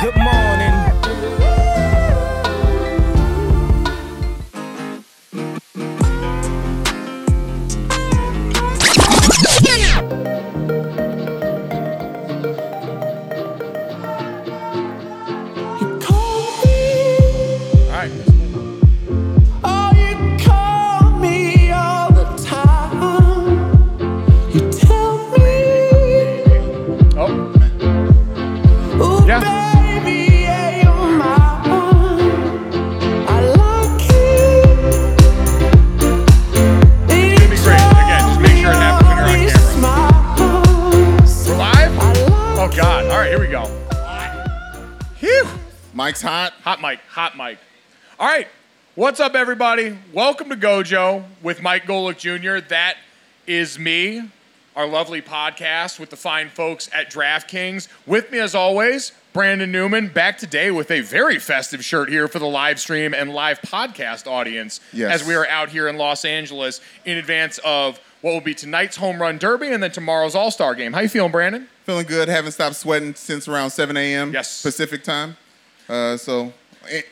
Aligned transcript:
Good 0.00 0.14
morning. 0.16 0.77
Mike's 46.18 46.22
hot. 46.28 46.52
Hot 46.64 46.80
mic, 46.80 46.98
hot 47.10 47.36
mic. 47.36 47.58
All 48.18 48.26
right, 48.26 48.48
what's 48.96 49.20
up, 49.20 49.36
everybody? 49.36 49.96
Welcome 50.12 50.48
to 50.48 50.56
Gojo 50.56 51.22
with 51.44 51.62
Mike 51.62 51.84
Golic 51.84 52.18
Jr. 52.18 52.58
That 52.70 52.96
is 53.46 53.78
me, 53.78 54.28
our 54.74 54.88
lovely 54.88 55.22
podcast 55.22 56.00
with 56.00 56.10
the 56.10 56.16
fine 56.16 56.48
folks 56.48 56.90
at 56.92 57.08
DraftKings. 57.12 57.86
With 58.04 58.32
me, 58.32 58.40
as 58.40 58.56
always, 58.56 59.12
Brandon 59.32 59.70
Newman, 59.70 60.08
back 60.08 60.38
today 60.38 60.72
with 60.72 60.90
a 60.90 61.02
very 61.02 61.38
festive 61.38 61.84
shirt 61.84 62.08
here 62.08 62.26
for 62.26 62.40
the 62.40 62.48
live 62.48 62.80
stream 62.80 63.14
and 63.14 63.32
live 63.32 63.60
podcast 63.60 64.26
audience 64.26 64.80
Yes. 64.92 65.20
as 65.22 65.28
we 65.28 65.36
are 65.36 65.46
out 65.46 65.68
here 65.68 65.86
in 65.86 65.98
Los 65.98 66.24
Angeles 66.24 66.80
in 67.04 67.16
advance 67.16 67.58
of 67.64 68.00
what 68.22 68.32
will 68.32 68.40
be 68.40 68.54
tonight's 68.56 68.96
home 68.96 69.22
run 69.22 69.38
derby 69.38 69.68
and 69.68 69.80
then 69.80 69.92
tomorrow's 69.92 70.34
All 70.34 70.50
Star 70.50 70.74
game. 70.74 70.94
How 70.94 71.00
you 71.00 71.08
feeling, 71.08 71.30
Brandon? 71.30 71.68
Feeling 71.84 72.06
good. 72.06 72.28
Haven't 72.28 72.52
stopped 72.52 72.74
sweating 72.74 73.14
since 73.14 73.46
around 73.46 73.70
7 73.70 73.96
a.m. 73.96 74.32
Yes. 74.32 74.62
Pacific 74.64 75.04
time. 75.04 75.36
Uh, 75.88 76.16
so 76.16 76.52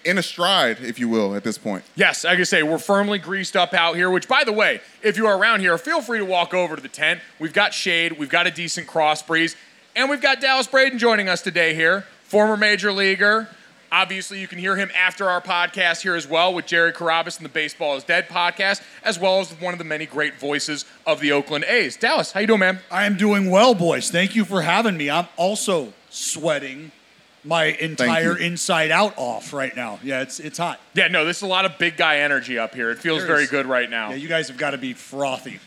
in 0.04 0.18
a 0.18 0.22
stride, 0.22 0.78
if 0.80 0.98
you 0.98 1.08
will, 1.08 1.34
at 1.34 1.44
this 1.44 1.58
point. 1.58 1.84
Yes, 1.94 2.24
I 2.24 2.36
can 2.36 2.44
say 2.44 2.62
we're 2.62 2.78
firmly 2.78 3.18
greased 3.18 3.56
up 3.56 3.74
out 3.74 3.96
here, 3.96 4.10
which, 4.10 4.28
by 4.28 4.44
the 4.44 4.52
way, 4.52 4.80
if 5.02 5.16
you 5.16 5.26
are 5.26 5.36
around 5.36 5.60
here, 5.60 5.76
feel 5.78 6.00
free 6.00 6.18
to 6.18 6.24
walk 6.24 6.54
over 6.54 6.76
to 6.76 6.82
the 6.82 6.88
tent. 6.88 7.20
We've 7.38 7.52
got 7.52 7.74
shade, 7.74 8.18
we've 8.18 8.28
got 8.28 8.46
a 8.46 8.50
decent 8.50 8.86
cross 8.86 9.22
breeze, 9.22 9.56
and 9.94 10.10
we've 10.10 10.20
got 10.20 10.40
Dallas 10.40 10.66
Braden 10.66 10.98
joining 10.98 11.28
us 11.28 11.42
today 11.42 11.74
here, 11.74 12.04
former 12.22 12.56
major 12.56 12.92
leaguer. 12.92 13.48
Obviously, 13.92 14.40
you 14.40 14.48
can 14.48 14.58
hear 14.58 14.74
him 14.76 14.90
after 14.96 15.30
our 15.30 15.40
podcast 15.40 16.02
here 16.02 16.16
as 16.16 16.26
well 16.26 16.52
with 16.52 16.66
Jerry 16.66 16.92
Carabis 16.92 17.36
and 17.36 17.44
the 17.44 17.50
Baseball 17.50 17.96
is 17.96 18.02
Dead 18.02 18.28
podcast, 18.28 18.82
as 19.04 19.18
well 19.18 19.38
as 19.40 19.50
one 19.60 19.72
of 19.72 19.78
the 19.78 19.84
many 19.84 20.06
great 20.06 20.34
voices 20.40 20.84
of 21.06 21.20
the 21.20 21.30
Oakland 21.30 21.64
A's. 21.64 21.96
Dallas, 21.96 22.32
how 22.32 22.40
you 22.40 22.48
doing, 22.48 22.60
man? 22.60 22.80
I 22.90 23.04
am 23.04 23.16
doing 23.16 23.48
well, 23.48 23.74
boys. 23.74 24.10
Thank 24.10 24.34
you 24.34 24.44
for 24.44 24.62
having 24.62 24.96
me. 24.96 25.08
I'm 25.08 25.28
also 25.36 25.92
sweating 26.10 26.90
my 27.46 27.64
entire 27.66 28.36
inside 28.36 28.90
out 28.90 29.14
off 29.16 29.52
right 29.52 29.74
now. 29.74 29.98
Yeah, 30.02 30.20
it's 30.22 30.40
it's 30.40 30.58
hot. 30.58 30.80
Yeah, 30.94 31.08
no, 31.08 31.24
there's 31.24 31.42
a 31.42 31.46
lot 31.46 31.64
of 31.64 31.78
big 31.78 31.96
guy 31.96 32.18
energy 32.18 32.58
up 32.58 32.74
here. 32.74 32.90
It 32.90 32.98
feels 32.98 33.18
There 33.20 33.28
very 33.28 33.44
is. 33.44 33.50
good 33.50 33.66
right 33.66 33.88
now. 33.88 34.10
Yeah, 34.10 34.16
you 34.16 34.28
guys 34.28 34.48
have 34.48 34.56
got 34.56 34.70
to 34.72 34.78
be 34.78 34.92
frothy. 34.92 35.60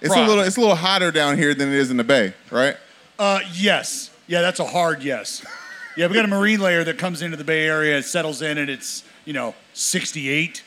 It's 0.00 0.10
Right. 0.10 0.24
a 0.24 0.26
little 0.28 0.42
it's 0.44 0.56
a 0.56 0.60
little 0.60 0.76
hotter 0.76 1.10
down 1.10 1.38
here 1.38 1.54
than 1.54 1.68
it 1.68 1.74
is 1.74 1.90
in 1.90 1.96
the 1.96 2.04
Bay, 2.04 2.34
right? 2.50 2.76
Uh, 3.18 3.40
yes. 3.54 4.10
Yeah, 4.26 4.40
that's 4.42 4.60
a 4.60 4.64
hard 4.66 5.02
yes. 5.02 5.44
Yeah, 5.96 6.06
we 6.06 6.14
got 6.14 6.24
a 6.24 6.28
marine 6.28 6.60
layer 6.60 6.84
that 6.84 6.98
comes 6.98 7.20
into 7.22 7.36
the 7.36 7.44
Bay 7.44 7.66
Area, 7.66 7.98
it 7.98 8.04
settles 8.04 8.42
in, 8.42 8.58
and 8.58 8.70
it's 8.70 9.04
you 9.24 9.32
know 9.32 9.54
68. 9.74 10.62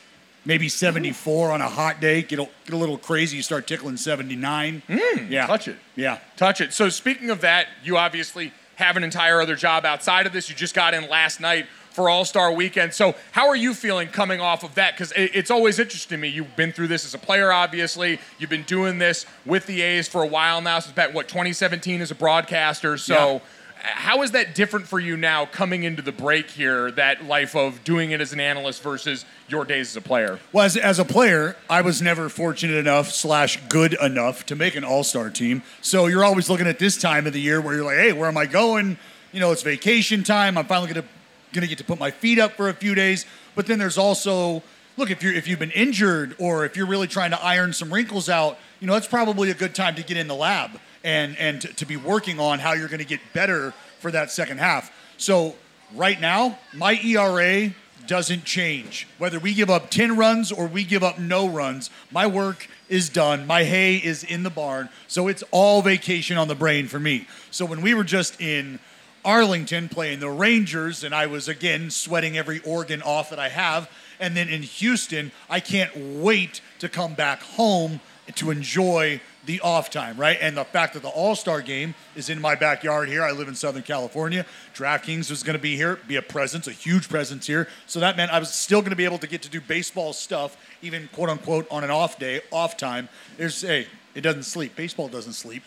maybe 0.46 0.68
74 0.68 1.50
on 1.52 1.60
a 1.62 1.68
hot 1.68 2.00
day. 2.00 2.20
Get 2.22 2.38
a, 2.38 2.46
get 2.66 2.74
a 2.74 2.76
little 2.76 2.98
crazy. 2.98 3.36
You 3.38 3.42
start 3.42 3.66
tickling 3.66 3.96
79. 3.96 4.82
yeah. 5.30 5.46
touch 5.46 5.68
it. 5.68 5.76
Yeah. 5.96 6.18
Touch 6.36 6.60
it. 6.60 6.72
So 6.74 6.90
speaking 6.90 7.30
of 7.30 7.40
that, 7.40 7.68
you 7.82 7.96
obviously 7.96 8.52
have 8.76 8.96
an 8.96 9.04
entire 9.04 9.40
other 9.40 9.56
job 9.56 9.84
outside 9.84 10.26
of 10.26 10.32
this. 10.32 10.48
You 10.48 10.54
just 10.54 10.74
got 10.74 10.94
in 10.94 11.08
last 11.08 11.40
night 11.40 11.66
for 11.90 12.08
All 12.08 12.24
Star 12.24 12.52
Weekend. 12.52 12.92
So 12.92 13.14
how 13.32 13.48
are 13.48 13.56
you 13.56 13.72
feeling 13.72 14.08
coming 14.08 14.40
off 14.40 14.64
of 14.64 14.74
that? 14.74 14.94
Because 14.94 15.12
it's 15.16 15.50
always 15.50 15.78
interesting 15.78 16.16
to 16.16 16.20
me. 16.20 16.28
You've 16.28 16.56
been 16.56 16.72
through 16.72 16.88
this 16.88 17.04
as 17.04 17.14
a 17.14 17.18
player, 17.18 17.52
obviously. 17.52 18.18
You've 18.38 18.50
been 18.50 18.64
doing 18.64 18.98
this 18.98 19.26
with 19.46 19.66
the 19.66 19.82
A's 19.82 20.08
for 20.08 20.22
a 20.22 20.26
while 20.26 20.60
now. 20.60 20.80
Since 20.80 20.94
back 20.94 21.14
what 21.14 21.28
2017 21.28 22.00
as 22.00 22.10
a 22.10 22.14
broadcaster. 22.14 22.96
So. 22.98 23.34
Yeah. 23.34 23.40
How 23.84 24.22
is 24.22 24.30
that 24.30 24.54
different 24.54 24.86
for 24.86 24.98
you 24.98 25.14
now 25.14 25.44
coming 25.44 25.82
into 25.82 26.00
the 26.00 26.10
break 26.10 26.48
here, 26.48 26.90
that 26.92 27.26
life 27.26 27.54
of 27.54 27.84
doing 27.84 28.12
it 28.12 28.20
as 28.22 28.32
an 28.32 28.40
analyst 28.40 28.82
versus 28.82 29.26
your 29.46 29.66
days 29.66 29.90
as 29.90 29.96
a 29.96 30.00
player? 30.00 30.38
Well, 30.52 30.64
as, 30.64 30.78
as 30.78 30.98
a 30.98 31.04
player, 31.04 31.54
I 31.68 31.82
was 31.82 32.00
never 32.00 32.30
fortunate 32.30 32.76
enough 32.76 33.10
slash 33.10 33.58
good 33.68 33.92
enough 34.00 34.46
to 34.46 34.56
make 34.56 34.74
an 34.74 34.84
all-star 34.84 35.28
team. 35.28 35.62
So 35.82 36.06
you're 36.06 36.24
always 36.24 36.48
looking 36.48 36.66
at 36.66 36.78
this 36.78 36.96
time 36.96 37.26
of 37.26 37.34
the 37.34 37.40
year 37.40 37.60
where 37.60 37.74
you're 37.74 37.84
like, 37.84 37.98
hey, 37.98 38.14
where 38.14 38.26
am 38.26 38.38
I 38.38 38.46
going? 38.46 38.96
You 39.32 39.40
know, 39.40 39.52
it's 39.52 39.62
vacation 39.62 40.24
time. 40.24 40.56
I'm 40.56 40.64
finally 40.64 40.92
gonna 40.92 41.06
gonna 41.52 41.66
get 41.66 41.78
to 41.78 41.84
put 41.84 41.98
my 41.98 42.10
feet 42.10 42.38
up 42.38 42.52
for 42.52 42.70
a 42.70 42.74
few 42.74 42.94
days. 42.94 43.26
But 43.54 43.66
then 43.66 43.78
there's 43.78 43.98
also 43.98 44.62
look 44.96 45.10
if 45.10 45.22
you're 45.22 45.34
if 45.34 45.46
you've 45.46 45.58
been 45.58 45.70
injured 45.72 46.36
or 46.38 46.64
if 46.64 46.74
you're 46.74 46.86
really 46.86 47.06
trying 47.06 47.32
to 47.32 47.42
iron 47.42 47.74
some 47.74 47.92
wrinkles 47.92 48.30
out, 48.30 48.58
you 48.80 48.86
know, 48.86 48.94
it's 48.94 49.06
probably 49.06 49.50
a 49.50 49.54
good 49.54 49.74
time 49.74 49.94
to 49.96 50.02
get 50.02 50.16
in 50.16 50.26
the 50.26 50.34
lab 50.34 50.70
and 51.04 51.36
and 51.38 51.60
to, 51.60 51.68
to 51.68 51.86
be 51.86 51.96
working 51.96 52.40
on 52.40 52.58
how 52.58 52.72
you're 52.72 52.88
gonna 52.88 53.04
get 53.04 53.20
better 53.32 53.72
for 54.00 54.10
that 54.10 54.30
second 54.32 54.58
half. 54.58 54.92
So 55.16 55.54
right 55.94 56.20
now, 56.20 56.58
my 56.72 56.98
ERA 57.04 57.72
doesn't 58.06 58.44
change. 58.44 59.06
Whether 59.18 59.38
we 59.38 59.54
give 59.54 59.70
up 59.70 59.90
10 59.90 60.16
runs 60.16 60.52
or 60.52 60.66
we 60.66 60.84
give 60.84 61.02
up 61.02 61.18
no 61.18 61.48
runs, 61.48 61.90
my 62.10 62.26
work 62.26 62.68
is 62.88 63.08
done. 63.08 63.46
My 63.46 63.64
hay 63.64 63.96
is 63.96 64.24
in 64.24 64.42
the 64.42 64.50
barn. 64.50 64.88
So 65.08 65.28
it's 65.28 65.42
all 65.50 65.82
vacation 65.82 66.36
on 66.36 66.48
the 66.48 66.54
brain 66.54 66.86
for 66.86 67.00
me. 67.00 67.26
So 67.50 67.64
when 67.64 67.80
we 67.80 67.94
were 67.94 68.04
just 68.04 68.40
in 68.40 68.78
Arlington 69.24 69.88
playing 69.88 70.20
the 70.20 70.28
Rangers, 70.28 71.02
and 71.02 71.14
I 71.14 71.26
was 71.26 71.48
again 71.48 71.90
sweating 71.90 72.36
every 72.36 72.60
organ 72.60 73.00
off 73.00 73.30
that 73.30 73.38
I 73.38 73.48
have, 73.48 73.90
and 74.20 74.36
then 74.36 74.48
in 74.48 74.62
Houston, 74.62 75.32
I 75.48 75.60
can't 75.60 75.96
wait 75.96 76.60
to 76.80 76.88
come 76.88 77.14
back 77.14 77.42
home 77.42 78.00
to 78.36 78.50
enjoy 78.50 79.20
the 79.46 79.60
off 79.60 79.90
time, 79.90 80.16
right? 80.16 80.38
And 80.40 80.56
the 80.56 80.64
fact 80.64 80.94
that 80.94 81.02
the 81.02 81.08
All 81.08 81.34
Star 81.34 81.60
game 81.60 81.94
is 82.16 82.30
in 82.30 82.40
my 82.40 82.54
backyard 82.54 83.08
here. 83.08 83.22
I 83.22 83.32
live 83.32 83.48
in 83.48 83.54
Southern 83.54 83.82
California. 83.82 84.46
DraftKings 84.74 85.30
was 85.30 85.42
going 85.42 85.56
to 85.56 85.62
be 85.62 85.76
here, 85.76 85.98
be 86.08 86.16
a 86.16 86.22
presence, 86.22 86.66
a 86.66 86.72
huge 86.72 87.08
presence 87.08 87.46
here. 87.46 87.68
So 87.86 88.00
that 88.00 88.16
meant 88.16 88.32
I 88.32 88.38
was 88.38 88.52
still 88.52 88.80
going 88.80 88.90
to 88.90 88.96
be 88.96 89.04
able 89.04 89.18
to 89.18 89.26
get 89.26 89.42
to 89.42 89.50
do 89.50 89.60
baseball 89.60 90.12
stuff, 90.12 90.56
even 90.82 91.08
quote 91.12 91.28
unquote 91.28 91.66
on 91.70 91.84
an 91.84 91.90
off 91.90 92.18
day, 92.18 92.40
off 92.50 92.76
time. 92.76 93.08
There's, 93.36 93.60
hey, 93.60 93.86
it 94.14 94.22
doesn't 94.22 94.44
sleep. 94.44 94.76
Baseball 94.76 95.08
doesn't 95.08 95.34
sleep. 95.34 95.62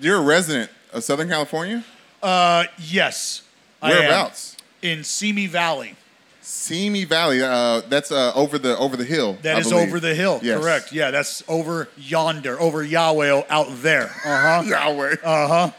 You're 0.00 0.18
a 0.18 0.22
resident 0.22 0.70
of 0.92 1.04
Southern 1.04 1.28
California? 1.28 1.84
Uh, 2.22 2.64
yes. 2.78 3.42
Whereabouts? 3.80 4.56
In 4.80 5.04
Simi 5.04 5.46
Valley. 5.46 5.96
Simi 6.42 7.04
Valley. 7.04 7.42
Uh, 7.42 7.80
that's 7.88 8.10
uh, 8.12 8.32
over 8.34 8.58
the 8.58 8.76
over 8.78 8.96
the 8.96 9.04
hill. 9.04 9.38
That 9.42 9.56
I 9.56 9.58
is 9.60 9.68
believe. 9.70 9.88
over 9.88 10.00
the 10.00 10.14
hill. 10.14 10.40
Yes. 10.42 10.60
Correct. 10.60 10.92
Yeah, 10.92 11.10
that's 11.10 11.42
over 11.48 11.88
yonder, 11.96 12.60
over 12.60 12.82
Yahweh 12.82 13.42
out 13.48 13.68
there. 13.76 14.10
Uh 14.24 14.62
huh. 14.62 14.62
Yahweh. 14.66 15.16
Uh 15.22 15.48
huh. 15.48 15.70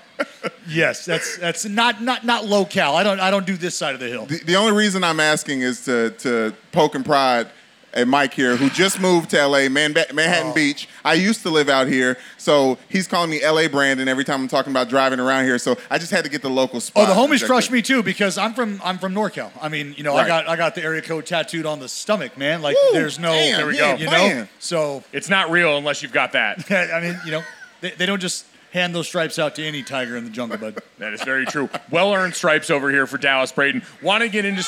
yes, 0.67 1.05
that's 1.05 1.37
that's 1.37 1.65
not 1.65 2.01
not 2.01 2.25
not 2.25 2.45
locale. 2.45 2.95
I 2.95 3.03
don't 3.03 3.19
I 3.19 3.29
don't 3.29 3.45
do 3.45 3.57
this 3.57 3.75
side 3.75 3.93
of 3.93 3.99
the 3.99 4.07
hill. 4.07 4.25
The, 4.25 4.39
the 4.39 4.55
only 4.55 4.71
reason 4.71 5.03
I'm 5.03 5.19
asking 5.19 5.61
is 5.61 5.83
to 5.85 6.11
to 6.19 6.53
poke 6.71 6.95
and 6.95 7.05
pride 7.05 7.47
at 7.93 8.07
Mike 8.07 8.33
here, 8.33 8.55
who 8.55 8.69
just 8.69 8.99
moved 8.99 9.29
to 9.31 9.37
LA, 9.47 9.69
Man- 9.69 9.93
Manhattan 10.13 10.47
Oh. 10.51 10.53
Beach. 10.53 10.87
I 11.05 11.13
used 11.13 11.41
to 11.43 11.49
live 11.49 11.69
out 11.69 11.87
here, 11.87 12.17
so 12.37 12.77
he's 12.89 13.07
calling 13.07 13.29
me 13.29 13.41
LA 13.45 13.67
Brandon 13.67 14.07
every 14.07 14.23
time 14.23 14.41
I'm 14.41 14.47
talking 14.47 14.71
about 14.71 14.89
driving 14.89 15.19
around 15.19 15.45
here. 15.45 15.57
So 15.59 15.77
I 15.89 15.97
just 15.97 16.11
had 16.11 16.23
to 16.23 16.29
get 16.29 16.41
the 16.41 16.49
local 16.49 16.79
spot. 16.79 17.03
Oh, 17.03 17.07
the 17.07 17.13
homies 17.35 17.45
crushed 17.45 17.71
me 17.71 17.81
too 17.81 18.01
because 18.03 18.37
I'm 18.37 18.53
from 18.53 18.81
I'm 18.83 18.97
from 18.97 19.13
NorCal. 19.13 19.51
I 19.61 19.69
mean, 19.69 19.93
you 19.97 20.03
know, 20.03 20.15
I 20.15 20.27
got 20.27 20.47
I 20.49 20.55
got 20.55 20.75
the 20.75 20.83
area 20.83 21.01
code 21.01 21.25
tattooed 21.25 21.65
on 21.65 21.79
the 21.79 21.87
stomach, 21.89 22.37
man. 22.37 22.61
Like 22.61 22.75
Woo, 22.83 22.89
there's 22.93 23.19
no 23.19 23.31
damn, 23.31 23.57
there 23.57 23.67
we 23.67 23.73
he 23.73 23.79
go. 23.79 23.95
You 23.95 24.07
playing. 24.07 24.37
know, 24.37 24.47
so 24.59 25.03
It's 25.11 25.29
not 25.29 25.51
real 25.51 25.77
unless 25.77 26.01
you've 26.01 26.13
got 26.13 26.31
that. 26.33 26.69
I 26.93 26.99
mean, 27.01 27.19
you 27.25 27.31
know, 27.31 27.43
they, 27.81 27.91
they 27.91 28.05
don't 28.05 28.19
just 28.21 28.45
hand 28.71 28.95
those 28.95 29.07
stripes 29.07 29.37
out 29.37 29.53
to 29.55 29.63
any 29.63 29.83
tiger 29.83 30.17
in 30.17 30.23
the 30.23 30.31
jungle, 30.31 30.57
bud. 30.57 30.81
That 30.97 31.13
is 31.13 31.21
very 31.23 31.45
true. 31.45 31.69
Well 31.91 32.13
earned 32.13 32.33
stripes 32.33 32.69
over 32.71 32.89
here 32.89 33.05
for 33.05 33.17
Dallas 33.19 33.51
Braden. 33.51 33.83
Want 34.01 34.23
to 34.23 34.29
get 34.29 34.45
into 34.45 34.63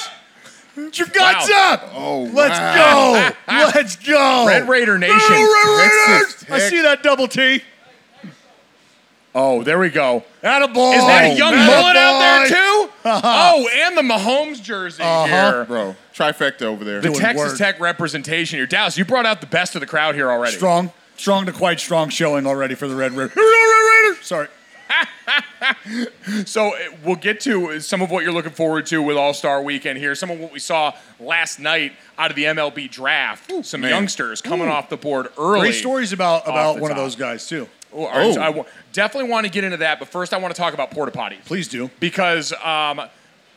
s- 0.77 0.83
Get 0.85 0.97
your 0.99 1.07
guts 1.07 1.49
Wow. 1.49 1.73
up! 1.73 1.89
Oh, 1.93 2.23
Let's 2.33 2.59
wow. 2.59 3.29
go! 3.47 3.71
Let's 3.75 3.95
go! 3.97 4.45
Red 4.47 4.67
Raider 4.67 4.97
Nation. 4.97 5.17
Go 5.19 5.35
Red 5.35 5.89
Raiders! 6.11 6.45
I 6.49 6.59
see 6.59 6.81
that 6.81 7.03
double 7.03 7.27
T. 7.27 7.61
Oh, 9.37 9.63
there 9.63 9.77
we 9.79 9.89
go. 9.89 10.23
Attaboy. 10.41 10.95
Is 10.95 11.05
that 11.05 11.25
a 11.33 11.35
young 11.35 11.53
Attaboy. 11.53 11.65
mullet 11.67 11.95
out 11.97 12.19
there 12.19 12.47
too? 12.47 12.89
oh, 13.05 13.69
and 13.73 13.97
the 13.97 14.01
Mahomes 14.01 14.63
jersey 14.63 15.03
Uh-huh. 15.03 15.25
here. 15.27 15.65
bro. 15.65 15.95
Trifecta 16.15 16.61
over 16.61 16.85
there. 16.85 17.01
The 17.01 17.09
Doing 17.09 17.19
Texas 17.19 17.49
work. 17.49 17.57
Tech 17.57 17.79
representation 17.81 18.57
here. 18.59 18.65
Dallas, 18.65 18.97
you 18.97 19.03
brought 19.03 19.25
out 19.25 19.41
the 19.41 19.47
best 19.47 19.75
of 19.75 19.81
the 19.81 19.87
crowd 19.87 20.15
here 20.15 20.31
already. 20.31 20.55
Strong, 20.55 20.91
strong 21.17 21.45
to 21.47 21.51
quite 21.51 21.81
strong 21.81 22.07
showing 22.07 22.47
already 22.47 22.75
for 22.75 22.87
the 22.87 22.95
Red 22.95 23.11
Raiders. 23.11 23.35
Red 23.35 23.43
Raiders. 24.05 24.25
Sorry. 24.25 24.47
So 26.45 26.75
uh, 26.75 26.79
we'll 27.03 27.15
get 27.15 27.39
to 27.41 27.79
some 27.79 28.01
of 28.01 28.11
what 28.11 28.23
you're 28.23 28.33
looking 28.33 28.51
forward 28.51 28.85
to 28.87 29.01
with 29.01 29.17
All 29.17 29.33
Star 29.33 29.61
Weekend 29.61 29.97
here. 29.97 30.15
Some 30.15 30.29
of 30.31 30.39
what 30.39 30.51
we 30.51 30.59
saw 30.59 30.93
last 31.19 31.59
night 31.59 31.93
out 32.17 32.29
of 32.29 32.35
the 32.35 32.43
MLB 32.45 32.89
draft. 32.91 33.51
Some 33.65 33.81
man. 33.81 33.89
youngsters 33.91 34.41
coming 34.41 34.67
off 34.67 34.89
the 34.89 34.97
board 34.97 35.27
early. 35.37 35.61
Great 35.61 35.75
stories 35.75 36.13
about 36.13 36.43
about 36.47 36.79
one 36.79 36.91
of 36.91 36.97
those 36.97 37.15
guys 37.15 37.47
too. 37.47 37.67
Oh, 37.93 38.05
all 38.05 38.17
right, 38.17 38.33
so 38.33 38.41
Oh. 38.41 38.43
I 38.43 38.49
wa- 38.49 38.65
definitely 38.91 39.29
want 39.29 39.45
to 39.45 39.51
get 39.51 39.63
into 39.63 39.77
that, 39.77 39.99
but 39.99 40.07
first 40.09 40.33
I 40.33 40.37
want 40.37 40.53
to 40.53 40.59
talk 40.59 40.73
about 40.73 40.91
porta 40.91 41.11
potties. 41.11 41.45
Please 41.45 41.67
do. 41.67 41.89
because 41.99 42.51
um, 42.63 43.01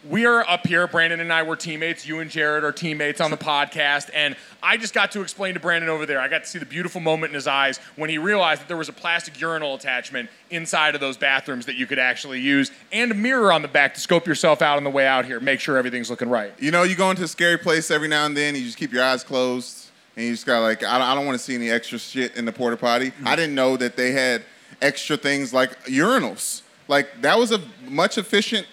we 0.08 0.26
are 0.26 0.48
up 0.48 0.66
here. 0.66 0.86
Brandon 0.86 1.20
and 1.20 1.32
I 1.32 1.42
were 1.42 1.56
teammates. 1.56 2.06
You 2.06 2.20
and 2.20 2.30
Jared 2.30 2.64
are 2.64 2.72
teammates 2.72 3.20
on 3.20 3.30
the 3.30 3.36
podcast, 3.36 4.10
and 4.14 4.36
I 4.62 4.76
just 4.76 4.94
got 4.94 5.12
to 5.12 5.22
explain 5.22 5.54
to 5.54 5.60
Brandon 5.60 5.90
over 5.90 6.06
there. 6.06 6.20
I 6.20 6.28
got 6.28 6.44
to 6.44 6.48
see 6.48 6.58
the 6.58 6.66
beautiful 6.66 7.00
moment 7.00 7.30
in 7.30 7.34
his 7.34 7.46
eyes 7.46 7.78
when 7.96 8.08
he 8.08 8.18
realized 8.18 8.62
that 8.62 8.68
there 8.68 8.76
was 8.76 8.88
a 8.88 8.92
plastic 8.92 9.40
urinal 9.40 9.74
attachment 9.74 10.30
inside 10.50 10.94
of 10.94 11.00
those 11.00 11.16
bathrooms 11.16 11.66
that 11.66 11.76
you 11.76 11.86
could 11.86 11.98
actually 11.98 12.40
use, 12.40 12.70
and 12.92 13.10
a 13.10 13.14
mirror 13.14 13.52
on 13.52 13.62
the 13.62 13.68
back 13.68 13.94
to 13.94 14.00
scope 14.00 14.26
yourself 14.26 14.62
out 14.62 14.76
on 14.76 14.84
the 14.84 14.90
way 14.90 15.06
out 15.06 15.24
here. 15.24 15.40
Make 15.40 15.60
sure 15.60 15.76
everything's 15.76 16.10
looking 16.10 16.28
right. 16.28 16.52
You 16.58 16.70
know, 16.70 16.84
you 16.84 16.94
go 16.94 17.10
into 17.10 17.24
a 17.24 17.28
scary 17.28 17.58
place 17.58 17.90
every 17.90 18.08
now 18.08 18.26
and 18.26 18.36
then. 18.36 18.54
You 18.54 18.62
just 18.62 18.78
keep 18.78 18.92
your 18.92 19.02
eyes 19.02 19.24
closed, 19.24 19.90
and 20.16 20.26
you 20.26 20.32
just 20.32 20.46
got 20.46 20.60
like, 20.60 20.84
I 20.84 21.14
don't, 21.14 21.26
want 21.26 21.38
to 21.38 21.44
see 21.44 21.54
any 21.54 21.70
extra 21.70 21.98
shit 21.98 22.36
in 22.36 22.44
the 22.44 22.52
porta 22.52 22.76
potty. 22.76 23.10
Mm-hmm. 23.10 23.28
I 23.28 23.36
didn't 23.36 23.54
know 23.54 23.76
that 23.76 23.96
they 23.96 24.12
had 24.12 24.42
extra 24.80 25.16
things 25.16 25.52
like 25.52 25.84
urinals. 25.84 26.62
Like 26.86 27.20
that 27.22 27.38
was 27.38 27.52
a 27.52 27.60
much 27.88 28.16
efficient. 28.16 28.66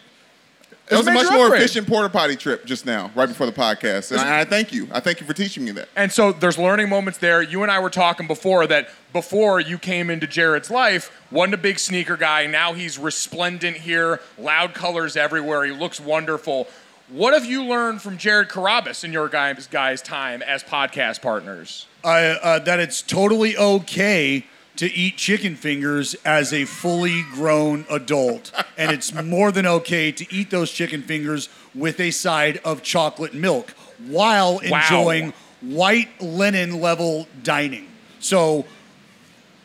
It 0.89 0.95
was 0.95 1.07
a 1.07 1.11
a 1.11 1.13
much 1.13 1.23
major 1.23 1.35
more 1.35 1.45
upgrade. 1.45 1.61
efficient 1.63 1.87
porta 1.87 2.09
potty 2.09 2.35
trip 2.35 2.65
just 2.65 2.85
now, 2.85 3.11
right 3.15 3.27
before 3.27 3.47
the 3.47 3.51
podcast, 3.51 4.11
and 4.11 4.21
I, 4.21 4.41
I 4.41 4.45
thank 4.45 4.71
you. 4.71 4.87
I 4.91 4.99
thank 4.99 5.19
you 5.19 5.25
for 5.25 5.33
teaching 5.33 5.65
me 5.65 5.71
that. 5.71 5.89
And 5.95 6.11
so 6.11 6.31
there's 6.31 6.57
learning 6.59 6.89
moments 6.89 7.17
there. 7.17 7.41
You 7.41 7.63
and 7.63 7.71
I 7.71 7.79
were 7.79 7.89
talking 7.89 8.27
before 8.27 8.67
that 8.67 8.89
before 9.11 9.59
you 9.59 9.79
came 9.79 10.09
into 10.11 10.27
Jared's 10.27 10.69
life, 10.69 11.11
wasn't 11.31 11.55
a 11.55 11.57
big 11.57 11.79
sneaker 11.79 12.17
guy. 12.17 12.45
Now 12.45 12.73
he's 12.73 12.99
resplendent 12.99 13.77
here, 13.77 14.21
loud 14.37 14.73
colors 14.75 15.17
everywhere. 15.17 15.65
He 15.65 15.71
looks 15.71 15.99
wonderful. 15.99 16.67
What 17.07 17.33
have 17.33 17.45
you 17.45 17.63
learned 17.63 18.01
from 18.01 18.17
Jared 18.17 18.49
Carabis 18.49 19.03
in 19.03 19.11
your 19.13 19.29
guys' 19.29 19.67
guys' 19.67 20.01
time 20.01 20.41
as 20.41 20.63
podcast 20.63 21.21
partners? 21.21 21.87
I, 22.03 22.25
uh, 22.25 22.59
that 22.59 22.79
it's 22.79 23.01
totally 23.01 23.57
okay 23.57 24.45
to 24.77 24.91
eat 24.93 25.17
chicken 25.17 25.55
fingers 25.55 26.15
as 26.25 26.51
a 26.53 26.65
fully 26.65 27.23
grown 27.33 27.85
adult. 27.89 28.51
and 28.77 28.91
it's 28.91 29.13
more 29.13 29.51
than 29.51 29.65
okay 29.65 30.11
to 30.11 30.25
eat 30.33 30.49
those 30.49 30.71
chicken 30.71 31.01
fingers 31.01 31.49
with 31.73 31.99
a 31.99 32.11
side 32.11 32.59
of 32.65 32.81
chocolate 32.83 33.33
milk 33.33 33.71
while 34.07 34.59
Wow. 34.69 34.81
enjoying 34.81 35.33
white 35.61 36.09
linen 36.21 36.81
level 36.81 37.27
dining. 37.43 37.87
So 38.19 38.65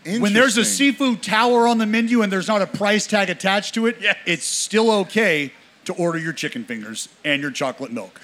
when 0.07 0.33
there's 0.33 0.57
a 0.57 0.65
seafood 0.65 1.23
tower 1.23 1.67
on 1.67 1.79
the 1.79 1.87
menu 1.87 2.23
and 2.23 2.33
there's 2.33 2.49
not 2.49 2.63
a 2.63 2.67
price 2.67 3.07
tag 3.07 3.29
attached 3.31 3.75
to 3.75 3.87
it, 3.87 3.97
Yes. 4.01 4.17
it's 4.27 4.47
still 4.47 4.91
okay 5.03 5.53
to 5.85 5.93
order 5.95 6.19
your 6.19 6.33
chicken 6.33 6.65
fingers 6.65 7.09
and 7.25 7.43
your 7.43 7.51
chocolate 7.51 7.93
milk. 7.93 8.21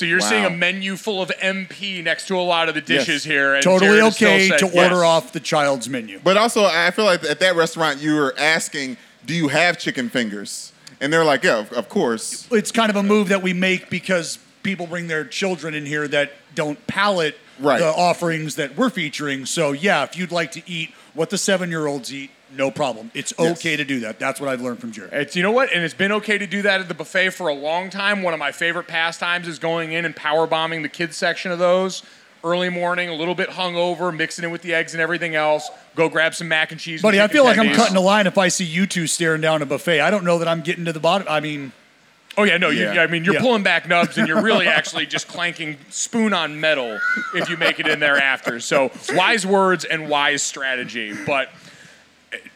So 0.00 0.06
you're 0.06 0.20
seeing 0.20 0.46
a 0.46 0.50
menu 0.50 0.96
full 0.96 1.20
of 1.20 1.30
MP 1.42 2.02
next 2.02 2.26
to 2.28 2.36
a 2.36 2.40
lot 2.40 2.70
of 2.70 2.74
the 2.74 2.80
dishes 2.80 3.08
Yes. 3.08 3.24
here. 3.24 3.54
And 3.54 3.62
Totally 3.62 3.98
Jared 3.98 4.04
okay 4.14 4.48
saying- 4.48 4.58
to 4.60 4.64
Yes. 4.72 4.74
order 4.74 5.04
off 5.04 5.32
the 5.34 5.40
child's 5.40 5.90
menu. 5.90 6.18
But 6.24 6.38
also, 6.38 6.64
I 6.64 6.90
feel 6.90 7.04
like 7.04 7.22
at 7.24 7.38
that 7.40 7.54
restaurant, 7.54 8.00
you 8.00 8.14
were 8.16 8.34
asking, 8.38 8.96
"Do 9.26 9.34
you 9.34 9.48
have 9.48 9.78
chicken 9.78 10.08
fingers?" 10.08 10.72
And 11.02 11.12
they're 11.12 11.22
like, 11.22 11.44
"Yeah, 11.44 11.58
of, 11.58 11.72
of 11.74 11.90
course." 11.90 12.46
it's 12.50 12.72
kind 12.72 12.88
of 12.88 12.96
a 12.96 13.02
move 13.02 13.28
that 13.28 13.42
we 13.42 13.52
make 13.52 13.90
because 13.90 14.38
people 14.62 14.86
bring 14.86 15.06
their 15.08 15.22
children 15.24 15.74
in 15.74 15.84
here 15.84 16.08
that 16.08 16.32
don't 16.54 16.86
palate 16.86 17.36
Right. 17.58 17.78
the 17.78 17.88
offerings 17.88 18.54
that 18.54 18.78
we're 18.78 18.88
featuring. 18.88 19.44
So 19.44 19.72
yeah, 19.72 20.02
if 20.04 20.16
you'd 20.16 20.32
like 20.32 20.50
to 20.52 20.62
eat 20.66 20.94
what 21.12 21.28
the 21.28 21.36
seven-year-olds 21.36 22.10
eat, 22.14 22.30
no 22.56 22.70
problem. 22.70 23.10
It's 23.14 23.32
okay 23.38 23.76
to 23.76 23.84
do 23.84 24.00
that. 24.00 24.18
That's 24.18 24.40
what 24.40 24.48
I've 24.48 24.60
learned 24.60 24.80
from 24.80 24.92
Jared. 24.92 25.12
It's 25.12 25.36
you 25.36 25.42
know 25.42 25.52
what, 25.52 25.72
and 25.72 25.82
it's 25.84 25.94
been 25.94 26.12
okay 26.12 26.38
to 26.38 26.46
do 26.46 26.62
that 26.62 26.80
at 26.80 26.88
the 26.88 26.94
buffet 26.94 27.30
for 27.30 27.48
a 27.48 27.54
long 27.54 27.90
time. 27.90 28.22
One 28.22 28.32
of 28.34 28.40
my 28.40 28.52
favorite 28.52 28.86
pastimes 28.88 29.46
is 29.48 29.58
going 29.58 29.92
in 29.92 30.04
and 30.04 30.14
power 30.16 30.46
bombing 30.46 30.82
the 30.82 30.88
kids 30.88 31.16
section 31.16 31.50
of 31.52 31.58
those. 31.58 32.02
early 32.42 32.70
morning, 32.70 33.10
a 33.10 33.14
little 33.14 33.34
bit 33.34 33.50
hungover, 33.50 34.16
mixing 34.16 34.42
it 34.46 34.48
with 34.48 34.62
the 34.62 34.72
eggs 34.72 34.94
and 34.94 35.00
everything 35.02 35.34
else. 35.34 35.68
Go 35.94 36.08
grab 36.08 36.34
some 36.34 36.48
mac 36.48 36.70
and 36.72 36.80
cheese. 36.80 37.02
Buddy, 37.02 37.18
and 37.18 37.24
I 37.24 37.26
chicken 37.26 37.34
feel 37.36 37.44
like 37.44 37.58
I'm 37.58 37.74
cutting 37.76 37.96
a 37.96 38.00
line 38.00 38.26
if 38.26 38.38
I 38.38 38.48
see 38.48 38.64
you 38.64 38.86
two 38.86 39.06
staring 39.06 39.42
down 39.42 39.60
a 39.60 39.66
buffet. 39.66 40.00
I 40.00 40.10
don't 40.10 40.24
know 40.24 40.38
that 40.38 40.48
I'm 40.48 40.62
getting 40.62 40.86
to 40.86 40.92
the 40.94 41.00
bottom. 41.00 41.26
I 41.28 41.40
mean, 41.40 41.72
Oh 42.38 42.44
yeah, 42.44 42.56
no, 42.56 42.70
you, 42.70 42.84
Yeah. 42.84 42.94
yeah, 42.94 43.02
I 43.02 43.08
mean 43.08 43.24
you're 43.24 43.34
Yeah. 43.34 43.40
pulling 43.42 43.62
back 43.64 43.86
nubs 43.88 44.16
and 44.16 44.26
you're 44.26 44.40
really 44.40 44.66
actually 44.78 45.04
just 45.04 45.28
clanking 45.28 45.76
spoon 45.90 46.32
on 46.32 46.58
metal 46.60 46.98
if 47.34 47.50
you 47.50 47.58
make 47.58 47.78
it 47.80 47.86
in 47.86 48.00
there 48.00 48.16
after. 48.16 48.58
So 48.60 48.90
wise 49.12 49.44
words 49.44 49.84
and 49.84 50.08
wise 50.08 50.42
strategy, 50.42 51.12
but. 51.26 51.50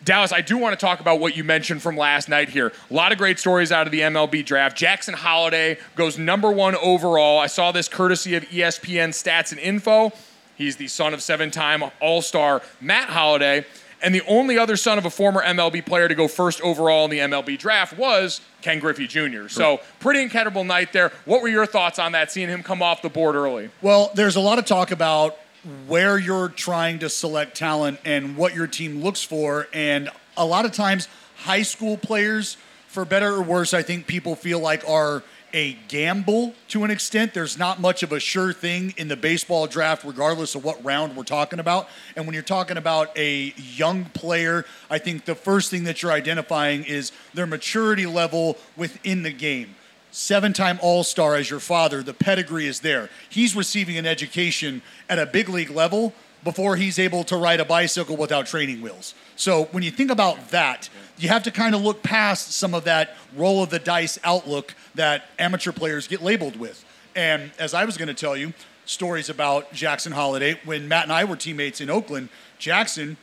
Dallas, 0.05 0.33
I 0.33 0.43
do 0.43 0.59
want 0.59 0.79
to 0.79 0.85
talk 0.85 1.01
about 1.01 1.19
what 1.19 1.37
you 1.37 1.45
mentioned 1.45 1.83
from 1.83 1.97
last 1.97 2.29
night 2.29 2.51
here. 2.51 2.73
A 2.91 2.95
lot 2.95 3.11
of 3.11 3.19
great 3.19 3.39
stories 3.39 3.73
out 3.73 3.87
of 3.87 3.91
the 3.91 4.01
MLB 4.01 4.45
draft. 4.45 4.77
Jackson 4.77 5.15
Holliday 5.15 5.79
goes 5.97 6.19
number 6.19 6.51
one 6.51 6.75
overall. 6.77 7.39
I 7.39 7.47
saw 7.47 7.73
this 7.73 7.89
courtesy 7.89 8.35
of 8.35 8.45
ESPN 8.45 9.11
Stats 9.11 9.51
and 9.51 9.61
Info. 9.61 10.13
He's 10.57 10.77
the 10.77 10.89
son 10.89 11.15
of 11.15 11.23
seven 11.23 11.51
time 11.51 11.83
All 12.01 12.21
Star 12.21 12.61
Matt 12.81 13.09
Holliday. 13.09 13.65
And 14.03 14.15
the 14.15 14.23
only 14.29 14.59
other 14.59 14.77
son 14.77 14.99
of 14.99 15.07
a 15.07 15.11
former 15.11 15.43
MLB 15.43 15.87
player 15.87 16.09
to 16.09 16.15
go 16.15 16.29
first 16.29 16.61
overall 16.61 17.07
in 17.07 17.11
the 17.11 17.21
MLB 17.21 17.59
draft 17.59 17.97
was 17.97 18.43
Ken 18.61 18.79
Griffey 18.79 19.07
Jr. 19.07 19.49
So, 19.49 19.81
pretty 19.99 20.21
incredible 20.21 20.63
night 20.63 20.93
there. 20.93 21.11
What 21.25 21.41
were 21.41 21.49
your 21.49 21.65
thoughts 21.65 21.99
on 21.99 22.13
that, 22.13 22.31
seeing 22.31 22.51
him 22.51 22.63
come 22.63 22.83
off 22.83 23.01
the 23.01 23.09
board 23.09 23.35
early? 23.35 23.71
Well, 23.81 24.11
there's 24.15 24.37
a 24.37 24.41
lot 24.41 24.59
of 24.59 24.67
talk 24.67 24.91
about 24.91 25.39
where 25.87 26.19
you're 26.19 26.49
trying 26.49 26.99
to 27.01 27.09
select 27.09 27.57
talent 27.57 27.99
and 28.05 28.37
what 28.37 28.55
your 28.55 28.67
team 28.67 29.03
looks 29.03 29.23
for. 29.23 29.69
And 29.73 30.11
a 30.37 30.45
lot 30.45 30.65
of 30.65 30.73
times, 30.73 31.09
high 31.37 31.63
school 31.63 31.97
players, 31.97 32.57
for 32.89 33.05
better 33.05 33.35
or 33.35 33.43
worse, 33.43 33.75
I 33.75 33.83
think 33.83 34.07
people 34.07 34.37
feel 34.37 34.61
like 34.61 34.89
are 34.89 35.23
a 35.53 35.75
gamble 35.89 36.53
to 36.69 36.83
an 36.85 36.91
extent. 36.91 37.33
There's 37.33 37.57
not 37.57 37.81
much 37.81 38.03
of 38.03 38.13
a 38.13 38.19
sure 38.19 38.53
thing 38.53 38.93
in 38.97 39.09
the 39.09 39.17
baseball 39.17 39.67
draft, 39.69 40.05
regardless 40.05 40.55
of 40.57 40.65
what 40.65 40.85
round 40.85 41.17
we're 41.17 41.23
talking 41.23 41.61
about. 41.61 41.89
And 42.17 42.27
when 42.27 42.35
you're 42.35 42.43
talking 42.43 42.77
about 42.77 43.17
a 43.17 43.55
young 43.57 44.07
player, 44.07 44.65
I 44.91 44.99
think 44.99 45.25
the 45.25 45.37
first 45.37 45.71
thing 45.71 45.85
that 45.85 46.03
you're 46.03 46.13
identifying 46.13 46.85
is 46.85 47.13
their 47.35 47.47
maturity 47.47 48.07
level 48.07 48.59
within 48.77 49.23
the 49.23 49.33
game 49.33 49.77
seven 50.15 50.53
time 50.53 50.79
All 50.81 51.03
Star 51.03 51.35
as 51.35 51.51
your 51.51 51.61
father, 51.61 52.03
the 52.03 52.15
pedigree 52.15 52.67
is 52.67 52.81
there. 52.81 53.11
He's 53.29 53.57
receiving 53.57 53.99
an 53.99 54.07
education 54.07 54.81
at 55.09 55.19
a 55.19 55.27
big 55.27 55.49
league 55.49 55.71
level 55.71 56.15
before 56.45 56.77
he's 56.77 56.99
able 56.99 57.25
to 57.25 57.37
ride 57.37 57.59
a 57.59 57.65
bicycle 57.65 58.17
without 58.17 58.47
training 58.47 58.81
wheels. 58.81 59.15
So 59.35 59.65
when 59.73 59.83
you 59.83 59.91
think 59.91 60.11
about 60.11 60.51
that, 60.51 60.89
you 61.19 61.29
have 61.31 61.43
to 61.45 61.51
kind 61.51 61.75
of 61.75 61.81
look 61.81 62.03
past 62.03 62.53
some 62.53 62.75
of 62.75 62.85
that 62.85 63.17
roll 63.35 63.63
of 63.63 63.71
the 63.71 63.79
dice 63.79 64.19
outlook 64.23 64.75
that 64.95 65.25
amateur 65.39 65.73
players 65.73 66.07
get 66.07 66.23
labeled 66.23 66.57
with. 66.57 66.85
And 67.17 67.51
as 67.59 67.75
I 67.75 67.85
was 67.85 67.97
going 67.97 68.09
to 68.09 68.15
tell 68.15 68.37
you, 68.37 68.53
stories 68.85 69.31
about 69.31 69.73
Jackson 69.73 70.13
Holliday, 70.13 70.61
when 70.65 70.87
Matt 70.87 71.05
and 71.05 71.13
I 71.13 71.25
were 71.25 71.37
teammates 71.37 71.81
in 71.81 71.91
Oakland, 71.91 72.29
Jackson 72.59 73.17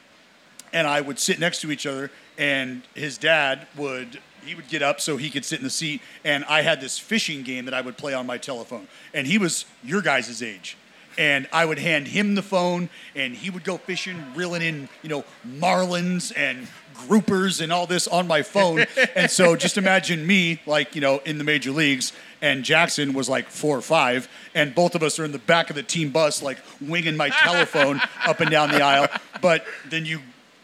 and 0.73 0.87
I 0.87 0.99
would 0.99 1.19
sit 1.19 1.39
next 1.39 1.61
to 1.61 1.71
each 1.71 1.85
other, 1.85 2.11
and 2.37 2.81
his 2.95 3.17
dad 3.17 3.67
would 3.77 4.19
he 4.45 4.55
would 4.55 4.67
get 4.67 4.81
up 4.81 4.99
so 5.01 5.17
he 5.17 5.29
could 5.29 5.45
sit 5.45 5.59
in 5.59 5.63
the 5.63 5.69
seat, 5.69 6.01
and 6.23 6.43
I 6.45 6.61
had 6.61 6.81
this 6.81 6.97
fishing 6.97 7.43
game 7.43 7.65
that 7.65 7.73
I 7.73 7.81
would 7.81 7.97
play 7.97 8.13
on 8.13 8.25
my 8.25 8.37
telephone, 8.37 8.87
and 9.13 9.27
he 9.27 9.37
was 9.37 9.65
your 9.83 10.01
guys' 10.01 10.41
age. 10.41 10.77
And 11.17 11.49
I 11.51 11.65
would 11.65 11.77
hand 11.77 12.07
him 12.07 12.35
the 12.35 12.41
phone, 12.41 12.89
and 13.15 13.35
he 13.35 13.49
would 13.49 13.65
go 13.65 13.77
fishing, 13.77 14.23
reeling 14.33 14.61
in, 14.61 14.89
you 15.03 15.09
know, 15.09 15.25
marlins 15.45 16.31
and 16.35 16.67
groupers 16.95 17.61
and 17.61 17.71
all 17.71 17.85
this 17.85 18.07
on 18.07 18.27
my 18.27 18.41
phone. 18.41 18.85
and 19.15 19.29
so 19.29 19.57
just 19.57 19.77
imagine 19.77 20.25
me, 20.25 20.61
like, 20.65 20.95
you 20.95 21.01
know, 21.01 21.19
in 21.25 21.37
the 21.37 21.43
major 21.43 21.71
leagues, 21.71 22.13
and 22.41 22.63
Jackson 22.63 23.11
was 23.11 23.27
like 23.27 23.49
four 23.49 23.77
or 23.77 23.81
five, 23.81 24.29
and 24.55 24.73
both 24.73 24.95
of 24.95 25.03
us 25.03 25.19
are 25.19 25.25
in 25.25 25.33
the 25.33 25.39
back 25.39 25.69
of 25.69 25.75
the 25.75 25.83
team 25.83 26.11
bus, 26.11 26.41
like 26.41 26.59
winging 26.79 27.17
my 27.17 27.29
telephone 27.29 28.01
up 28.25 28.39
and 28.39 28.49
down 28.49 28.71
the 28.71 28.81
aisle. 28.81 29.07
But 29.41 29.65
then 29.89 30.05
you 30.05 30.21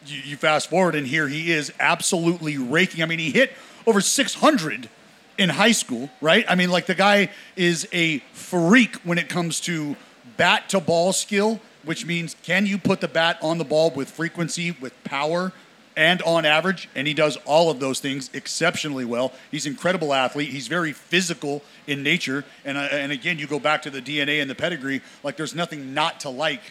you, 0.07 0.21
you 0.21 0.37
fast 0.37 0.69
forward 0.69 0.95
and 0.95 1.05
here 1.05 1.27
he 1.27 1.51
is 1.51 1.71
absolutely 1.79 2.57
raking. 2.57 3.03
I 3.03 3.05
mean, 3.05 3.19
he 3.19 3.31
hit 3.31 3.51
over 3.87 4.01
600 4.01 4.89
in 5.37 5.49
high 5.49 5.71
school, 5.71 6.09
right? 6.21 6.45
I 6.47 6.55
mean, 6.55 6.69
like 6.69 6.85
the 6.85 6.95
guy 6.95 7.29
is 7.55 7.87
a 7.93 8.19
freak 8.33 8.97
when 8.97 9.17
it 9.17 9.29
comes 9.29 9.59
to 9.61 9.95
bat 10.35 10.69
to 10.69 10.79
ball 10.79 11.13
skill, 11.13 11.61
which 11.83 12.05
means 12.05 12.35
can 12.43 12.65
you 12.65 12.77
put 12.77 13.01
the 13.01 13.07
bat 13.07 13.39
on 13.41 13.57
the 13.57 13.63
ball 13.63 13.89
with 13.91 14.11
frequency, 14.11 14.71
with 14.71 14.93
power, 15.03 15.53
and 15.95 16.21
on 16.23 16.45
average? 16.45 16.89
And 16.95 17.07
he 17.07 17.13
does 17.13 17.37
all 17.45 17.71
of 17.71 17.79
those 17.79 17.99
things 17.99 18.29
exceptionally 18.33 19.05
well. 19.05 19.31
He's 19.51 19.65
an 19.65 19.71
incredible 19.71 20.13
athlete. 20.13 20.49
He's 20.49 20.67
very 20.67 20.91
physical 20.91 21.63
in 21.87 22.03
nature. 22.03 22.43
And, 22.65 22.77
uh, 22.77 22.81
and 22.91 23.11
again, 23.11 23.39
you 23.39 23.47
go 23.47 23.59
back 23.59 23.81
to 23.83 23.89
the 23.89 24.01
DNA 24.01 24.41
and 24.41 24.49
the 24.49 24.55
pedigree, 24.55 25.01
like 25.23 25.37
there's 25.37 25.55
nothing 25.55 25.93
not 25.93 26.19
to 26.21 26.29
like 26.29 26.61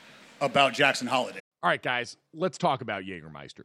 about 0.41 0.75
Jackson 0.75 1.07
Holliday. 1.07 1.41
All 1.63 1.71
right, 1.71 1.83
guys, 1.83 2.17
let's 2.35 2.59
talk 2.59 2.83
about 2.83 3.05
Jägermeister. 3.05 3.65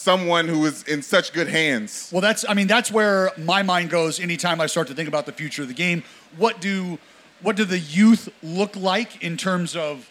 someone 0.00 0.48
who 0.48 0.64
is 0.64 0.82
in 0.84 1.02
such 1.02 1.30
good 1.34 1.46
hands 1.48 2.08
Well, 2.10 2.22
that's 2.22 2.44
I 2.48 2.54
mean 2.54 2.66
that's 2.66 2.90
where 2.90 3.32
my 3.36 3.62
mind 3.62 3.90
goes 3.90 4.18
anytime 4.18 4.58
I 4.58 4.66
start 4.66 4.88
to 4.88 4.94
think 4.94 5.08
about 5.08 5.26
the 5.26 5.32
future 5.32 5.60
of 5.60 5.68
the 5.68 5.74
game. 5.74 6.02
What 6.38 6.60
do 6.60 6.98
what 7.42 7.54
do 7.56 7.66
the 7.66 7.78
youth 7.78 8.28
look 8.42 8.74
like 8.76 9.22
in 9.22 9.36
terms 9.36 9.76
of 9.76 10.10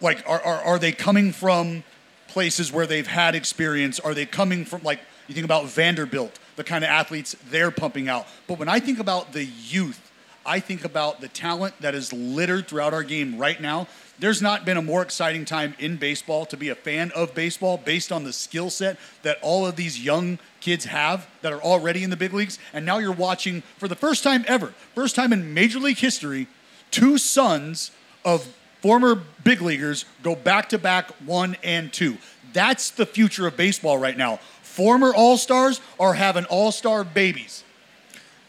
like 0.00 0.28
are 0.28 0.42
are, 0.42 0.60
are 0.62 0.78
they 0.78 0.90
coming 0.90 1.30
from 1.30 1.84
places 2.26 2.72
where 2.72 2.84
they've 2.84 3.06
had 3.06 3.36
experience? 3.36 4.00
Are 4.00 4.12
they 4.12 4.26
coming 4.26 4.64
from 4.64 4.82
like 4.82 4.98
you 5.28 5.34
think 5.34 5.44
about 5.44 5.66
Vanderbilt, 5.66 6.40
the 6.56 6.64
kind 6.64 6.82
of 6.82 6.90
athletes 6.90 7.36
they're 7.48 7.70
pumping 7.70 8.08
out. 8.08 8.26
But 8.48 8.58
when 8.58 8.68
I 8.68 8.80
think 8.80 8.98
about 8.98 9.32
the 9.32 9.44
youth, 9.44 10.10
I 10.44 10.58
think 10.58 10.84
about 10.84 11.20
the 11.20 11.28
talent 11.28 11.80
that 11.80 11.94
is 11.94 12.12
littered 12.12 12.66
throughout 12.66 12.92
our 12.92 13.04
game 13.04 13.38
right 13.38 13.60
now. 13.60 13.86
There's 14.22 14.40
not 14.40 14.64
been 14.64 14.76
a 14.76 14.82
more 14.82 15.02
exciting 15.02 15.44
time 15.44 15.74
in 15.80 15.96
baseball 15.96 16.46
to 16.46 16.56
be 16.56 16.68
a 16.68 16.76
fan 16.76 17.10
of 17.10 17.34
baseball 17.34 17.76
based 17.76 18.12
on 18.12 18.22
the 18.22 18.32
skill 18.32 18.70
set 18.70 18.96
that 19.22 19.36
all 19.42 19.66
of 19.66 19.74
these 19.74 19.98
young 19.98 20.38
kids 20.60 20.84
have 20.84 21.26
that 21.40 21.52
are 21.52 21.60
already 21.60 22.04
in 22.04 22.10
the 22.10 22.16
big 22.16 22.32
leagues. 22.32 22.60
And 22.72 22.86
now 22.86 22.98
you're 22.98 23.10
watching 23.10 23.62
for 23.78 23.88
the 23.88 23.96
first 23.96 24.22
time 24.22 24.44
ever, 24.46 24.74
first 24.94 25.16
time 25.16 25.32
in 25.32 25.52
Major 25.52 25.80
League 25.80 25.98
history, 25.98 26.46
two 26.92 27.18
sons 27.18 27.90
of 28.24 28.46
former 28.80 29.16
big 29.42 29.60
leaguers 29.60 30.04
go 30.22 30.36
back 30.36 30.68
to 30.68 30.78
back 30.78 31.10
one 31.26 31.56
and 31.64 31.92
two. 31.92 32.16
That's 32.52 32.90
the 32.90 33.06
future 33.06 33.48
of 33.48 33.56
baseball 33.56 33.98
right 33.98 34.16
now. 34.16 34.36
Former 34.62 35.12
All 35.12 35.36
Stars 35.36 35.80
are 35.98 36.14
having 36.14 36.44
All 36.44 36.70
Star 36.70 37.02
babies. 37.02 37.64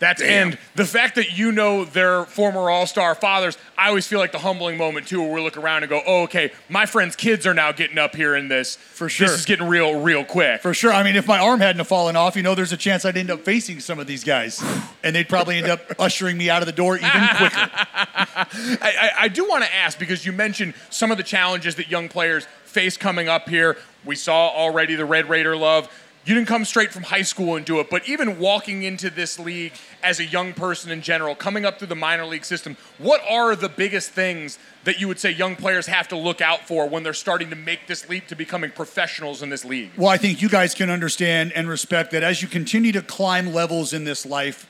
That's 0.04 0.22
and 0.22 0.58
the 0.76 0.84
fact 0.84 1.16
that 1.16 1.38
you 1.38 1.54
know 1.54 1.86
their 1.86 2.26
former 2.26 2.70
all-star 2.70 3.16
fathers, 3.16 3.58
I 3.78 3.88
always 3.88 4.06
feel 4.06 4.20
like 4.20 4.34
the 4.34 4.40
humbling 4.40 4.78
moment 4.78 5.08
too, 5.08 5.22
where 5.22 5.32
we 5.32 5.40
look 5.40 5.56
around 5.56 5.84
and 5.84 5.90
go, 5.90 6.02
"Oh, 6.06 6.24
okay, 6.24 6.52
my 6.68 6.86
friend's 6.86 7.16
kids 7.16 7.48
are 7.48 7.54
now 7.54 7.72
getting 7.72 7.98
up 7.98 8.14
here 8.14 8.36
in 8.36 8.50
this. 8.50 8.76
For 8.76 9.08
sure. 9.08 9.30
this 9.30 9.40
is 9.40 9.46
getting 9.46 9.66
real, 9.66 10.02
real 10.02 10.26
quick." 10.26 10.62
For 10.62 10.74
sure. 10.74 10.92
I 10.92 11.04
mean, 11.04 11.16
if 11.16 11.26
my 11.26 11.40
arm 11.40 11.62
hadn't 11.62 11.78
have 11.78 11.88
fallen 11.88 12.18
off, 12.18 12.36
you 12.36 12.44
know, 12.44 12.54
there's 12.54 12.74
a 12.74 12.78
chance 12.78 13.06
I'd 13.06 13.16
end 13.16 13.32
up 13.32 13.46
facing 13.46 13.80
some 13.80 13.98
of 13.98 14.06
these 14.06 14.26
guys, 14.26 14.62
and 15.04 15.16
they'd 15.16 15.30
probably 15.30 15.58
end 15.58 15.68
up 15.68 15.82
ushering 16.00 16.38
me 16.38 16.50
out 16.50 16.62
of 16.62 16.66
the 16.66 16.74
door 16.74 16.98
even 16.98 17.10
quicker. 17.10 17.56
I, 17.76 18.78
I, 18.82 19.12
I 19.22 19.28
do 19.30 19.48
want 19.48 19.64
to 19.64 19.74
ask 19.74 19.98
because 19.98 20.26
you 20.26 20.34
mentioned 20.34 20.74
some 20.90 21.12
of 21.12 21.18
the 21.18 21.24
challenges 21.24 21.76
that 21.76 21.90
young 21.90 22.10
players 22.10 22.46
face 22.66 22.98
coming 22.98 23.30
up 23.30 23.48
here. 23.48 23.78
We 24.04 24.16
saw 24.16 24.50
already 24.50 24.96
the 24.96 25.06
Red 25.06 25.30
Raider 25.30 25.56
love. 25.56 25.90
You 26.26 26.34
didn't 26.36 26.48
come 26.48 26.64
straight 26.64 26.94
from 26.94 27.04
high 27.04 27.22
school 27.22 27.56
and 27.56 27.66
do 27.66 27.80
it, 27.80 27.90
but 27.90 28.08
even 28.08 28.40
walking 28.40 28.84
into 28.84 29.10
this 29.10 29.38
league 29.38 29.74
as 30.02 30.20
a 30.20 30.26
young 30.26 30.54
person 30.54 30.90
in 30.92 31.02
general, 31.02 31.36
coming 31.36 31.66
up 31.66 31.80
through 31.80 31.88
the 31.88 31.96
minor 31.96 32.26
league 32.26 32.46
system, 32.46 32.78
what 32.98 33.22
are 33.30 33.56
the 33.56 33.70
biggest 33.70 34.12
things 34.12 34.58
that 34.86 35.00
you 35.00 35.08
would 35.08 35.20
say 35.20 35.32
young 35.32 35.56
players 35.56 35.88
have 35.88 36.08
to 36.10 36.18
look 36.18 36.42
out 36.42 36.68
for 36.68 36.88
when 36.88 37.04
they're 37.04 37.14
starting 37.14 37.50
to 37.50 37.56
make 37.56 37.88
this 37.88 38.08
leap 38.10 38.28
to 38.28 38.36
becoming 38.36 38.72
professionals 38.72 39.42
in 39.42 39.50
this 39.50 39.66
league? 39.66 39.92
Well, 39.98 40.10
I 40.10 40.18
think 40.18 40.42
you 40.42 40.50
guys 40.50 40.74
can 40.74 40.90
understand 40.90 41.52
and 41.54 41.68
respect 41.68 42.12
that 42.12 42.24
as 42.24 42.42
you 42.42 42.48
continue 42.48 42.92
to 42.94 43.02
climb 43.02 43.54
levels 43.54 43.94
in 43.94 44.04
this 44.06 44.26
life, 44.26 44.68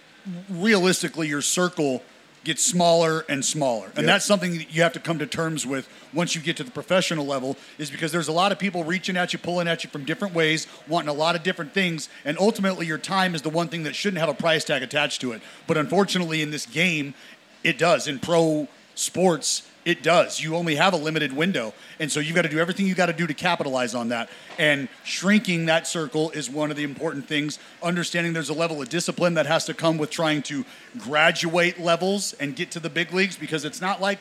realistically, 0.50 1.28
your 1.28 1.42
circle 1.42 2.02
gets 2.44 2.64
smaller 2.64 3.26
and 3.30 3.44
smaller. 3.44 3.88
And 3.88 4.00
Yep. 4.00 4.06
that's 4.06 4.26
something 4.26 4.58
that 4.58 4.74
you 4.74 4.82
have 4.82 4.94
to 4.94 5.00
come 5.00 5.20
to 5.20 5.26
terms 5.26 5.66
with 5.66 5.88
once 6.14 6.36
you 6.36 6.42
get 6.42 6.58
to 6.58 6.64
the 6.64 6.72
professional 6.72 7.26
level, 7.26 7.58
is 7.78 7.90
because 7.90 8.12
there's 8.12 8.28
a 8.28 8.34
lot 8.34 8.52
of 8.52 8.60
people 8.60 8.84
reaching 8.84 9.16
at 9.18 9.34
you, 9.34 9.40
pulling 9.40 9.68
at 9.68 9.84
you 9.84 9.90
from 9.90 10.04
different 10.06 10.34
ways, 10.34 10.68
wanting 10.88 11.10
a 11.10 11.14
lot 11.14 11.36
of 11.36 11.44
different 11.44 11.74
things. 11.74 12.10
And 12.26 12.38
ultimately, 12.38 12.86
your 12.86 12.98
time 12.98 13.34
is 13.36 13.42
the 13.42 13.50
one 13.50 13.68
thing 13.70 13.84
that 13.84 13.96
shouldn't 13.96 14.20
have 14.20 14.30
a 14.30 14.34
price 14.34 14.64
tag 14.64 14.84
attached 14.84 15.22
to 15.22 15.32
it. 15.32 15.42
But 15.68 15.78
unfortunately, 15.78 16.42
in 16.42 16.52
this 16.52 16.66
game, 16.66 17.14
it 17.64 17.78
does. 17.78 18.08
In 18.08 18.20
pro 18.20 18.68
sports, 18.96 19.64
it 19.86 20.02
does. 20.02 20.42
You 20.42 20.56
only 20.56 20.75
have 20.75 20.94
a 20.94 20.98
limited 20.98 21.34
window. 21.34 21.74
And 22.00 22.12
so 22.12 22.20
you've 22.20 22.36
got 22.36 22.44
to 22.44 22.50
do 22.50 22.60
everything 22.60 22.88
you've 22.88 22.98
got 22.98 23.08
to 23.08 23.13
do 23.13 23.28
to 23.28 23.34
capitalize 23.34 23.94
on 23.94 24.10
that. 24.10 24.30
And 24.58 24.88
shrinking 25.04 25.66
that 25.66 25.88
circle 25.88 26.32
is 26.32 26.50
one 26.50 26.72
of 26.72 26.78
the 26.78 26.84
important 26.84 27.28
things. 27.28 27.60
Understanding 27.82 28.34
there's 28.34 28.50
a 28.50 28.54
level 28.54 28.82
of 28.82 28.90
discipline 28.90 29.34
that 29.34 29.46
has 29.46 29.66
to 29.66 29.74
come 29.74 29.98
with 29.98 30.10
trying 30.10 30.42
to 30.44 30.66
graduate 30.98 31.80
levels 31.80 32.34
and 32.34 32.56
get 32.56 32.72
to 32.72 32.80
the 32.80 32.90
big 32.90 33.13
leagues 33.13 33.36
because 33.36 33.66
it's 33.66 33.82
not 33.82 34.00
like 34.00 34.20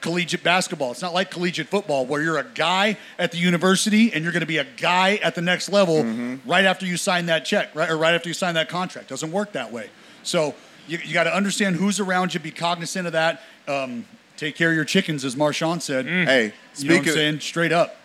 collegiate 0.00 0.42
basketball. 0.42 0.90
It's 0.90 1.02
not 1.02 1.14
like 1.14 1.30
collegiate 1.30 1.68
football 1.68 2.06
where 2.06 2.22
you're 2.22 2.38
a 2.38 2.44
guy 2.44 2.96
at 3.18 3.32
the 3.32 3.38
university 3.38 4.12
and 4.12 4.22
you're 4.22 4.32
going 4.32 4.40
to 4.40 4.46
be 4.46 4.58
a 4.58 4.64
guy 4.64 5.16
at 5.16 5.34
the 5.34 5.42
next 5.42 5.68
level 5.68 6.04
right 6.46 6.64
after 6.64 6.86
you 6.86 6.96
sign 6.96 7.26
that 7.26 7.44
check, 7.44 7.74
right? 7.74 7.90
Or 7.90 7.96
right 7.96 8.14
after 8.14 8.28
you 8.28 8.34
sign 8.34 8.54
that 8.54 8.68
contract. 8.68 9.08
doesn't 9.08 9.32
work 9.32 9.52
that 9.52 9.72
way. 9.72 9.90
So 10.22 10.54
you, 10.86 10.98
you 11.04 11.14
got 11.14 11.24
to 11.24 11.34
understand 11.34 11.76
who's 11.76 12.00
around 12.00 12.34
you, 12.34 12.40
be 12.40 12.50
cognizant 12.50 13.06
of 13.06 13.12
that. 13.12 13.42
Um, 13.68 14.04
take 14.40 14.56
care 14.56 14.70
of 14.70 14.74
your 14.74 14.86
chickens, 14.86 15.24
as 15.24 15.36
Marshawn 15.36 15.82
said. 15.82 16.06
Hey, 16.06 16.52
you 16.78 16.88
know 16.88 16.94
what 16.96 17.02
I'm 17.02 17.08
of- 17.08 17.14
saying? 17.14 17.40
Straight 17.40 17.72
up. 17.72 17.96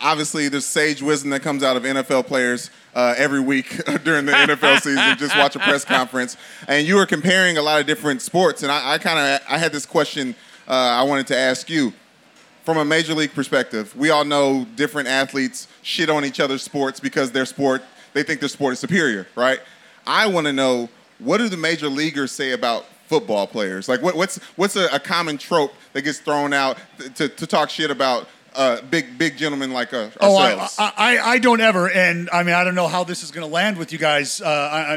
obviously 0.00 0.48
there's 0.48 0.64
sage 0.64 1.02
wisdom 1.02 1.30
that 1.30 1.40
comes 1.42 1.64
out 1.64 1.76
of 1.76 1.82
NFL 1.82 2.24
players 2.26 2.70
uh, 2.94 3.14
every 3.16 3.40
week 3.40 3.84
during 4.04 4.24
the 4.24 4.32
NFL 4.32 4.80
season. 4.82 5.18
Just 5.18 5.36
watch 5.36 5.56
a 5.56 5.58
press 5.58 5.84
conference, 5.84 6.36
and 6.68 6.86
you 6.86 6.94
were 6.94 7.06
comparing 7.06 7.58
a 7.58 7.62
lot 7.62 7.80
of 7.80 7.86
different 7.86 8.22
sports, 8.22 8.62
and 8.62 8.70
I, 8.70 8.92
I 8.94 8.98
kind 8.98 9.18
of 9.18 9.40
I 9.48 9.58
had 9.58 9.72
this 9.72 9.84
question 9.84 10.36
uh, 10.68 10.72
I 10.72 11.02
wanted 11.02 11.26
to 11.28 11.36
ask 11.36 11.68
you. 11.68 11.92
From 12.64 12.76
a 12.76 12.84
major 12.84 13.14
league 13.14 13.32
perspective, 13.32 13.96
we 13.96 14.10
all 14.10 14.26
know 14.26 14.66
different 14.76 15.08
athletes 15.08 15.68
shit 15.80 16.10
on 16.10 16.22
each 16.26 16.38
other's 16.38 16.62
sports 16.62 17.00
because 17.00 17.32
their 17.32 17.46
sport 17.46 17.82
they 18.12 18.22
think 18.22 18.40
their 18.40 18.48
sport 18.50 18.74
is 18.74 18.78
superior, 18.78 19.26
right? 19.34 19.60
I 20.06 20.26
want 20.26 20.46
to 20.48 20.52
know 20.52 20.90
what 21.18 21.38
do 21.38 21.48
the 21.48 21.56
major 21.56 21.88
leaguers 21.88 22.30
say 22.30 22.52
about 22.52 22.84
football 23.08 23.46
players? 23.46 23.88
Like, 23.88 24.02
what, 24.02 24.14
what's 24.16 24.36
what's 24.56 24.76
a, 24.76 24.86
a 24.92 25.00
common 25.00 25.38
trope 25.38 25.74
that 25.92 26.02
gets 26.02 26.20
thrown 26.20 26.52
out 26.52 26.78
to, 27.16 27.28
to 27.28 27.46
talk 27.46 27.70
shit 27.70 27.90
about 27.90 28.28
uh, 28.54 28.80
big 28.90 29.16
big 29.18 29.36
gentlemen 29.36 29.72
like 29.72 29.92
uh, 29.94 30.08
Oh, 30.20 30.36
I. 30.36 30.68
I, 30.78 31.18
I, 31.18 31.38
don't 31.38 31.60
ever, 31.60 31.88
and 31.88 32.28
I 32.30 32.42
mean, 32.42 32.54
I 32.54 32.64
don't 32.64 32.74
know 32.74 32.88
how 32.88 33.04
this 33.04 33.22
is 33.22 33.30
going 33.30 33.46
to 33.46 33.52
land 33.52 33.76
with 33.76 33.92
you 33.92 33.98
guys. 33.98 34.40
Uh, 34.40 34.46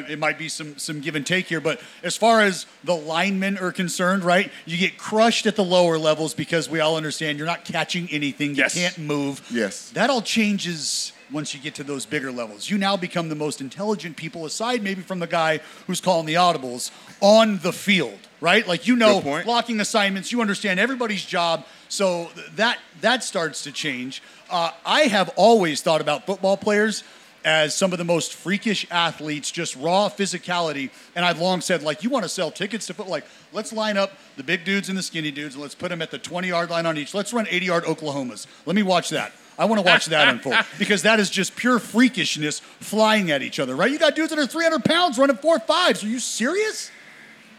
I, 0.07 0.11
it 0.11 0.17
might 0.19 0.39
be 0.39 0.49
some 0.49 0.77
some 0.77 0.99
give 0.99 1.15
and 1.15 1.25
take 1.25 1.45
here, 1.45 1.61
but 1.61 1.79
as 2.01 2.17
far 2.17 2.41
as 2.41 2.65
the 2.83 2.95
linemen 2.95 3.57
are 3.59 3.71
concerned, 3.71 4.23
right, 4.23 4.51
you 4.65 4.77
get 4.77 4.97
crushed 4.97 5.45
at 5.45 5.55
the 5.55 5.63
lower 5.63 5.97
levels 5.99 6.33
because 6.33 6.69
we 6.69 6.79
all 6.79 6.95
understand 6.97 7.37
you're 7.37 7.47
not 7.47 7.65
catching 7.65 8.09
anything, 8.09 8.55
Yes. 8.55 8.75
you 8.75 8.81
can't 8.81 8.97
move. 8.97 9.45
Yes. 9.51 9.91
that 9.91 10.09
all 10.09 10.21
changes 10.21 11.13
once 11.31 11.53
you 11.53 11.59
get 11.59 11.75
to 11.75 11.83
those 11.83 12.05
bigger 12.05 12.31
levels. 12.31 12.69
You 12.69 12.77
now 12.77 12.97
become 12.97 13.29
the 13.29 13.35
most 13.35 13.61
intelligent 13.61 14.17
people, 14.17 14.45
aside 14.45 14.83
maybe 14.83 15.01
from 15.01 15.19
the 15.19 15.27
guy 15.27 15.59
who's 15.87 16.01
calling 16.01 16.25
the 16.25 16.35
audibles 16.35 16.91
on 17.21 17.59
the 17.59 17.73
field, 17.73 18.19
right? 18.39 18.67
Like 18.67 18.87
you 18.87 18.95
know, 18.95 19.21
blocking 19.43 19.79
assignments. 19.79 20.31
You 20.31 20.41
understand 20.41 20.79
everybody's 20.79 21.25
job, 21.25 21.65
so 21.89 22.29
that 22.55 22.79
that 23.01 23.23
starts 23.23 23.63
to 23.63 23.71
change. 23.71 24.21
Uh, 24.49 24.71
I 24.85 25.01
have 25.03 25.29
always 25.35 25.81
thought 25.81 26.01
about 26.01 26.25
football 26.25 26.57
players 26.57 27.03
as 27.43 27.75
some 27.75 27.91
of 27.91 27.97
the 27.97 28.05
most 28.05 28.33
freakish 28.33 28.85
athletes, 28.91 29.51
just 29.51 29.75
raw 29.75 30.09
physicality. 30.09 30.89
And 31.15 31.25
I've 31.25 31.39
long 31.39 31.61
said, 31.61 31.81
like, 31.81 32.03
you 32.03 32.09
want 32.09 32.23
to 32.23 32.29
sell 32.29 32.51
tickets 32.51 32.87
to 32.87 32.93
foot, 32.93 33.07
like, 33.07 33.25
let's 33.51 33.73
line 33.73 33.97
up 33.97 34.11
the 34.37 34.43
big 34.43 34.63
dudes 34.63 34.89
and 34.89 34.97
the 34.97 35.03
skinny 35.03 35.31
dudes, 35.31 35.55
and 35.55 35.61
let's 35.61 35.75
put 35.75 35.89
them 35.89 36.01
at 36.01 36.11
the 36.11 36.19
20 36.19 36.47
yard 36.47 36.69
line 36.69 36.85
on 36.85 36.97
each. 36.97 37.13
Let's 37.13 37.33
run 37.33 37.47
80 37.49 37.65
yard 37.65 37.83
Oklahomas. 37.85 38.45
Let 38.65 38.75
me 38.75 38.83
watch 38.83 39.09
that. 39.09 39.31
I 39.57 39.65
want 39.65 39.79
to 39.79 39.85
watch 39.85 40.07
that 40.07 40.27
unfold 40.27 40.55
because 40.79 41.03
that 41.03 41.19
is 41.19 41.29
just 41.29 41.55
pure 41.55 41.79
freakishness 41.79 42.61
flying 42.61 43.31
at 43.31 43.41
each 43.41 43.59
other, 43.59 43.75
right? 43.75 43.91
You 43.91 43.99
got 43.99 44.15
dudes 44.15 44.29
that 44.29 44.39
are 44.39 44.47
300 44.47 44.83
pounds 44.83 45.17
running 45.17 45.37
four 45.37 45.59
fives. 45.59 46.03
Are 46.03 46.07
you 46.07 46.19
serious? 46.19 46.91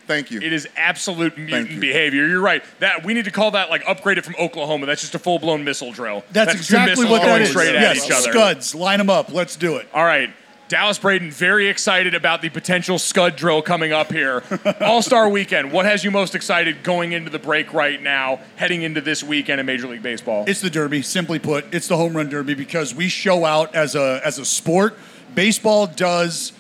Thank 0.07 0.31
you. 0.31 0.41
It 0.41 0.53
is 0.53 0.69
absolute 0.77 1.39
mutant 1.39 1.71
you. 1.71 1.81
behavior. 1.81 2.27
You're 2.27 2.41
right. 2.41 2.65
That 2.81 3.05
we 3.05 3.15
need 3.15 3.27
to 3.27 3.31
call 3.31 3.53
that 3.53 3.71
like 3.71 3.85
upgraded 3.85 4.25
from 4.25 4.35
Oklahoma. 4.39 4.87
That's 4.87 5.01
just 5.01 5.15
a 5.15 5.19
full 5.19 5.39
blown 5.39 5.65
missile 5.65 5.93
drill. 5.93 6.25
That's, 6.33 6.53
two 6.53 6.59
exactly 6.59 7.07
what 7.07 7.23
that 7.23 7.29
going 7.29 7.47
straight 7.47 7.73
yes, 7.73 7.99
at 7.99 8.07
each 8.07 8.13
other. 8.13 8.33
Scuds, 8.33 8.75
line 8.75 8.99
them 8.99 9.11
up. 9.11 9.33
Let's 9.33 9.57
do 9.57 9.77
it. 9.77 9.89
All 9.95 10.05
right. 10.05 10.31
Dallas 10.73 10.99
Braden, 10.99 11.31
very 11.31 11.69
excited 11.69 12.15
about 12.15 12.41
the 12.41 12.49
potential 12.49 12.99
scud 12.99 13.37
drill 13.37 13.61
coming 13.61 13.93
up 13.93 14.11
here. 14.11 14.43
All 14.81 15.03
Star 15.03 15.29
weekend. 15.29 15.71
What 15.71 15.85
has 15.85 16.03
you 16.03 16.11
most 16.11 16.35
excited 16.35 16.83
going 16.83 17.13
into 17.13 17.29
the 17.29 17.39
break 17.39 17.75
right 17.75 18.01
now, 18.01 18.41
heading 18.57 18.81
into 18.81 19.03
this 19.03 19.23
weekend 19.23 19.61
in 19.61 19.67
Major 19.67 19.87
League 19.87 20.03
Baseball? 20.03 20.47
It's 20.49 20.63
the 20.63 20.71
Derby, 20.71 21.03
simply 21.03 21.39
put. 21.39 21.67
It's 21.75 21.89
the 21.89 21.99
home 21.99 22.17
run 22.17 22.31
derby 22.31 22.55
because 22.55 22.95
we 22.95 23.11
show 23.11 23.45
out 23.45 23.75
as 23.75 23.95
a 23.95 24.23
as 24.25 24.39
a 24.39 24.47
sport. 24.47 24.97
Baseball 25.35 25.89
does 25.89 26.55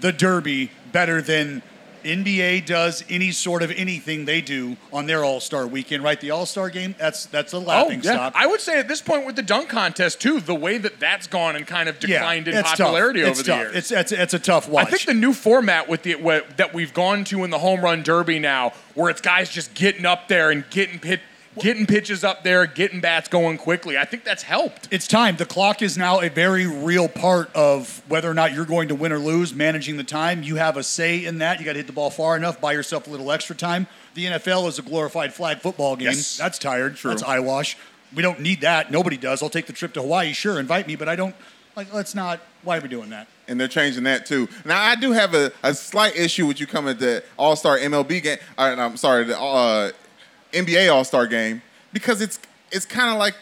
the 0.00 0.10
Derby 0.10 0.72
better 0.90 1.22
than 1.22 1.62
NBA 2.04 2.66
does 2.66 3.04
any 3.08 3.30
sort 3.30 3.62
of 3.62 3.70
anything 3.70 4.24
they 4.24 4.40
do 4.40 4.76
on 4.92 5.06
their 5.06 5.24
All 5.24 5.40
Star 5.40 5.66
weekend, 5.66 6.02
right? 6.02 6.20
The 6.20 6.30
All 6.30 6.46
Star 6.46 6.70
game, 6.70 6.94
that's 6.98 7.26
that's 7.26 7.52
a 7.52 7.56
oh, 7.56 7.60
laughing 7.60 8.02
stock. 8.02 8.32
Oh, 8.36 8.40
I 8.40 8.46
would 8.46 8.60
say 8.60 8.78
at 8.78 8.88
this 8.88 9.00
point 9.00 9.26
with 9.26 9.36
the 9.36 9.42
dunk 9.42 9.68
contest 9.68 10.20
too, 10.20 10.40
the 10.40 10.54
way 10.54 10.78
that 10.78 11.00
that's 11.00 11.26
gone 11.26 11.56
and 11.56 11.66
kind 11.66 11.88
of 11.88 11.98
declined 11.98 12.48
in 12.48 12.54
it's 12.54 12.68
tough. 12.70 12.78
popularity 12.78 13.20
It's 13.20 13.40
over 13.40 13.48
tough. 13.48 13.58
the 13.58 13.62
years. 13.64 13.76
It's, 13.76 13.90
it's 13.90 14.12
it's 14.12 14.34
a 14.34 14.38
tough 14.38 14.68
watch. 14.68 14.86
I 14.86 14.90
think 14.90 15.06
the 15.06 15.14
new 15.14 15.32
format 15.32 15.88
with 15.88 16.02
the 16.02 16.16
what, 16.16 16.56
that 16.56 16.74
we've 16.74 16.94
gone 16.94 17.24
to 17.24 17.44
in 17.44 17.50
the 17.50 17.58
home 17.58 17.80
run 17.80 18.02
derby 18.02 18.38
now, 18.38 18.72
where 18.94 19.10
it's 19.10 19.20
guys 19.20 19.50
just 19.50 19.74
getting 19.74 20.06
up 20.06 20.28
there 20.28 20.50
and 20.50 20.68
getting 20.70 20.98
pit, 20.98 21.20
getting 21.58 21.86
pitches 21.86 22.24
up 22.24 22.42
there, 22.44 22.66
getting 22.66 23.00
bats 23.00 23.28
going 23.28 23.58
quickly. 23.58 23.98
I 23.98 24.04
think 24.04 24.24
that's 24.24 24.42
helped. 24.42 24.88
It's 24.90 25.06
time. 25.06 25.36
The 25.36 25.44
clock 25.44 25.82
is 25.82 25.98
now 25.98 26.20
a 26.20 26.28
very 26.28 26.66
real 26.66 27.08
part 27.08 27.54
of 27.54 28.02
whether 28.08 28.30
or 28.30 28.34
not 28.34 28.52
you're 28.52 28.64
going 28.64 28.88
to 28.88 28.94
win 28.94 29.12
or 29.12 29.18
lose, 29.18 29.54
managing 29.54 29.96
the 29.96 30.04
time. 30.04 30.42
You 30.42 30.56
have 30.56 30.76
a 30.76 30.82
say 30.82 31.24
in 31.24 31.38
that. 31.38 31.58
You 31.58 31.64
got 31.64 31.72
to 31.72 31.78
hit 31.78 31.86
the 31.86 31.92
ball 31.92 32.10
far 32.10 32.36
enough, 32.36 32.60
buy 32.60 32.72
yourself 32.72 33.06
a 33.06 33.10
little 33.10 33.30
extra 33.30 33.54
time. 33.56 33.86
The 34.14 34.26
NFL 34.26 34.68
is 34.68 34.78
a 34.78 34.82
glorified 34.82 35.32
flag 35.32 35.58
football 35.58 35.96
game. 35.96 36.08
Yes. 36.08 36.36
That's 36.36 36.58
tired. 36.58 36.96
True. 36.96 37.10
That's 37.10 37.22
eyewash. 37.22 37.76
We 38.14 38.22
don't 38.22 38.40
need 38.40 38.60
that. 38.60 38.90
Nobody 38.90 39.16
does. 39.16 39.42
I'll 39.42 39.50
take 39.50 39.66
the 39.66 39.72
trip 39.72 39.94
to 39.94 40.02
Hawaii. 40.02 40.32
Sure, 40.32 40.60
invite 40.60 40.86
me, 40.86 40.96
but 40.96 41.08
I 41.08 41.16
don't. 41.16 41.34
Like, 41.74 41.92
let's 41.94 42.14
not. 42.14 42.40
Why 42.62 42.78
are 42.78 42.80
we 42.80 42.88
doing 42.88 43.10
that? 43.10 43.28
and 43.48 43.60
they're 43.60 43.68
changing 43.68 44.04
that 44.04 44.24
too. 44.26 44.48
Now 44.64 44.80
I 44.80 44.94
do 44.94 45.12
have 45.12 45.34
a, 45.34 45.52
a 45.62 45.74
slight 45.74 46.16
issue 46.16 46.46
with 46.46 46.60
you 46.60 46.66
coming 46.66 46.96
to 46.98 47.22
All 47.36 47.56
Star 47.56 47.78
MLB 47.78 48.22
game. 48.22 48.38
Uh, 48.56 48.74
I'm 48.78 48.96
sorry, 48.96 49.24
the 49.24 49.38
uh, 49.38 49.90
NBA 50.52 50.92
All 50.92 51.04
Star 51.04 51.26
game 51.26 51.62
because 51.92 52.20
it's 52.20 52.38
it's 52.70 52.86
kind 52.86 53.10
of 53.10 53.18
like. 53.18 53.34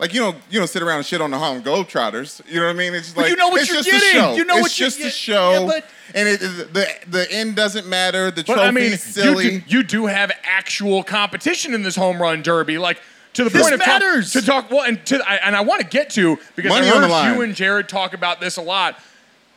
Like 0.00 0.14
you 0.14 0.20
don't 0.20 0.36
you 0.48 0.60
don't 0.60 0.68
sit 0.68 0.80
around 0.80 0.98
and 0.98 1.06
shit 1.06 1.20
on 1.20 1.32
the 1.32 1.38
Harlem 1.38 1.60
Globetrotters. 1.60 2.40
You 2.48 2.60
know 2.60 2.66
what 2.66 2.70
I 2.70 2.78
mean? 2.78 2.94
It's 2.94 3.06
just 3.06 3.16
But 3.16 3.22
like 3.22 3.30
you 3.32 3.36
know 3.36 3.48
what 3.48 3.62
it's 3.62 3.68
you're 3.68 3.82
just 3.82 3.90
getting. 3.90 4.20
a 4.20 4.22
show. 4.22 4.34
You 4.36 4.44
know 4.44 4.54
it's 4.58 4.62
what 4.62 4.78
you're- 4.78 4.90
just 4.90 5.00
a 5.00 5.10
show. 5.10 5.50
yeah, 5.50 5.66
but- 5.66 5.84
and 6.14 6.28
it, 6.28 6.38
the 6.38 6.88
the 7.08 7.32
end 7.32 7.56
doesn't 7.56 7.84
matter. 7.88 8.30
The 8.30 8.44
trophy's 8.44 8.62
I 8.62 8.70
mean, 8.70 8.90
you 8.92 8.96
silly. 8.96 9.58
do, 9.58 9.62
you 9.66 9.82
do 9.82 10.06
have 10.06 10.30
actual 10.44 11.02
competition 11.02 11.74
in 11.74 11.82
this 11.82 11.96
home 11.96 12.22
run 12.22 12.42
derby, 12.42 12.78
like 12.78 13.00
to 13.32 13.42
the 13.42 13.50
This 13.50 13.60
point 13.60 13.74
of 13.74 13.80
talk- 13.80 13.88
matters. 13.88 14.32
to 14.34 14.40
talk. 14.42 14.70
Well, 14.70 14.84
and 14.84 15.04
to 15.06 15.20
I, 15.28 15.34
and 15.44 15.56
I 15.56 15.62
want 15.62 15.80
to 15.80 15.86
get 15.88 16.10
to 16.10 16.38
because 16.54 16.68
Money 16.70 16.86
I 16.88 16.90
heard 17.26 17.34
you 17.34 17.42
and 17.42 17.52
Jared 17.56 17.88
talk 17.88 18.14
about 18.14 18.38
this 18.40 18.56
a 18.56 18.62
lot. 18.62 19.00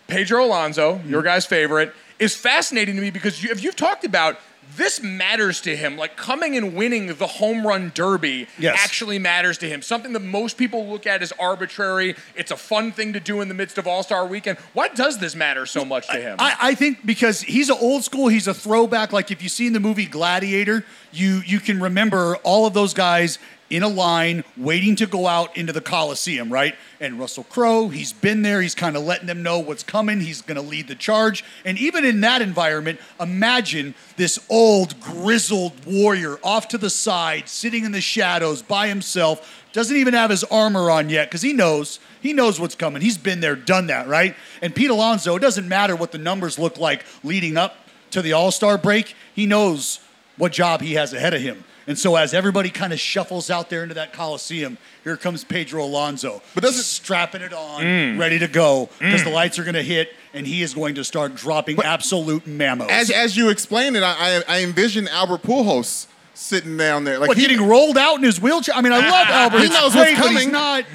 Pedro 0.08 0.44
Alonso, 0.44 0.96
Mm-hmm. 0.96 1.10
your 1.12 1.22
guy's 1.22 1.46
favorite, 1.46 1.94
is 2.18 2.36
fascinating 2.36 2.96
to 2.96 3.02
me 3.04 3.12
because 3.12 3.44
you, 3.44 3.52
if 3.52 3.64
you've 3.64 3.76
talked 3.76 4.06
about 4.06 4.40
this 4.78 5.02
matters 5.02 5.62
to 5.62 5.76
him, 5.76 5.98
like 5.98 6.16
coming 6.16 6.56
and 6.58 6.76
winning 6.76 7.08
the 7.08 7.28
home 7.28 7.66
run 7.66 7.92
derby 7.94 8.48
Yes. 8.58 8.78
actually 8.84 9.20
matters 9.20 9.58
to 9.60 9.68
him. 9.70 9.82
Something 9.82 10.14
that 10.14 10.22
most 10.22 10.58
people 10.58 10.88
look 10.88 11.06
at 11.08 11.22
as 11.22 11.32
arbitrary. 11.40 12.16
It's 12.36 12.52
a 12.52 12.58
fun 12.58 12.92
thing 12.92 13.14
to 13.14 13.20
do 13.20 13.42
in 13.42 13.48
the 13.48 13.54
midst 13.54 13.78
of 13.78 13.88
All 13.88 14.04
Star 14.04 14.26
Weekend. 14.26 14.58
Why 14.74 14.88
does 14.90 15.20
this 15.20 15.36
matter 15.36 15.66
so 15.66 15.84
much 15.86 16.08
to 16.10 16.18
him? 16.22 16.38
I, 16.40 16.56
I 16.62 16.76
think 16.76 17.06
because 17.06 17.42
he's 17.42 17.70
an 17.70 17.78
old 17.80 18.04
school, 18.04 18.28
he's 18.28 18.48
a 18.48 18.54
throwback. 18.54 19.12
Like 19.12 19.32
if 19.32 19.42
you've 19.44 19.52
seen 19.52 19.74
the 19.74 19.80
movie 19.80 20.06
Gladiator, 20.06 20.86
you 21.12 21.42
you 21.46 21.60
can 21.60 21.80
remember 21.82 22.38
all 22.44 22.66
of 22.66 22.74
those 22.74 22.94
guys 22.94 23.40
in 23.72 23.84
a 23.84 23.88
line 23.88 24.44
waiting 24.58 24.96
to 24.98 25.06
go 25.08 25.28
out 25.28 25.56
into 25.56 25.72
the 25.72 25.82
Coliseum, 25.82 26.52
right? 26.52 26.76
And 27.00 27.18
Russell 27.18 27.46
Crowe, 27.46 27.88
he's 27.88 28.12
been 28.12 28.42
there. 28.42 28.62
He's 28.62 28.76
kind 28.76 28.98
of 28.98 29.04
letting 29.04 29.28
them 29.28 29.42
know 29.42 29.60
what's 29.60 29.82
coming. 29.82 30.20
He's 30.20 30.42
going 30.42 30.58
to 30.58 30.62
lead 30.62 30.88
the 30.88 30.96
charge. 30.96 31.44
And 31.64 31.78
even 31.80 32.04
in 32.04 32.22
that 32.22 32.42
environment, 32.42 33.00
imagine 33.20 33.96
this 34.18 34.38
old, 34.50 35.00
grizzled 35.00 35.86
warrior 35.86 36.38
off 36.44 36.68
to 36.70 36.78
the 36.78 36.90
side, 36.90 37.48
sitting 37.48 37.86
in 37.86 37.94
the 37.94 38.02
shadows 38.02 38.62
by 38.62 38.90
himself, 38.90 39.64
doesn't 39.72 39.96
even 39.96 40.14
have 40.14 40.30
his 40.30 40.44
armor 40.44 40.92
on 40.92 41.10
yet 41.10 41.30
because 41.30 41.42
he 41.42 41.54
knows. 41.54 42.00
He 42.22 42.34
knows 42.34 42.60
what's 42.60 42.76
coming. 42.76 43.02
He's 43.02 43.18
been 43.18 43.40
there, 43.40 43.56
done 43.56 43.88
that, 43.88 44.08
right? 44.08 44.36
And 44.62 44.76
Pete 44.76 44.90
Alonso, 44.90 45.36
it 45.38 45.40
doesn't 45.40 45.68
matter 45.68 45.96
what 45.96 46.12
the 46.12 46.18
numbers 46.18 46.60
look 46.60 46.78
like 46.78 47.06
leading 47.24 47.56
up 47.56 47.78
to 48.12 48.22
the 48.22 48.34
All 48.34 48.52
Star 48.52 48.78
break. 48.78 49.16
He 49.34 49.46
knows 49.46 50.00
what 50.38 50.52
job 50.52 50.82
he 50.82 50.94
has 50.94 51.14
ahead 51.14 51.34
of 51.34 51.42
him. 51.42 51.64
And 51.88 51.98
so 51.98 52.16
as 52.16 52.34
everybody 52.34 52.70
kind 52.70 52.94
of 52.94 53.00
shuffles 53.00 53.50
out 53.50 53.70
there 53.70 53.82
into 53.82 53.96
that 53.96 54.14
Coliseum, 54.14 54.78
here 55.04 55.18
comes 55.18 55.44
Pedro 55.44 55.84
Alonso. 55.84 56.42
But 56.54 56.64
doesn't 56.64 56.84
strapping 56.84 57.42
it 57.42 57.54
on, 57.54 57.82
Mm. 57.82 58.20
ready 58.20 58.38
to 58.40 58.48
go, 58.48 58.90
because 59.00 59.22
Mm. 59.22 59.26
the 59.26 59.30
lights 59.32 59.58
are 59.58 59.64
going 59.64 59.74
to 59.76 59.82
hit, 59.84 60.14
and 60.34 60.46
he 60.46 60.62
is 60.62 60.74
going 60.76 60.96
to 60.96 61.04
start 61.04 61.36
dropping 61.36 61.80
absolute 61.82 62.46
mammos. 62.46 62.88
As, 62.90 63.10
as 63.10 63.36
you 63.36 63.50
explained 63.50 63.98
it, 63.98 64.04
I, 64.04 64.44
I, 64.48 64.62
envision 64.62 65.08
Albert 65.08 65.42
Pujols 65.42 66.06
sitting 66.36 66.78
down 66.78 67.04
there, 67.04 67.18
like 67.18 67.30
what, 67.30 67.38
he, 67.38 67.48
getting 67.48 67.68
rolled 67.68 67.98
out 67.98 68.18
in 68.18 68.24
his 68.24 68.40
wheelchair? 68.40 68.76
I 68.76 68.82
mean, 68.82 68.94
I 68.94 68.98
love 69.10 69.28
Albert. 69.30 69.60
He 69.60 69.70
knows 69.70 69.94
great, 69.94 70.12
what's 70.18 70.22
but 70.22 70.30
he's 70.32 70.40
coming. 70.44 70.52
not. 70.52 70.86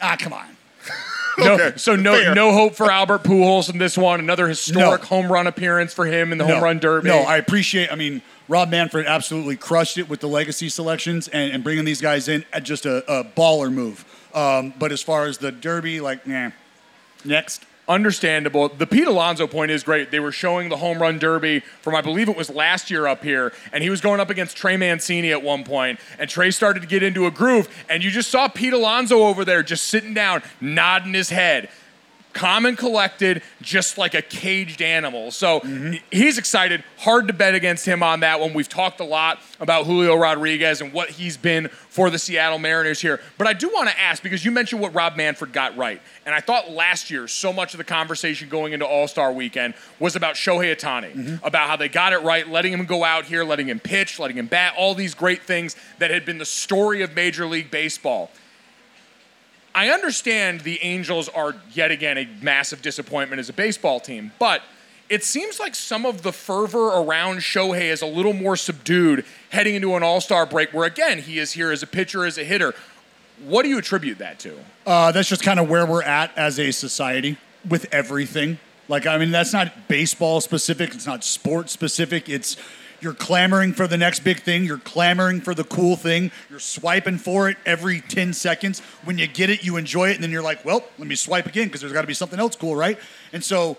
Ah, 0.00 0.16
come 0.18 0.32
on. 0.32 0.56
No, 1.38 1.72
so 1.76 1.96
no, 1.96 2.12
fair. 2.14 2.34
no 2.34 2.52
hope 2.52 2.74
for 2.74 2.90
Albert 2.90 3.22
Pujols 3.22 3.70
in 3.70 3.78
this 3.78 3.96
one. 3.96 4.20
Another 4.20 4.48
historic 4.48 5.02
No. 5.02 5.06
home 5.06 5.32
run 5.32 5.46
appearance 5.46 5.94
for 5.94 6.04
him 6.06 6.30
in 6.32 6.38
the 6.38 6.44
No. 6.46 6.54
home 6.54 6.62
run 6.64 6.78
derby. 6.78 7.08
No, 7.08 7.20
I 7.20 7.38
appreciate. 7.38 7.90
I 7.90 7.94
mean, 7.96 8.20
Rob 8.48 8.68
Manfred 8.70 9.06
absolutely 9.06 9.56
crushed 9.56 9.96
it 9.98 10.08
with 10.08 10.20
the 10.20 10.28
legacy 10.28 10.68
selections 10.68 11.28
and, 11.28 11.52
and 11.52 11.64
bringing 11.64 11.84
these 11.84 12.00
guys 12.00 12.28
in 12.28 12.44
at 12.52 12.64
just 12.64 12.84
a, 12.86 12.98
a 13.10 13.24
baller 13.24 13.72
move. 13.72 14.04
Um, 14.34 14.74
but 14.78 14.92
as 14.92 15.02
far 15.02 15.24
as 15.26 15.38
the 15.38 15.52
derby, 15.52 16.00
like, 16.00 16.26
nah. 16.26 16.50
Next. 17.24 17.64
Understandable. 17.88 18.68
The 18.68 18.86
Pete 18.86 19.08
Alonso 19.08 19.48
point 19.48 19.72
is 19.72 19.82
great. 19.82 20.12
They 20.12 20.20
were 20.20 20.30
showing 20.30 20.68
the 20.68 20.76
home 20.76 21.02
run 21.02 21.18
derby 21.18 21.60
from, 21.80 21.96
I 21.96 22.00
believe 22.00 22.28
it 22.28 22.36
was 22.36 22.48
last 22.48 22.92
year 22.92 23.08
up 23.08 23.24
here, 23.24 23.52
and 23.72 23.82
he 23.82 23.90
was 23.90 24.00
going 24.00 24.20
up 24.20 24.30
against 24.30 24.56
Trey 24.56 24.76
Mancini 24.76 25.32
at 25.32 25.42
one 25.42 25.64
point, 25.64 25.98
and 26.18 26.30
Trey 26.30 26.52
started 26.52 26.80
to 26.80 26.86
get 26.86 27.02
into 27.02 27.26
a 27.26 27.30
groove, 27.32 27.68
and 27.90 28.04
you 28.04 28.10
just 28.12 28.30
saw 28.30 28.46
Pete 28.46 28.72
Alonso 28.72 29.24
over 29.24 29.44
there 29.44 29.64
just 29.64 29.88
sitting 29.88 30.14
down, 30.14 30.42
nodding 30.60 31.12
his 31.12 31.30
head. 31.30 31.68
Calm 32.32 32.66
and 32.66 32.78
collected, 32.78 33.42
just 33.60 33.98
like 33.98 34.14
a 34.14 34.22
caged 34.22 34.80
animal. 34.80 35.30
So 35.30 35.60
mm-hmm. 35.60 35.94
he's 36.10 36.38
excited. 36.38 36.82
Hard 36.98 37.26
to 37.28 37.32
bet 37.32 37.54
against 37.54 37.86
him 37.86 38.02
on 38.02 38.20
that 38.20 38.40
one. 38.40 38.54
We've 38.54 38.68
talked 38.68 39.00
a 39.00 39.04
lot 39.04 39.40
about 39.60 39.86
Julio 39.86 40.14
Rodriguez 40.16 40.80
and 40.80 40.92
what 40.92 41.10
he's 41.10 41.36
been 41.36 41.68
for 41.68 42.10
the 42.10 42.18
Seattle 42.18 42.58
Mariners 42.58 43.00
here. 43.00 43.20
But 43.38 43.46
I 43.46 43.52
do 43.52 43.68
want 43.68 43.90
to 43.90 44.00
ask 44.00 44.22
because 44.22 44.44
you 44.44 44.50
mentioned 44.50 44.80
what 44.80 44.94
Rob 44.94 45.16
Manfred 45.16 45.52
got 45.52 45.76
right. 45.76 46.00
And 46.24 46.34
I 46.34 46.40
thought 46.40 46.70
last 46.70 47.10
year, 47.10 47.28
so 47.28 47.52
much 47.52 47.74
of 47.74 47.78
the 47.78 47.84
conversation 47.84 48.48
going 48.48 48.72
into 48.72 48.86
All 48.86 49.08
Star 49.08 49.32
weekend 49.32 49.74
was 49.98 50.16
about 50.16 50.34
Shohei 50.34 50.74
Ohtani, 50.74 51.14
mm-hmm. 51.14 51.44
about 51.44 51.68
how 51.68 51.76
they 51.76 51.88
got 51.88 52.12
it 52.12 52.22
right, 52.22 52.48
letting 52.48 52.72
him 52.72 52.86
go 52.86 53.04
out 53.04 53.26
here, 53.26 53.44
letting 53.44 53.68
him 53.68 53.78
pitch, 53.78 54.18
letting 54.18 54.38
him 54.38 54.46
bat, 54.46 54.74
all 54.76 54.94
these 54.94 55.14
great 55.14 55.42
things 55.42 55.76
that 55.98 56.10
had 56.10 56.24
been 56.24 56.38
the 56.38 56.44
story 56.44 57.02
of 57.02 57.14
Major 57.14 57.46
League 57.46 57.70
Baseball. 57.70 58.30
I 59.74 59.88
understand 59.88 60.60
the 60.60 60.82
Angels 60.82 61.28
are 61.28 61.54
yet 61.72 61.90
again 61.90 62.18
a 62.18 62.28
massive 62.40 62.82
disappointment 62.82 63.40
as 63.40 63.48
a 63.48 63.52
baseball 63.52 64.00
team, 64.00 64.32
but 64.38 64.62
it 65.08 65.24
seems 65.24 65.60
like 65.60 65.74
some 65.74 66.06
of 66.06 66.22
the 66.22 66.32
fervor 66.32 66.88
around 66.88 67.38
Shohei 67.38 67.90
is 67.90 68.00
a 68.02 68.06
little 68.06 68.32
more 68.32 68.56
subdued 68.56 69.24
heading 69.50 69.74
into 69.74 69.94
an 69.94 70.02
all 70.02 70.20
star 70.20 70.46
break 70.46 70.72
where, 70.72 70.86
again, 70.86 71.18
he 71.18 71.38
is 71.38 71.52
here 71.52 71.70
as 71.70 71.82
a 71.82 71.86
pitcher, 71.86 72.24
as 72.24 72.38
a 72.38 72.44
hitter. 72.44 72.74
What 73.44 73.62
do 73.62 73.68
you 73.68 73.78
attribute 73.78 74.18
that 74.18 74.38
to? 74.40 74.58
Uh, 74.86 75.12
that's 75.12 75.28
just 75.28 75.42
kind 75.42 75.60
of 75.60 75.68
where 75.68 75.84
we're 75.84 76.02
at 76.02 76.36
as 76.36 76.58
a 76.58 76.70
society 76.70 77.36
with 77.68 77.92
everything. 77.92 78.58
Like, 78.88 79.06
I 79.06 79.18
mean, 79.18 79.30
that's 79.30 79.52
not 79.52 79.88
baseball 79.88 80.40
specific. 80.40 80.94
It's 80.94 81.06
not 81.06 81.24
sports 81.24 81.72
specific. 81.72 82.28
It's 82.28 82.56
you're 83.02 83.14
clamoring 83.14 83.72
for 83.72 83.88
the 83.88 83.96
next 83.96 84.20
big 84.20 84.40
thing. 84.40 84.64
You're 84.64 84.78
clamoring 84.78 85.40
for 85.40 85.54
the 85.54 85.64
cool 85.64 85.96
thing. 85.96 86.30
You're 86.48 86.60
swiping 86.60 87.18
for 87.18 87.48
it 87.48 87.56
every 87.66 88.00
10 88.00 88.32
seconds. 88.32 88.80
When 89.04 89.18
you 89.18 89.26
get 89.26 89.50
it, 89.50 89.64
you 89.64 89.76
enjoy 89.76 90.10
it. 90.10 90.14
And 90.14 90.22
then 90.22 90.30
you're 90.30 90.42
like, 90.42 90.64
well, 90.64 90.84
let 90.98 91.08
me 91.08 91.16
swipe 91.16 91.46
again 91.46 91.66
because 91.66 91.80
there's 91.80 91.92
got 91.92 92.02
to 92.02 92.06
be 92.06 92.14
something 92.14 92.38
else 92.38 92.54
cool, 92.54 92.76
right? 92.76 92.98
And 93.32 93.42
so 93.42 93.76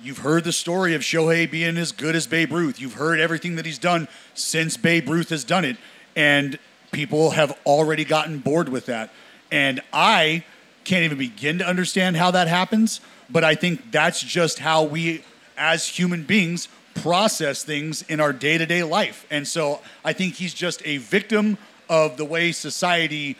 you've 0.00 0.18
heard 0.18 0.44
the 0.44 0.52
story 0.52 0.94
of 0.94 1.02
Shohei 1.02 1.48
being 1.48 1.76
as 1.76 1.92
good 1.92 2.16
as 2.16 2.26
Babe 2.26 2.52
Ruth. 2.52 2.80
You've 2.80 2.94
heard 2.94 3.20
everything 3.20 3.56
that 3.56 3.66
he's 3.66 3.78
done 3.78 4.08
since 4.32 4.78
Babe 4.78 5.10
Ruth 5.10 5.28
has 5.28 5.44
done 5.44 5.66
it. 5.66 5.76
And 6.16 6.58
people 6.90 7.32
have 7.32 7.58
already 7.66 8.04
gotten 8.04 8.38
bored 8.38 8.70
with 8.70 8.86
that. 8.86 9.12
And 9.52 9.82
I 9.92 10.44
can't 10.84 11.04
even 11.04 11.18
begin 11.18 11.58
to 11.58 11.66
understand 11.66 12.16
how 12.16 12.30
that 12.30 12.48
happens, 12.48 13.00
but 13.28 13.44
I 13.44 13.54
think 13.54 13.90
that's 13.90 14.22
just 14.22 14.58
how 14.58 14.84
we, 14.84 15.22
as 15.56 15.86
human 15.86 16.22
beings, 16.22 16.68
process 16.94 17.62
things 17.64 18.02
in 18.02 18.20
our 18.20 18.32
day 18.32 18.58
to 18.58 18.66
day 18.66 18.82
life. 18.82 19.26
And 19.30 19.46
so 19.46 19.80
I 20.04 20.12
think 20.12 20.34
he's 20.34 20.54
just 20.54 20.82
a 20.84 20.98
victim 20.98 21.58
of 21.88 22.16
the 22.16 22.24
way 22.24 22.52
society 22.52 23.36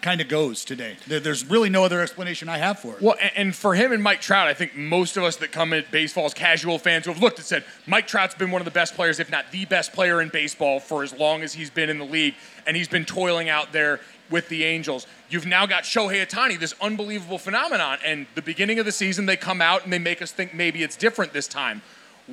kind 0.00 0.22
of 0.22 0.28
goes 0.28 0.64
today. 0.64 0.96
There- 1.06 1.20
There's 1.20 1.44
really 1.44 1.68
no 1.68 1.84
other 1.84 2.00
explanation 2.00 2.48
I 2.48 2.56
have 2.56 2.78
for 2.78 2.94
it. 2.94 3.02
Well, 3.02 3.16
a- 3.20 3.38
and 3.38 3.54
for 3.54 3.74
him 3.74 3.92
and 3.92 4.02
Mike 4.02 4.22
Trout, 4.22 4.48
I 4.48 4.54
think 4.54 4.74
most 4.74 5.18
of 5.18 5.22
us 5.24 5.36
that 5.36 5.52
come 5.52 5.74
at 5.74 5.90
baseball 5.90 6.24
as 6.24 6.32
casual 6.32 6.78
fans 6.78 7.04
who 7.04 7.12
have 7.12 7.20
looked 7.22 7.36
and 7.38 7.46
said 7.46 7.62
Mike 7.86 8.06
Trout's 8.06 8.34
been 8.34 8.50
one 8.50 8.62
of 8.62 8.64
the 8.64 8.70
best 8.70 8.94
players, 8.94 9.20
if 9.20 9.30
not 9.30 9.50
the 9.52 9.66
best 9.66 9.92
player 9.92 10.22
in 10.22 10.30
baseball 10.30 10.80
for 10.80 11.02
as 11.02 11.12
long 11.12 11.42
as 11.42 11.52
he's 11.52 11.68
been 11.68 11.90
in 11.90 11.98
the 11.98 12.06
league, 12.06 12.34
and 12.66 12.74
he's 12.74 12.88
been 12.88 13.04
toiling 13.04 13.50
out 13.50 13.72
there 13.72 14.00
with 14.30 14.48
the 14.48 14.64
Angels. 14.64 15.06
You've 15.28 15.46
now 15.46 15.66
got 15.66 15.82
Shohei 15.84 16.26
Ohtani, 16.26 16.58
this 16.58 16.74
unbelievable 16.80 17.38
phenomenon, 17.38 17.98
and 18.02 18.26
the 18.34 18.42
beginning 18.42 18.78
of 18.78 18.86
the 18.86 18.92
season 18.92 19.26
they 19.26 19.36
come 19.36 19.60
out 19.60 19.84
and 19.84 19.92
they 19.92 19.98
make 19.98 20.22
us 20.22 20.32
think 20.32 20.54
maybe 20.54 20.82
it's 20.82 20.96
different 20.96 21.34
this 21.34 21.46
time. 21.48 21.82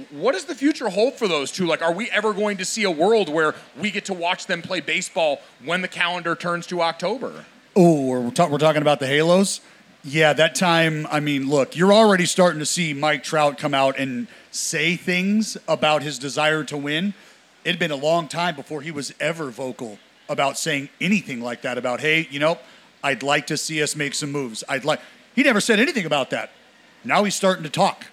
What 0.09 0.31
does 0.33 0.45
the 0.45 0.55
future 0.55 0.89
hold 0.89 1.13
for 1.15 1.27
those 1.27 1.51
two? 1.51 1.65
Like, 1.67 1.81
are 1.81 1.93
we 1.93 2.09
ever 2.09 2.33
going 2.33 2.57
to 2.57 2.65
see 2.65 2.83
a 2.83 2.91
world 2.91 3.29
where 3.29 3.53
we 3.77 3.91
get 3.91 4.05
to 4.05 4.13
watch 4.13 4.47
them 4.47 4.61
play 4.61 4.79
baseball 4.79 5.41
when 5.63 5.81
the 5.81 5.87
calendar 5.87 6.35
turns 6.35 6.65
to 6.67 6.81
October? 6.81 7.45
Oh, 7.75 8.07
we're, 8.07 8.31
ta- 8.31 8.47
we're 8.47 8.57
talking 8.57 8.81
about 8.81 8.99
the 8.99 9.07
Halos? 9.07 9.61
Yeah, 10.03 10.33
that 10.33 10.55
time, 10.55 11.07
I 11.11 11.19
mean, 11.19 11.47
look, 11.47 11.75
you're 11.77 11.93
already 11.93 12.25
starting 12.25 12.59
to 12.59 12.65
see 12.65 12.93
Mike 12.93 13.23
Trout 13.23 13.57
come 13.57 13.73
out 13.73 13.97
and 13.97 14.27
say 14.51 14.95
things 14.95 15.57
about 15.67 16.01
his 16.01 16.19
desire 16.19 16.63
to 16.65 16.77
win. 16.77 17.13
It 17.63 17.69
had 17.71 17.79
been 17.79 17.91
a 17.91 17.95
long 17.95 18.27
time 18.27 18.55
before 18.55 18.81
he 18.81 18.91
was 18.91 19.13
ever 19.19 19.49
vocal 19.49 19.99
about 20.27 20.57
saying 20.57 20.89
anything 20.99 21.39
like 21.39 21.61
that 21.61 21.77
about, 21.77 22.01
hey, 22.01 22.27
you 22.31 22.39
know, 22.39 22.57
I'd 23.03 23.23
like 23.23 23.47
to 23.47 23.57
see 23.57 23.81
us 23.83 23.95
make 23.95 24.13
some 24.13 24.31
moves. 24.31 24.63
I'd 24.67 24.85
like, 24.85 24.99
he 25.35 25.43
never 25.43 25.61
said 25.61 25.79
anything 25.79 26.05
about 26.05 26.31
that. 26.31 26.51
Now 27.03 27.23
he's 27.23 27.35
starting 27.35 27.63
to 27.63 27.69
talk. 27.69 28.07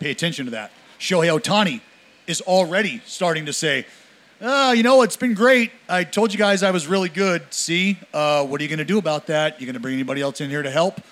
Pay 0.00 0.10
attention 0.10 0.46
to 0.46 0.50
that. 0.52 0.72
Shohei 0.98 1.28
Ohtani 1.38 1.82
is 2.26 2.40
already 2.40 3.02
starting 3.04 3.44
to 3.46 3.52
say, 3.52 3.84
uh, 4.40 4.72
you 4.74 4.82
know, 4.82 5.02
it's 5.02 5.18
been 5.18 5.34
great. 5.34 5.70
I 5.90 6.04
told 6.04 6.32
you 6.32 6.38
guys 6.38 6.62
I 6.62 6.70
was 6.70 6.86
really 6.86 7.10
good. 7.10 7.42
See, 7.52 7.98
uh, 8.14 8.46
what 8.46 8.60
are 8.60 8.64
you 8.64 8.68
going 8.70 8.78
to 8.78 8.84
do 8.86 8.96
about 8.96 9.26
that? 9.26 9.60
You 9.60 9.66
going 9.66 9.74
to 9.74 9.80
bring 9.80 9.92
anybody 9.92 10.22
else 10.22 10.40
in 10.40 10.48
here 10.48 10.62
to 10.62 10.70
help? 10.70 11.02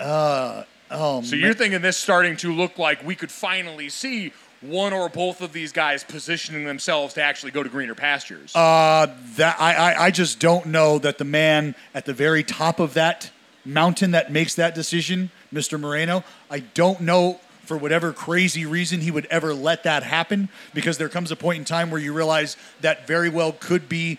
Uh, 0.00 0.64
oh, 0.90 1.20
So 1.20 1.32
man. 1.36 1.44
you're 1.44 1.54
thinking 1.54 1.82
this 1.82 1.98
starting 1.98 2.34
to 2.38 2.50
look 2.50 2.78
like 2.78 3.04
we 3.04 3.14
could 3.14 3.30
finally 3.30 3.90
see 3.90 4.32
one 4.62 4.94
or 4.94 5.10
both 5.10 5.42
of 5.42 5.52
these 5.52 5.72
guys 5.72 6.02
positioning 6.02 6.64
themselves 6.64 7.12
to 7.14 7.22
actually 7.22 7.52
go 7.52 7.62
to 7.62 7.68
greener 7.68 7.94
pastures. 7.94 8.56
Uh, 8.56 9.08
that 9.36 9.60
I, 9.60 9.74
I, 9.74 10.04
I 10.06 10.10
just 10.10 10.38
don't 10.40 10.64
know 10.64 10.98
that 10.98 11.18
the 11.18 11.24
man 11.24 11.74
at 11.94 12.06
the 12.06 12.14
very 12.14 12.42
top 12.42 12.80
of 12.80 12.94
that 12.94 13.30
mountain 13.66 14.12
that 14.12 14.32
makes 14.32 14.54
that 14.54 14.74
decision, 14.74 15.30
Mr. 15.52 15.78
Moreno, 15.78 16.24
I 16.50 16.60
don't 16.60 17.02
know 17.02 17.38
for 17.62 17.76
whatever 17.76 18.12
crazy 18.12 18.66
reason 18.66 19.00
he 19.00 19.10
would 19.10 19.26
ever 19.26 19.54
let 19.54 19.84
that 19.84 20.02
happen 20.02 20.48
because 20.74 20.98
there 20.98 21.08
comes 21.08 21.30
a 21.30 21.36
point 21.36 21.58
in 21.58 21.64
time 21.64 21.90
where 21.90 22.00
you 22.00 22.12
realize 22.12 22.56
that 22.80 23.06
very 23.06 23.28
well 23.28 23.52
could 23.52 23.88
be 23.88 24.18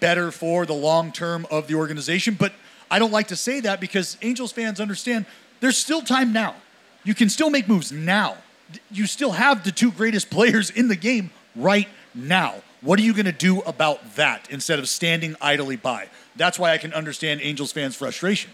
better 0.00 0.30
for 0.30 0.66
the 0.66 0.74
long 0.74 1.12
term 1.12 1.46
of 1.50 1.66
the 1.66 1.74
organization. 1.74 2.34
But 2.38 2.52
I 2.90 2.98
don't 2.98 3.12
like 3.12 3.28
to 3.28 3.36
say 3.36 3.60
that 3.60 3.80
because 3.80 4.16
Angels 4.22 4.52
fans 4.52 4.80
understand 4.80 5.26
there's 5.60 5.76
still 5.76 6.02
time 6.02 6.32
now. 6.32 6.54
You 7.04 7.14
can 7.14 7.28
still 7.28 7.50
make 7.50 7.68
moves 7.68 7.92
now. 7.92 8.36
You 8.90 9.06
still 9.06 9.32
have 9.32 9.64
the 9.64 9.72
two 9.72 9.90
greatest 9.90 10.30
players 10.30 10.70
in 10.70 10.88
the 10.88 10.96
game 10.96 11.30
right 11.56 11.88
now. 12.14 12.56
What 12.80 12.98
are 12.98 13.02
you 13.02 13.12
going 13.12 13.26
to 13.26 13.32
do 13.32 13.60
about 13.62 14.14
that 14.14 14.48
instead 14.50 14.78
of 14.78 14.88
standing 14.88 15.34
idly 15.40 15.76
by? 15.76 16.08
That's 16.36 16.58
why 16.58 16.72
I 16.72 16.78
can 16.78 16.92
understand 16.92 17.40
Angels 17.42 17.72
fans' 17.72 17.96
frustration. 17.96 18.52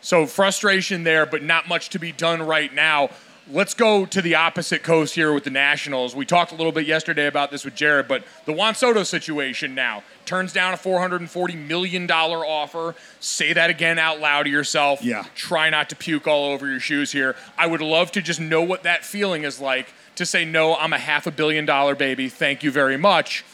So 0.00 0.26
frustration 0.26 1.02
there, 1.02 1.26
but 1.26 1.42
not 1.42 1.66
much 1.66 1.88
to 1.90 1.98
be 1.98 2.12
done 2.12 2.42
right 2.42 2.72
now. 2.72 3.10
Let's 3.48 3.74
go 3.74 4.06
to 4.06 4.20
the 4.20 4.34
opposite 4.34 4.82
coast 4.82 5.14
here 5.14 5.32
with 5.32 5.44
the 5.44 5.50
Nationals. 5.50 6.16
We 6.16 6.26
talked 6.26 6.50
a 6.50 6.56
little 6.56 6.72
bit 6.72 6.84
yesterday 6.84 7.28
about 7.28 7.52
this 7.52 7.64
with 7.64 7.76
Jared, 7.76 8.08
but 8.08 8.24
the 8.44 8.52
Juan 8.52 8.74
Soto 8.74 9.04
situation 9.04 9.72
now 9.72 10.02
turns 10.24 10.52
down 10.52 10.74
a 10.74 10.76
$440 10.76 11.56
million 11.56 12.10
offer. 12.10 12.96
Say 13.20 13.52
that 13.52 13.70
again 13.70 14.00
out 14.00 14.18
loud 14.18 14.44
to 14.44 14.50
yourself. 14.50 15.00
Yeah. 15.00 15.26
Try 15.36 15.70
not 15.70 15.88
to 15.90 15.96
puke 15.96 16.26
all 16.26 16.50
over 16.50 16.66
your 16.66 16.80
shoes 16.80 17.12
here. 17.12 17.36
I 17.56 17.68
would 17.68 17.80
love 17.80 18.10
to 18.12 18.22
just 18.22 18.40
know 18.40 18.62
what 18.62 18.82
that 18.82 19.04
feeling 19.04 19.44
is 19.44 19.60
like 19.60 19.94
to 20.16 20.26
say, 20.26 20.44
no, 20.44 20.74
I'm 20.74 20.92
a 20.92 20.98
half 20.98 21.28
a 21.28 21.30
billion 21.30 21.66
dollar 21.66 21.94
baby. 21.94 22.28
Thank 22.28 22.64
you 22.64 22.72
very 22.72 22.96
much. 22.96 23.44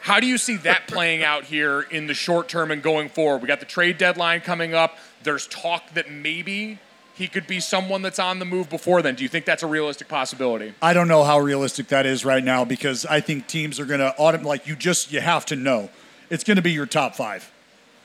How 0.00 0.20
do 0.20 0.26
you 0.26 0.38
see 0.38 0.56
that 0.58 0.86
playing 0.86 1.22
out 1.22 1.44
here 1.44 1.82
in 1.82 2.06
the 2.06 2.14
short 2.14 2.48
term 2.48 2.70
and 2.70 2.82
going 2.82 3.10
forward? 3.10 3.42
We 3.42 3.48
got 3.48 3.60
the 3.60 3.66
trade 3.66 3.98
deadline 3.98 4.40
coming 4.40 4.72
up. 4.72 4.96
There's 5.22 5.46
talk 5.48 5.92
that 5.92 6.10
maybe 6.10 6.78
he 7.18 7.26
could 7.26 7.48
be 7.48 7.58
someone 7.58 8.00
that's 8.00 8.20
on 8.20 8.38
the 8.38 8.44
move 8.44 8.70
before 8.70 9.02
then. 9.02 9.16
Do 9.16 9.24
you 9.24 9.28
think 9.28 9.44
that's 9.44 9.64
a 9.64 9.66
realistic 9.66 10.06
possibility? 10.06 10.72
I 10.80 10.92
don't 10.94 11.08
know 11.08 11.24
how 11.24 11.40
realistic 11.40 11.88
that 11.88 12.06
is 12.06 12.24
right 12.24 12.44
now 12.44 12.64
because 12.64 13.04
I 13.04 13.20
think 13.20 13.48
teams 13.48 13.80
are 13.80 13.84
going 13.84 13.98
to. 13.98 14.14
Like 14.18 14.68
you 14.68 14.76
just 14.76 15.10
you 15.10 15.20
have 15.20 15.44
to 15.46 15.56
know 15.56 15.90
it's 16.30 16.44
going 16.44 16.58
to 16.58 16.62
be 16.62 16.70
your 16.70 16.86
top 16.86 17.16
five. 17.16 17.50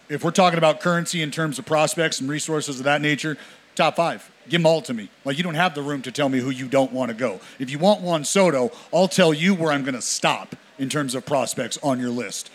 If 0.09 0.23
we're 0.23 0.31
talking 0.31 0.57
about 0.57 0.81
currency 0.81 1.21
in 1.21 1.29
terms 1.29 1.59
of 1.59 1.65
prospects 1.65 2.19
and 2.19 2.29
resources 2.29 2.79
of 2.79 2.85
that 2.85 3.01
nature, 3.01 3.37
top 3.75 3.95
five. 3.95 4.29
Give 4.49 4.59
them 4.59 4.65
all 4.65 4.81
to 4.81 4.93
me. 4.95 5.09
Like 5.25 5.37
you 5.37 5.43
don't 5.43 5.53
have 5.53 5.75
the 5.75 5.83
room 5.83 6.01
to 6.01 6.11
tell 6.11 6.27
me 6.27 6.39
who 6.39 6.49
you 6.49 6.67
don't 6.67 6.91
want 6.91 7.09
to 7.09 7.15
go. 7.15 7.39
If 7.59 7.69
you 7.69 7.77
want 7.77 8.01
Juan 8.01 8.25
Soto, 8.25 8.71
I'll 8.91 9.07
tell 9.07 9.31
you 9.31 9.53
where 9.53 9.71
I'm 9.71 9.83
going 9.83 9.93
to 9.93 10.01
stop 10.01 10.55
in 10.79 10.89
terms 10.89 11.13
of 11.13 11.23
prospects 11.23 11.77
on 11.83 11.99
your 11.99 12.09
list. 12.09 12.49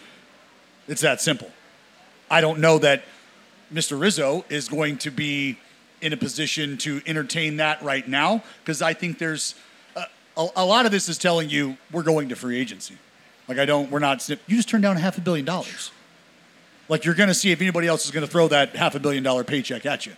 It's 0.88 1.02
that 1.02 1.20
simple. 1.20 1.52
I 2.28 2.40
don't 2.40 2.58
know 2.58 2.78
that 2.78 3.04
Mr. 3.72 3.98
Rizzo 3.98 4.44
is 4.48 4.68
going 4.68 4.98
to 4.98 5.10
be 5.10 5.56
in 6.00 6.12
a 6.12 6.16
position 6.16 6.76
to 6.78 7.00
entertain 7.06 7.56
that 7.56 7.82
right 7.82 8.06
now 8.06 8.42
because 8.60 8.82
I 8.82 8.94
think 8.94 9.18
there's 9.18 9.54
a, 9.96 10.04
a, 10.36 10.48
a 10.56 10.64
lot 10.64 10.86
of 10.86 10.92
this 10.92 11.08
is 11.08 11.18
telling 11.18 11.48
you 11.48 11.76
we're 11.92 12.02
going 12.02 12.28
to 12.28 12.36
free 12.36 12.58
agency. 12.58 12.96
Like 13.48 13.58
I 13.58 13.64
don't, 13.64 13.90
we're 13.90 13.98
not. 13.98 14.28
You 14.28 14.56
just 14.56 14.68
turned 14.68 14.82
down 14.82 14.96
half 14.96 15.18
a 15.18 15.20
billion 15.20 15.46
dollars. 15.46 15.90
Like 16.88 17.04
you're 17.04 17.14
going 17.14 17.28
to 17.28 17.34
see 17.34 17.50
if 17.50 17.60
anybody 17.60 17.86
else 17.86 18.04
is 18.04 18.10
going 18.10 18.24
to 18.24 18.30
throw 18.30 18.48
that 18.48 18.76
half 18.76 18.94
a 18.94 19.00
billion 19.00 19.22
dollar 19.22 19.44
paycheck 19.44 19.86
at 19.86 20.06
you. 20.06 20.12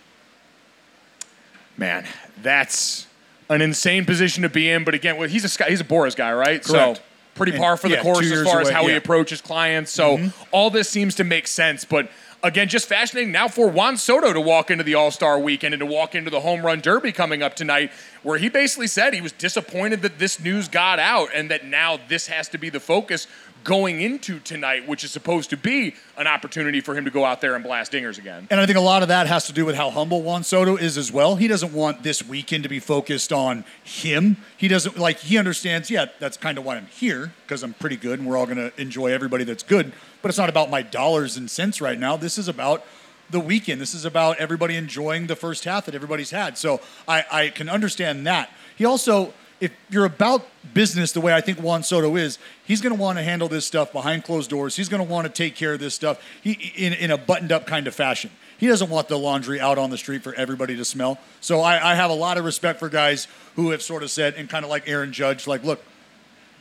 Man, 1.77 2.05
that's 2.41 3.07
an 3.49 3.61
insane 3.61 4.05
position 4.05 4.43
to 4.43 4.49
be 4.49 4.69
in. 4.69 4.83
But 4.83 4.93
again, 4.93 5.17
well, 5.17 5.27
he's 5.27 5.43
a 5.43 5.65
he's 5.65 5.81
a 5.81 5.85
Boras 5.85 6.15
guy, 6.15 6.33
right? 6.33 6.63
Correct. 6.63 6.97
So 6.97 7.03
pretty 7.35 7.53
And- 7.53 7.61
par 7.61 7.77
for 7.77 7.89
the 7.89 7.95
yeah, 7.95 8.03
course 8.03 8.29
as 8.31 8.43
far 8.43 8.61
as 8.61 8.67
away, 8.67 8.73
how 8.73 8.87
he 8.87 8.95
approaches 8.95 9.41
clients. 9.41 9.91
So 9.91 10.17
mm-hmm. 10.17 10.43
all 10.51 10.69
this 10.69 10.89
seems 10.89 11.15
to 11.15 11.23
make 11.23 11.47
sense. 11.47 11.85
But 11.85 12.09
again, 12.43 12.67
just 12.67 12.87
fascinating 12.87 13.31
now 13.31 13.47
for 13.47 13.67
Juan 13.67 13.97
Soto 13.97 14.33
to 14.33 14.41
walk 14.41 14.71
into 14.71 14.83
the 14.83 14.95
All 14.95 15.11
Star 15.11 15.39
weekend 15.39 15.73
and 15.73 15.79
to 15.79 15.85
walk 15.85 16.15
into 16.15 16.29
the 16.29 16.41
Home 16.41 16.65
Run 16.65 16.81
Derby 16.81 17.11
coming 17.11 17.43
up 17.43 17.55
tonight, 17.55 17.91
where 18.23 18.37
he 18.37 18.49
basically 18.49 18.87
said 18.87 19.13
he 19.13 19.21
was 19.21 19.31
disappointed 19.31 20.01
that 20.01 20.19
this 20.19 20.39
news 20.39 20.67
got 20.67 20.99
out 20.99 21.29
and 21.33 21.51
that 21.51 21.65
now 21.65 21.99
this 22.07 22.27
has 22.27 22.47
to 22.49 22.57
be 22.57 22.69
the 22.69 22.79
focus 22.79 23.27
going 23.63 24.01
into 24.01 24.39
tonight, 24.39 24.87
which 24.87 25.03
is 25.03 25.11
supposed 25.11 25.49
to 25.51 25.57
be 25.57 25.95
an 26.17 26.27
opportunity 26.27 26.81
for 26.81 26.95
him 26.95 27.05
to 27.05 27.11
go 27.11 27.25
out 27.25 27.41
there 27.41 27.55
and 27.55 27.63
blast 27.63 27.91
dingers 27.91 28.17
again. 28.17 28.47
And 28.49 28.59
I 28.59 28.65
think 28.65 28.77
a 28.77 28.81
lot 28.81 29.01
of 29.01 29.09
that 29.09 29.27
has 29.27 29.45
to 29.47 29.53
do 29.53 29.65
with 29.65 29.75
how 29.75 29.89
humble 29.89 30.21
Juan 30.21 30.43
Soto 30.43 30.75
is 30.77 30.97
as 30.97 31.11
well. 31.11 31.35
He 31.35 31.47
doesn't 31.47 31.73
want 31.73 32.03
this 32.03 32.23
weekend 32.23 32.63
to 32.63 32.69
be 32.69 32.79
focused 32.79 33.31
on 33.31 33.65
him. 33.83 34.37
He 34.57 34.67
doesn't 34.67 34.97
like 34.97 35.19
he 35.19 35.37
understands, 35.37 35.89
yeah, 35.89 36.05
that's 36.19 36.37
kind 36.37 36.57
of 36.57 36.65
why 36.65 36.77
I'm 36.77 36.87
here 36.87 37.33
because 37.45 37.63
I'm 37.63 37.73
pretty 37.73 37.97
good 37.97 38.19
and 38.19 38.27
we're 38.27 38.37
all 38.37 38.45
going 38.45 38.57
to 38.57 38.71
enjoy 38.81 39.07
everybody 39.07 39.43
that's 39.43 39.63
good, 39.63 39.91
but 40.21 40.29
it's 40.29 40.37
not 40.37 40.49
about 40.49 40.69
my 40.69 40.81
dollars 40.81 41.37
and 41.37 41.49
cents 41.49 41.81
right 41.81 41.99
now. 41.99 42.17
This 42.17 42.37
is 42.37 42.47
about 42.47 42.85
the 43.29 43.39
weekend. 43.39 43.79
This 43.79 43.93
is 43.93 44.05
about 44.05 44.37
everybody 44.37 44.75
enjoying 44.75 45.27
the 45.27 45.35
first 45.35 45.63
half 45.63 45.85
that 45.85 45.95
everybody's 45.95 46.31
had. 46.31 46.57
So 46.57 46.81
I, 47.07 47.25
I 47.31 47.49
can 47.49 47.69
understand 47.69 48.27
that. 48.27 48.49
He 48.75 48.85
also 48.85 49.33
if 49.61 49.71
you're 49.89 50.05
about 50.05 50.45
business 50.73 51.13
the 51.13 51.21
way 51.21 51.33
I 51.33 51.39
think 51.39 51.59
Juan 51.59 51.83
Soto 51.83 52.17
is, 52.17 52.39
he's 52.65 52.81
going 52.81 52.95
to 52.95 53.01
want 53.01 53.17
to 53.19 53.23
handle 53.23 53.47
this 53.47 53.65
stuff 53.65 53.93
behind 53.93 54.23
closed 54.23 54.49
doors. 54.49 54.75
He's 54.75 54.89
going 54.89 55.05
to 55.05 55.09
want 55.09 55.27
to 55.27 55.31
take 55.31 55.55
care 55.55 55.73
of 55.73 55.79
this 55.79 55.93
stuff 55.93 56.21
he, 56.41 56.73
in, 56.75 56.93
in 56.93 57.11
a 57.11 57.17
buttoned 57.17 57.51
up 57.51 57.67
kind 57.67 57.87
of 57.87 57.95
fashion. 57.95 58.31
He 58.57 58.67
doesn't 58.67 58.89
want 58.89 59.07
the 59.07 59.17
laundry 59.17 59.59
out 59.59 59.77
on 59.77 59.89
the 59.89 59.97
street 59.97 60.23
for 60.23 60.33
everybody 60.35 60.75
to 60.75 60.85
smell. 60.85 61.19
So 61.39 61.61
I, 61.61 61.91
I 61.91 61.95
have 61.95 62.11
a 62.11 62.15
lot 62.15 62.37
of 62.37 62.45
respect 62.45 62.79
for 62.79 62.89
guys 62.89 63.27
who 63.55 63.71
have 63.71 63.81
sort 63.81 64.03
of 64.03 64.11
said, 64.11 64.33
and 64.35 64.49
kind 64.49 64.65
of 64.65 64.69
like 64.69 64.87
Aaron 64.87 65.13
Judge, 65.13 65.47
like, 65.47 65.63
look, 65.63 65.81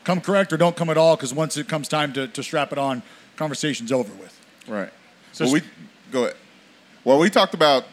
come 0.04 0.20
correct 0.20 0.52
or 0.52 0.56
don't 0.56 0.76
come 0.76 0.90
at 0.90 0.96
all, 0.96 1.16
because 1.16 1.34
once 1.34 1.56
it 1.56 1.68
comes 1.68 1.88
time 1.88 2.12
to, 2.14 2.28
to 2.28 2.42
strap 2.42 2.72
it 2.72 2.78
on, 2.78 3.02
conversation's 3.36 3.92
over 3.92 4.12
with. 4.14 4.38
Right. 4.68 4.90
So 5.32 5.44
well, 5.44 5.54
we 5.54 5.62
go 6.10 6.24
ahead. 6.24 6.36
Well, 7.04 7.18
we 7.18 7.30
talked 7.30 7.54
about 7.54 7.84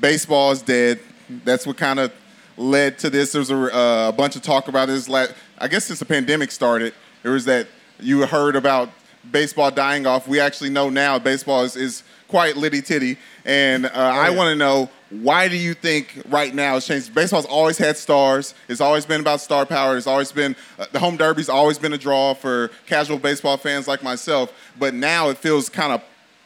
baseball 0.00 0.50
is 0.50 0.62
dead. 0.62 1.00
That's 1.44 1.66
what 1.66 1.76
kind 1.76 2.00
of 2.00 2.12
led 2.56 2.98
to 2.98 3.10
this. 3.10 3.32
There 3.32 3.40
was 3.40 3.50
a, 3.50 3.56
uh, 3.56 4.08
a 4.08 4.12
bunch 4.12 4.36
of 4.36 4.42
talk 4.42 4.68
about 4.68 4.88
this. 4.88 5.08
I 5.08 5.68
guess 5.68 5.84
since 5.84 5.98
the 5.98 6.04
pandemic 6.04 6.50
started, 6.50 6.94
there 7.22 7.32
was 7.32 7.44
that 7.46 7.68
you 7.98 8.24
heard 8.26 8.56
about 8.56 8.90
baseball 9.30 9.70
dying 9.70 10.06
off. 10.06 10.26
We 10.26 10.40
actually 10.40 10.70
know 10.70 10.88
now 10.90 11.18
baseball 11.18 11.62
is, 11.62 11.76
is 11.76 12.02
quite 12.28 12.56
litty 12.56 12.80
titty, 12.80 13.18
and 13.44 13.86
uh, 13.86 13.90
I 13.94 14.30
want 14.30 14.48
to 14.48 14.56
know 14.56 14.88
why 15.10 15.48
do 15.48 15.56
you 15.56 15.74
think 15.74 16.22
right 16.28 16.54
now 16.54 16.76
it's 16.76 16.86
changed? 16.86 17.12
Baseball's 17.12 17.46
always 17.46 17.76
had 17.76 17.96
stars. 17.96 18.54
It's 18.68 18.80
always 18.80 19.04
been 19.04 19.20
about 19.20 19.40
star 19.40 19.66
power. 19.66 19.96
It's 19.96 20.06
always 20.06 20.30
been 20.30 20.54
uh, 20.78 20.86
the 20.92 21.00
home 21.00 21.16
derby's 21.16 21.48
always 21.48 21.78
been 21.78 21.92
a 21.92 21.98
draw 21.98 22.32
for 22.34 22.70
casual 22.86 23.18
baseball 23.18 23.56
fans 23.56 23.88
like 23.88 24.02
myself. 24.02 24.52
But 24.78 24.94
now 24.94 25.28
it 25.30 25.38
feels 25.38 25.68
kind 25.68 25.92
of 25.92 26.02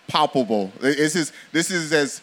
palpable. 0.09 0.73
This 0.81 1.15
is 1.15 1.33
this 1.53 1.71
is 1.71 1.93
as 1.93 2.23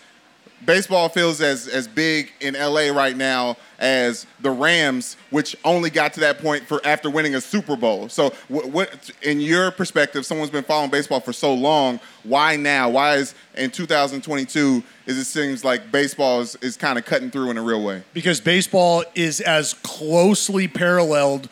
baseball 0.65 1.10
feels 1.10 1.41
as 1.41 1.67
as 1.67 1.88
big 1.88 2.32
in 2.39 2.54
LA 2.54 2.89
right 2.91 3.15
now 3.15 3.58
as 3.80 4.28
the 4.41 4.52
Rams, 4.52 5.17
which 5.32 5.56
only 5.65 5.89
got 5.89 6.13
to 6.13 6.19
that 6.21 6.38
point 6.39 6.63
for 6.67 6.80
after 6.86 7.10
winning 7.10 7.36
a 7.36 7.41
Super 7.41 7.76
Bowl. 7.76 8.10
So, 8.10 8.34
what, 8.47 8.69
what 8.69 9.12
in 9.24 9.41
your 9.41 9.71
perspective, 9.71 10.26
someone's 10.26 10.52
been 10.52 10.63
following 10.63 10.91
baseball 10.91 11.19
for 11.19 11.34
so 11.34 11.54
long. 11.54 12.00
Why 12.24 12.56
now? 12.56 12.89
Why 12.89 13.15
is 13.15 13.34
in 13.56 13.71
2022 13.71 14.84
is 15.08 15.17
it 15.17 15.26
seems 15.26 15.65
like 15.65 15.91
baseball 15.91 16.41
is, 16.41 16.56
is 16.58 16.78
kind 16.78 16.97
of 17.00 17.06
cutting 17.06 17.32
through 17.32 17.50
in 17.50 17.58
a 17.58 17.62
real 17.62 17.84
way? 17.84 18.04
because 18.13 18.39
baseball 18.39 19.04
is 19.15 19.41
as 19.41 19.74
closely 19.76 20.67
paralleled 20.67 21.50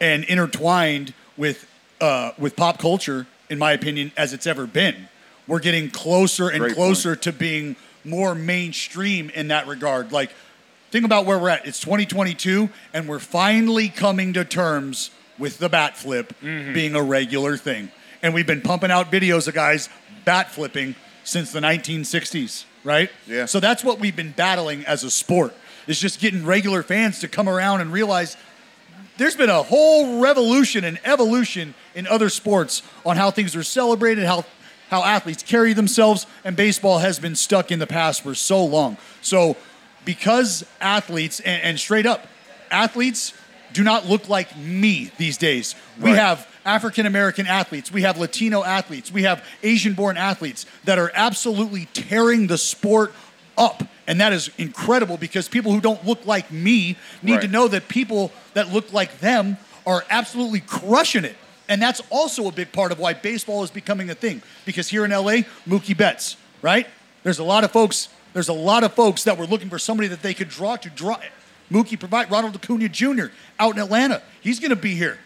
and 0.00 0.24
intertwined 0.24 1.14
with 1.36 1.66
uh, 2.00 2.32
with 2.38 2.56
pop 2.56 2.78
culture, 2.78 3.26
in 3.48 3.58
my 3.58 3.72
opinion, 3.72 4.12
as 4.16 4.32
it's 4.32 4.46
ever 4.46 4.66
been. 4.66 5.08
We're 5.46 5.60
getting 5.60 5.90
closer 5.90 6.48
and 6.48 6.60
Great 6.60 6.74
closer 6.74 7.16
to 7.16 7.32
being 7.32 7.76
more 8.04 8.34
mainstream 8.34 9.30
in 9.30 9.48
that 9.48 9.66
regard. 9.66 10.12
Like, 10.12 10.30
think 10.90 11.04
about 11.04 11.26
where 11.26 11.38
we're 11.38 11.48
at. 11.48 11.66
It's 11.66 11.80
2022, 11.80 12.68
and 12.92 13.08
we're 13.08 13.18
finally 13.18 13.88
coming 13.88 14.32
to 14.34 14.44
terms 14.44 15.10
with 15.38 15.58
the 15.58 15.68
bat 15.68 15.96
flip 15.96 16.32
mm-hmm. 16.40 16.72
being 16.72 16.94
a 16.94 17.02
regular 17.02 17.56
thing. 17.56 17.90
And 18.22 18.34
we've 18.34 18.46
been 18.46 18.62
pumping 18.62 18.90
out 18.90 19.10
videos 19.10 19.48
of 19.48 19.54
guys 19.54 19.88
bat 20.24 20.50
flipping 20.50 20.94
since 21.24 21.52
the 21.52 21.60
1960s, 21.60 22.64
right? 22.82 23.10
Yeah. 23.26 23.46
So 23.46 23.60
that's 23.60 23.84
what 23.84 23.98
we've 23.98 24.16
been 24.16 24.32
battling 24.32 24.84
as 24.86 25.04
a 25.04 25.10
sport. 25.10 25.54
Is 25.86 26.00
just 26.00 26.18
getting 26.18 26.46
regular 26.46 26.82
fans 26.82 27.18
to 27.20 27.28
come 27.28 27.46
around 27.46 27.82
and 27.82 27.92
realize 27.92 28.38
there's 29.18 29.36
been 29.36 29.50
a 29.50 29.62
whole 29.62 30.20
revolution 30.20 30.82
and 30.84 30.98
evolution 31.04 31.74
in 31.94 32.06
other 32.06 32.30
sports 32.30 32.82
on 33.04 33.16
how 33.16 33.30
things 33.30 33.54
are 33.54 33.62
celebrated, 33.62 34.24
how 34.24 34.44
how 34.90 35.02
athletes 35.02 35.42
carry 35.42 35.72
themselves, 35.72 36.26
and 36.44 36.56
baseball 36.56 36.98
has 36.98 37.18
been 37.18 37.34
stuck 37.34 37.70
in 37.72 37.78
the 37.78 37.86
past 37.86 38.22
for 38.22 38.34
so 38.34 38.64
long. 38.64 38.96
So, 39.22 39.56
because 40.04 40.64
athletes 40.80 41.40
and, 41.40 41.62
and 41.62 41.80
straight 41.80 42.06
up, 42.06 42.26
athletes 42.70 43.32
do 43.72 43.82
not 43.82 44.06
look 44.06 44.28
like 44.28 44.56
me 44.56 45.10
these 45.18 45.36
days. 45.36 45.74
We 46.00 46.10
Right. 46.10 46.18
have 46.18 46.46
African 46.64 47.06
American 47.06 47.46
athletes, 47.46 47.90
we 47.92 48.02
have 48.02 48.18
Latino 48.18 48.62
athletes, 48.64 49.10
we 49.12 49.24
have 49.24 49.44
Asian 49.62 49.94
born 49.94 50.16
athletes 50.16 50.64
that 50.84 50.98
are 50.98 51.10
absolutely 51.14 51.86
tearing 51.92 52.46
the 52.46 52.56
sport 52.58 53.12
up. 53.58 53.82
And 54.06 54.20
that 54.20 54.32
is 54.32 54.50
incredible 54.58 55.16
because 55.16 55.48
people 55.48 55.72
who 55.72 55.80
don't 55.80 56.04
look 56.06 56.24
like 56.26 56.50
me 56.52 56.96
need 57.22 57.32
Right. 57.34 57.42
to 57.42 57.48
know 57.48 57.68
that 57.68 57.88
people 57.88 58.32
that 58.54 58.72
look 58.72 58.92
like 58.92 59.20
them 59.20 59.56
are 59.86 60.04
absolutely 60.10 60.60
crushing 60.60 61.24
it. 61.24 61.36
And 61.68 61.80
that's 61.80 62.02
also 62.10 62.48
a 62.48 62.52
big 62.52 62.72
part 62.72 62.92
of 62.92 62.98
why 62.98 63.14
baseball 63.14 63.62
is 63.62 63.70
becoming 63.70 64.10
a 64.10 64.14
thing. 64.14 64.42
Because 64.66 64.88
here 64.88 65.04
in 65.04 65.10
LA, 65.10 65.42
Mookie 65.66 65.96
Betts, 65.96 66.36
right? 66.62 66.86
There's 67.22 67.38
a 67.38 67.44
lot 67.44 67.64
of 67.64 67.70
folks, 67.70 68.08
there's 68.34 68.48
a 68.48 68.52
lot 68.54 68.84
of 68.84 68.92
folks 68.92 69.24
that 69.24 69.38
were 69.38 69.46
looking 69.46 69.70
for 69.70 69.78
somebody 69.78 70.08
that 70.08 70.22
they 70.22 70.34
could 70.34 70.48
draw 70.48 70.76
to 70.76 70.90
draw. 70.90 71.18
Mookie 71.70 71.98
provide 71.98 72.30
Ronald 72.30 72.54
Acuna 72.54 72.88
Jr. 72.88 73.26
out 73.58 73.74
in 73.76 73.82
Atlanta. 73.82 74.22
He's 74.42 74.60
gonna 74.60 74.76
be 74.76 74.94
here. 74.94 75.18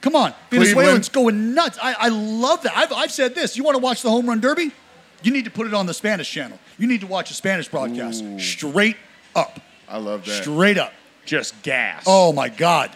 Come 0.00 0.14
on. 0.14 0.34
Venezuelans 0.50 1.08
going 1.08 1.54
nuts. 1.54 1.78
I, 1.80 1.94
I 1.98 2.08
love 2.08 2.62
that. 2.62 2.76
I've, 2.76 2.92
I've 2.92 3.12
said 3.12 3.34
this. 3.34 3.56
You 3.56 3.64
want 3.64 3.76
to 3.76 3.82
watch 3.82 4.02
the 4.02 4.10
home 4.10 4.26
run 4.26 4.40
derby? 4.40 4.72
You 5.22 5.30
need 5.30 5.44
to 5.44 5.50
put 5.50 5.66
it 5.66 5.74
on 5.74 5.86
the 5.86 5.92
Spanish 5.94 6.30
channel. 6.30 6.58
You 6.78 6.86
need 6.86 7.02
to 7.02 7.06
watch 7.06 7.30
a 7.30 7.34
Spanish 7.34 7.68
broadcast. 7.68 8.24
Straight 8.38 8.96
up. 9.34 9.60
I 9.88 9.98
love 9.98 10.24
that. 10.24 10.42
Straight 10.42 10.78
up. 10.78 10.94
Just 11.26 11.60
gas. 11.62 12.04
Oh 12.06 12.32
my 12.32 12.48
God. 12.48 12.90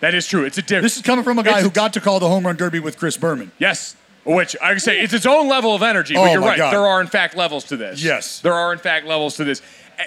That 0.00 0.14
is 0.14 0.26
true. 0.26 0.44
It's 0.44 0.58
a 0.58 0.62
different. 0.62 0.82
This 0.84 0.96
is 0.96 1.02
coming 1.02 1.24
from 1.24 1.38
a 1.38 1.42
guy 1.42 1.60
who 1.62 1.70
got 1.70 1.92
to 1.94 2.00
call 2.00 2.20
the 2.20 2.28
home 2.28 2.46
run 2.46 2.56
derby 2.56 2.80
with 2.80 2.98
Chris 2.98 3.16
Berman. 3.16 3.52
Yes. 3.58 3.96
Which 4.24 4.54
I 4.60 4.70
can 4.70 4.80
say 4.80 5.00
it's 5.00 5.14
its 5.14 5.26
own 5.26 5.48
level 5.48 5.74
of 5.74 5.82
energy, 5.82 6.14
but 6.14 6.20
Oh 6.28 6.32
you're 6.32 6.40
my 6.40 6.48
right. 6.48 6.58
God. 6.58 6.72
There 6.72 6.86
are 6.86 7.00
in 7.00 7.06
fact 7.06 7.34
levels 7.36 7.64
to 7.64 7.76
this. 7.76 8.02
Yes. 8.02 8.40
There 8.40 8.52
are 8.54 8.72
in 8.72 8.78
fact 8.78 9.06
levels 9.06 9.36
to 9.36 9.44
this. 9.44 9.62
Eh, 9.98 10.04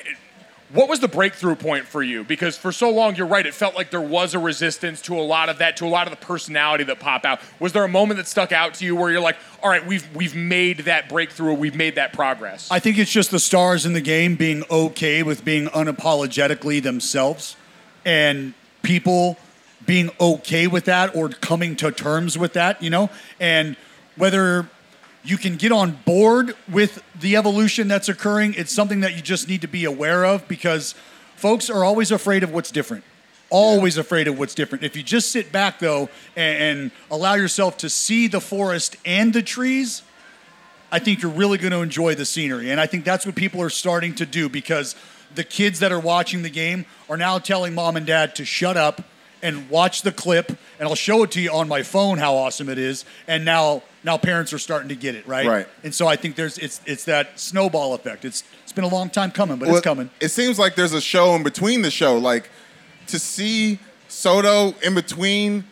What 0.73 0.87
was 0.87 0.99
the 0.99 1.07
breakthrough 1.07 1.55
point 1.55 1.85
for 1.87 2.01
you? 2.03 2.23
Because 2.23 2.55
for 2.55 2.71
so 2.71 2.89
long, 2.91 3.15
you're 3.15 3.25
right, 3.27 3.45
it 3.45 3.53
felt 3.53 3.75
like 3.75 3.89
there 3.89 3.99
was 3.99 4.33
a 4.35 4.39
resistance 4.39 5.01
to 5.03 5.19
a 5.19 5.21
lot 5.25 5.49
of 5.49 5.57
that, 5.57 5.75
to 5.77 5.85
a 5.85 5.89
lot 5.89 6.05
of 6.07 6.11
the 6.17 6.23
personality 6.25 6.83
that 6.85 6.99
pop 6.99 7.25
out. 7.25 7.41
Was 7.59 7.73
there 7.73 7.83
a 7.83 7.89
moment 7.89 8.19
that 8.19 8.27
stuck 8.27 8.51
out 8.51 8.75
to 8.75 8.85
you 8.85 8.95
where 8.95 9.11
you're 9.11 9.19
like, 9.21 9.37
all 9.63 9.69
right, 9.69 9.85
we've 9.85 10.07
we've 10.15 10.35
made 10.35 10.79
that 10.81 11.09
breakthrough, 11.09 11.53
we've 11.55 11.75
made 11.75 11.95
that 11.95 12.13
progress? 12.13 12.69
I 12.71 12.79
think 12.79 12.97
it's 12.99 13.11
just 13.11 13.31
the 13.31 13.39
stars 13.39 13.85
in 13.87 13.93
the 13.93 14.01
game 14.01 14.35
being 14.35 14.63
okay 14.69 15.23
with 15.23 15.43
being 15.43 15.65
unapologetically 15.67 16.81
themselves 16.83 17.55
and 18.05 18.53
people 18.83 19.37
being 19.85 20.11
okay 20.19 20.67
with 20.67 20.85
that 20.85 21.15
or 21.15 21.29
coming 21.29 21.75
to 21.77 21.91
terms 21.91 22.37
with 22.37 22.53
that, 22.53 22.81
you 22.81 22.89
know, 22.89 23.09
and 23.39 23.75
whether 24.15 24.67
you 25.23 25.37
can 25.37 25.55
get 25.55 25.71
on 25.71 25.91
board 26.05 26.55
with 26.69 27.03
the 27.19 27.35
evolution 27.35 27.87
that's 27.87 28.09
occurring, 28.09 28.53
it's 28.55 28.71
something 28.71 29.01
that 29.01 29.15
you 29.15 29.21
just 29.21 29.47
need 29.47 29.61
to 29.61 29.67
be 29.67 29.85
aware 29.85 30.25
of 30.25 30.47
because 30.47 30.95
folks 31.35 31.69
are 31.69 31.83
always 31.83 32.11
afraid 32.11 32.43
of 32.43 32.53
what's 32.53 32.71
different. 32.71 33.03
Always 33.49 33.97
afraid 33.97 34.27
of 34.27 34.39
what's 34.39 34.55
different. 34.55 34.83
If 34.83 34.95
you 34.95 35.03
just 35.03 35.31
sit 35.31 35.51
back 35.51 35.79
though 35.79 36.09
and, 36.35 36.63
and 36.63 36.91
allow 37.09 37.35
yourself 37.35 37.77
to 37.77 37.89
see 37.89 38.27
the 38.27 38.41
forest 38.41 38.95
and 39.05 39.33
the 39.33 39.41
trees, 39.41 40.03
I 40.91 40.99
think 40.99 41.21
you're 41.21 41.31
really 41.31 41.57
going 41.57 41.71
to 41.71 41.81
enjoy 41.81 42.15
the 42.15 42.25
scenery. 42.25 42.71
And 42.71 42.79
I 42.79 42.85
think 42.85 43.05
that's 43.05 43.25
what 43.25 43.35
people 43.35 43.61
are 43.61 43.69
starting 43.69 44.15
to 44.15 44.25
do 44.25 44.49
because 44.49 44.95
the 45.35 45.43
kids 45.43 45.79
that 45.79 45.91
are 45.91 45.99
watching 45.99 46.41
the 46.43 46.49
game 46.49 46.85
are 47.09 47.17
now 47.17 47.39
telling 47.39 47.73
mom 47.73 47.95
and 47.95 48.05
dad 48.05 48.35
to 48.35 48.45
shut 48.45 48.75
up 48.75 49.01
and 49.41 49.69
watch 49.69 50.01
the 50.01 50.11
clip 50.11 50.49
and 50.79 50.87
I'll 50.87 50.95
show 50.95 51.23
it 51.23 51.31
to 51.31 51.41
you 51.41 51.51
on 51.51 51.67
my 51.67 51.83
phone 51.83 52.17
how 52.17 52.35
awesome 52.35 52.69
it 52.69 52.77
is 52.77 53.05
and 53.27 53.45
now 53.45 53.83
now 54.03 54.17
parents 54.17 54.51
are 54.51 54.59
starting 54.59 54.89
to 54.89 54.95
get 54.95 55.15
it, 55.15 55.27
right? 55.27 55.45
Right. 55.45 55.67
And 55.83 55.93
so 55.93 56.07
I 56.07 56.15
think 56.15 56.35
there's 56.35 56.57
it's 56.57 56.81
it's 56.85 57.05
that 57.05 57.39
snowball 57.39 57.93
effect. 57.93 58.25
It's 58.25 58.43
it's 58.63 58.71
been 58.71 58.83
a 58.83 58.89
long 58.89 59.09
time 59.09 59.31
coming, 59.31 59.57
but 59.57 59.67
Well, 59.67 59.77
it's 59.77 59.83
coming. 59.83 60.09
It 60.19 60.29
seems 60.29 60.57
like 60.57 60.75
there's 60.75 60.93
a 60.93 61.01
show 61.01 61.35
in 61.35 61.43
between 61.43 61.81
the 61.81 61.91
show. 61.91 62.17
Like 62.17 62.49
to 63.07 63.19
see 63.19 63.79
Soto 64.07 64.73
in 64.81 64.95
between 64.95 65.65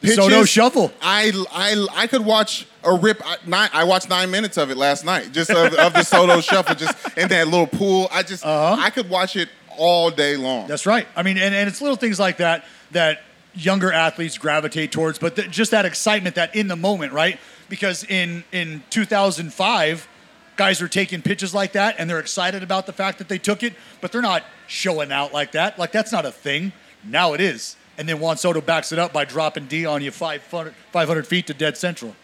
pitches. 0.00 0.16
Soto 0.16 0.44
shuffle. 0.44 0.92
I, 1.00 1.32
I, 1.50 1.86
I 2.02 2.06
could 2.06 2.24
watch 2.24 2.66
a 2.84 2.94
rip. 2.94 3.20
I, 3.24 3.36
nine, 3.46 3.70
I 3.72 3.84
watched 3.84 4.08
nine 4.08 4.30
minutes 4.30 4.56
of 4.56 4.70
it 4.70 4.76
last 4.76 5.04
night, 5.04 5.32
just 5.32 5.50
of, 5.50 5.74
of 5.74 5.92
the 5.92 6.02
Soto 6.02 6.40
shuffle, 6.42 6.74
just 6.74 6.96
in 7.16 7.28
that 7.28 7.48
little 7.48 7.66
pool. 7.66 8.08
I 8.10 8.22
just 8.22 8.44
uh-huh. 8.44 8.80
I 8.80 8.90
could 8.90 9.08
watch 9.08 9.36
it 9.36 9.48
all 9.76 10.10
day 10.10 10.36
long. 10.36 10.66
That's 10.66 10.86
right. 10.86 11.06
I 11.16 11.22
mean, 11.22 11.38
and, 11.38 11.54
and 11.54 11.68
it's 11.68 11.80
little 11.80 11.96
things 11.96 12.18
like 12.18 12.38
that 12.38 12.64
that 12.92 13.20
younger 13.54 13.92
athletes 13.92 14.38
gravitate 14.38 14.92
towards, 14.92 15.18
but 15.18 15.36
th- 15.36 15.50
just 15.50 15.70
that 15.70 15.84
excitement 15.84 16.36
that 16.36 16.54
in 16.54 16.68
the 16.68 16.76
moment, 16.76 17.12
right? 17.12 17.38
Because 17.68 18.04
in 18.04 18.44
in 18.52 18.82
2005, 18.90 20.08
guys 20.56 20.82
are 20.82 20.88
taking 20.88 21.22
pitches 21.22 21.54
like 21.54 21.72
that 21.72 21.96
and 21.98 22.08
they're 22.08 22.18
excited 22.18 22.62
about 22.62 22.86
the 22.86 22.92
fact 22.92 23.18
that 23.18 23.28
they 23.28 23.38
took 23.38 23.62
it, 23.62 23.74
but 24.00 24.12
they're 24.12 24.22
not 24.22 24.44
showing 24.66 25.12
out 25.12 25.32
like 25.32 25.52
that. 25.52 25.78
Like 25.78 25.92
that's 25.92 26.12
not 26.12 26.24
a 26.24 26.32
thing. 26.32 26.72
Now 27.04 27.32
it 27.32 27.40
is. 27.40 27.76
And 27.96 28.08
then 28.08 28.20
Juan 28.20 28.36
Soto 28.36 28.60
backs 28.60 28.92
it 28.92 28.98
up 28.98 29.12
by 29.12 29.24
dropping 29.24 29.66
D 29.66 29.84
on 29.86 30.02
you 30.02 30.10
500, 30.10 30.74
500 30.92 31.26
feet 31.26 31.46
to 31.48 31.54
dead 31.54 31.76
central. 31.76 32.14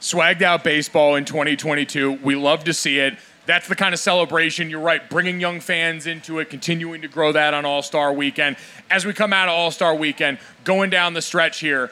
Swagged 0.00 0.42
out 0.42 0.64
baseball 0.64 1.14
in 1.14 1.24
2022. 1.24 2.12
We 2.22 2.34
love 2.34 2.64
to 2.64 2.72
see 2.72 2.98
it. 2.98 3.18
That's 3.50 3.66
the 3.66 3.74
kind 3.74 3.92
of 3.92 3.98
celebration, 3.98 4.70
you're 4.70 4.78
right, 4.78 5.10
bringing 5.10 5.40
young 5.40 5.58
fans 5.58 6.06
into 6.06 6.38
it, 6.38 6.50
continuing 6.50 7.02
to 7.02 7.08
grow 7.08 7.32
that 7.32 7.52
on 7.52 7.64
All 7.64 7.82
Star 7.82 8.12
weekend. 8.12 8.54
As 8.88 9.04
we 9.04 9.12
come 9.12 9.32
out 9.32 9.48
of 9.48 9.54
All 9.54 9.72
Star 9.72 9.92
weekend, 9.92 10.38
going 10.62 10.88
down 10.88 11.14
the 11.14 11.20
stretch 11.20 11.58
here, 11.58 11.90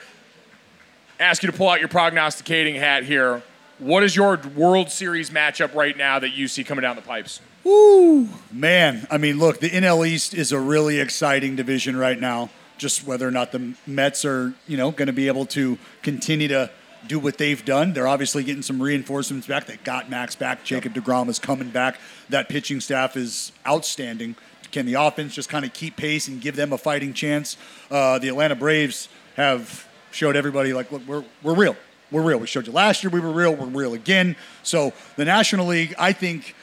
ask 1.18 1.42
you 1.42 1.50
to 1.50 1.58
pull 1.58 1.68
out 1.68 1.80
your 1.80 1.88
prognosticating 1.88 2.76
hat 2.76 3.02
here. 3.02 3.42
What 3.80 4.04
is 4.04 4.14
your 4.14 4.40
World 4.54 4.88
Series 4.88 5.30
matchup 5.30 5.74
right 5.74 5.96
now 5.96 6.20
that 6.20 6.30
you 6.30 6.46
see 6.46 6.62
coming 6.62 6.82
down 6.82 6.94
the 6.94 7.02
pipes? 7.02 7.40
Woo! 7.64 8.28
Man, 8.52 9.08
I 9.10 9.18
mean, 9.18 9.40
look, 9.40 9.58
the 9.58 9.70
NL 9.70 10.06
East 10.06 10.34
is 10.34 10.52
a 10.52 10.60
really 10.60 11.00
exciting 11.00 11.56
division 11.56 11.96
right 11.96 12.20
now. 12.20 12.50
Just 12.76 13.04
whether 13.04 13.26
or 13.26 13.32
not 13.32 13.50
the 13.50 13.74
Mets 13.84 14.24
are, 14.24 14.54
you 14.68 14.76
know, 14.76 14.92
going 14.92 15.08
to 15.08 15.12
be 15.12 15.26
able 15.26 15.46
to 15.46 15.76
continue 16.04 16.46
to 16.46 16.70
do 17.08 17.18
what 17.18 17.38
they've 17.38 17.64
done. 17.64 17.92
They're 17.92 18.06
obviously 18.06 18.44
getting 18.44 18.62
some 18.62 18.80
reinforcements 18.80 19.46
back. 19.46 19.66
They 19.66 19.76
got 19.78 20.08
Max 20.08 20.36
back. 20.36 20.64
Jacob 20.64 20.94
DeGrom 20.94 21.28
is 21.28 21.38
coming 21.38 21.70
back. 21.70 21.98
That 22.28 22.48
pitching 22.48 22.80
staff 22.80 23.16
is 23.16 23.52
outstanding. 23.66 24.36
Can 24.70 24.86
the 24.86 24.94
offense 24.94 25.34
just 25.34 25.48
kind 25.48 25.64
of 25.64 25.72
keep 25.72 25.96
pace 25.96 26.28
and 26.28 26.40
give 26.40 26.54
them 26.54 26.72
a 26.72 26.78
fighting 26.78 27.14
chance? 27.14 27.56
Uh, 27.90 28.18
the 28.18 28.28
Atlanta 28.28 28.54
Braves 28.54 29.08
have 29.36 29.88
showed 30.10 30.36
everybody 30.36 30.72
like, 30.72 30.92
look, 30.92 31.06
we're 31.06 31.24
we're 31.42 31.54
real. 31.54 31.76
We're 32.10 32.22
real. 32.22 32.38
We 32.38 32.46
showed 32.46 32.66
you 32.66 32.72
last 32.72 33.02
year 33.02 33.10
we 33.10 33.20
were 33.20 33.32
real. 33.32 33.54
We're 33.54 33.66
real 33.66 33.94
again. 33.94 34.36
So 34.62 34.92
the 35.16 35.24
National 35.24 35.66
League, 35.66 35.94
I 35.98 36.12
think 36.12 36.54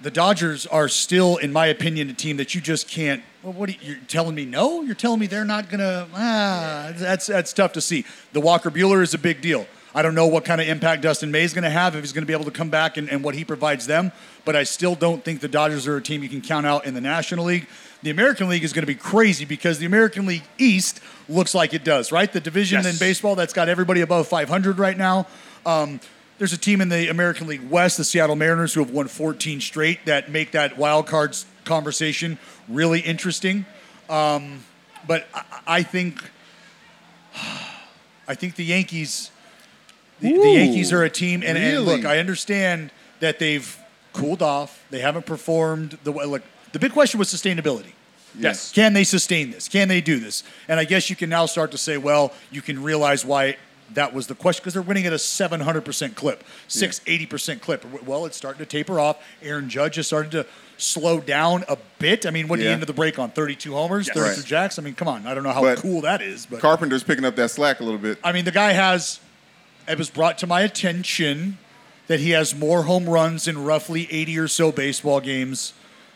the 0.00 0.10
Dodgers 0.10 0.66
are 0.66 0.88
still, 0.88 1.36
in 1.36 1.52
my 1.52 1.66
opinion, 1.66 2.10
a 2.10 2.14
team 2.14 2.36
that 2.36 2.54
you 2.54 2.60
just 2.60 2.88
can't. 2.88 3.22
Well, 3.42 3.52
what 3.52 3.68
are 3.68 3.72
you, 3.72 3.78
you're 3.82 3.96
telling 4.08 4.34
me? 4.34 4.44
No, 4.44 4.82
you're 4.82 4.94
telling 4.94 5.20
me 5.20 5.26
they're 5.26 5.44
not 5.44 5.68
gonna. 5.70 6.06
Ah, 6.14 6.92
that's 6.94 7.26
that's 7.26 7.52
tough 7.52 7.72
to 7.74 7.80
see. 7.80 8.04
The 8.32 8.40
Walker 8.40 8.70
Buehler 8.70 9.02
is 9.02 9.14
a 9.14 9.18
big 9.18 9.40
deal. 9.40 9.66
I 9.94 10.02
don't 10.02 10.14
know 10.14 10.26
what 10.26 10.44
kind 10.44 10.60
of 10.60 10.68
impact 10.68 11.00
Dustin 11.00 11.30
May 11.30 11.42
is 11.42 11.54
going 11.54 11.64
to 11.64 11.70
have 11.70 11.94
if 11.96 12.02
he's 12.02 12.12
going 12.12 12.20
to 12.22 12.26
be 12.26 12.34
able 12.34 12.44
to 12.44 12.50
come 12.50 12.68
back 12.68 12.98
and, 12.98 13.08
and 13.08 13.24
what 13.24 13.34
he 13.34 13.46
provides 13.46 13.86
them. 13.86 14.12
But 14.44 14.54
I 14.54 14.64
still 14.64 14.94
don't 14.94 15.24
think 15.24 15.40
the 15.40 15.48
Dodgers 15.48 15.86
are 15.86 15.96
a 15.96 16.02
team 16.02 16.22
you 16.22 16.28
can 16.28 16.42
count 16.42 16.66
out 16.66 16.84
in 16.84 16.92
the 16.92 17.00
National 17.00 17.46
League. 17.46 17.66
The 18.02 18.10
American 18.10 18.50
League 18.50 18.62
is 18.62 18.74
going 18.74 18.82
to 18.82 18.86
be 18.86 18.94
crazy 18.94 19.46
because 19.46 19.78
the 19.78 19.86
American 19.86 20.26
League 20.26 20.42
East 20.58 21.00
looks 21.30 21.54
like 21.54 21.72
it 21.72 21.82
does, 21.82 22.12
right? 22.12 22.30
The 22.30 22.40
division 22.40 22.82
Yes. 22.82 22.92
in 22.92 22.98
baseball 22.98 23.36
that's 23.36 23.54
got 23.54 23.70
everybody 23.70 24.02
above 24.02 24.28
500 24.28 24.78
right 24.78 24.98
now. 24.98 25.26
Um, 25.64 25.98
there's 26.38 26.52
a 26.52 26.58
team 26.58 26.80
in 26.80 26.88
the 26.88 27.08
American 27.08 27.46
League 27.46 27.68
West, 27.68 27.96
the 27.96 28.04
Seattle 28.04 28.36
Mariners, 28.36 28.74
who 28.74 28.80
have 28.80 28.90
won 28.90 29.08
14 29.08 29.60
straight 29.60 30.04
that 30.06 30.30
make 30.30 30.52
that 30.52 30.76
wild 30.76 31.06
cards 31.06 31.46
conversation 31.64 32.38
really 32.68 33.00
interesting. 33.00 33.64
Um, 34.08 34.64
but 35.06 35.26
I, 35.34 35.42
I 35.66 35.82
think, 35.82 36.22
I 38.28 38.34
think 38.34 38.56
the 38.56 38.64
Yankees, 38.64 39.30
the, 40.20 40.32
the 40.32 40.50
Yankees 40.50 40.92
are 40.92 41.02
a 41.02 41.10
team, 41.10 41.42
and, 41.44 41.56
and 41.56 41.84
look. 41.84 42.04
I 42.04 42.18
understand 42.18 42.90
that 43.20 43.38
they've 43.38 43.78
cooled 44.12 44.42
off. 44.42 44.84
They 44.90 45.00
haven't 45.00 45.26
performed 45.26 45.98
the 46.04 46.12
way. 46.12 46.24
Look, 46.24 46.42
the 46.72 46.78
big 46.78 46.92
question 46.92 47.18
was 47.18 47.28
sustainability. 47.28 47.92
Yes. 48.38 48.72
Can 48.72 48.92
they 48.92 49.04
sustain 49.04 49.50
this? 49.50 49.68
Can 49.68 49.88
they 49.88 50.00
do 50.02 50.18
this? 50.18 50.42
And 50.68 50.78
I 50.78 50.84
guess 50.84 51.08
you 51.08 51.16
can 51.16 51.30
now 51.30 51.46
start 51.46 51.70
to 51.70 51.78
say, 51.78 51.96
well, 51.96 52.32
you 52.50 52.60
can 52.60 52.82
realize 52.82 53.24
why 53.24 53.56
that 53.94 54.12
was 54.12 54.26
the 54.26 54.34
question 54.34 54.62
because 54.62 54.74
they're 54.74 54.82
winning 54.82 55.06
at 55.06 55.12
a 55.12 55.16
700% 55.16 56.14
clip, 56.14 56.44
680% 56.68 57.60
clip. 57.60 57.84
Well, 58.04 58.26
it's 58.26 58.36
starting 58.36 58.58
to 58.58 58.66
taper 58.66 58.98
off. 59.00 59.16
Aaron 59.42 59.68
Judge 59.68 59.96
has 59.96 60.06
started 60.06 60.30
to 60.32 60.46
slow 60.78 61.20
down 61.20 61.64
a 61.68 61.78
bit. 61.98 62.26
I 62.26 62.30
mean, 62.30 62.48
what 62.48 62.56
did 62.56 62.62
he 62.64 62.68
Yeah. 62.68 62.74
end 62.74 62.82
of 62.82 62.86
the 62.86 62.92
break 62.92 63.18
on? 63.18 63.30
32 63.30 63.72
homers, 63.72 64.08
32 64.08 64.20
Right. 64.40 64.44
jacks? 64.44 64.78
I 64.78 64.82
mean, 64.82 64.94
come 64.94 65.08
on. 65.08 65.26
I 65.26 65.34
don't 65.34 65.42
know 65.42 65.52
how 65.52 65.62
But 65.62 65.78
cool 65.78 66.02
that 66.02 66.20
is, 66.20 66.46
but 66.46 66.60
Carpenter's 66.60 67.02
picking 67.02 67.24
up 67.24 67.36
that 67.36 67.50
slack 67.50 67.80
a 67.80 67.84
little 67.84 67.98
bit. 67.98 68.18
I 68.22 68.32
mean, 68.32 68.44
the 68.44 68.50
guy 68.52 68.72
has. 68.72 69.20
It 69.88 69.98
was 69.98 70.10
brought 70.10 70.36
to 70.38 70.46
my 70.48 70.62
attention 70.62 71.58
that 72.08 72.18
he 72.20 72.30
has 72.30 72.54
more 72.54 72.82
home 72.84 73.08
runs 73.08 73.46
in 73.48 73.62
roughly 73.64 74.08
80 74.10 74.36
or 74.38 74.48
so 74.48 74.72
baseball 74.72 75.20
games 75.20 75.72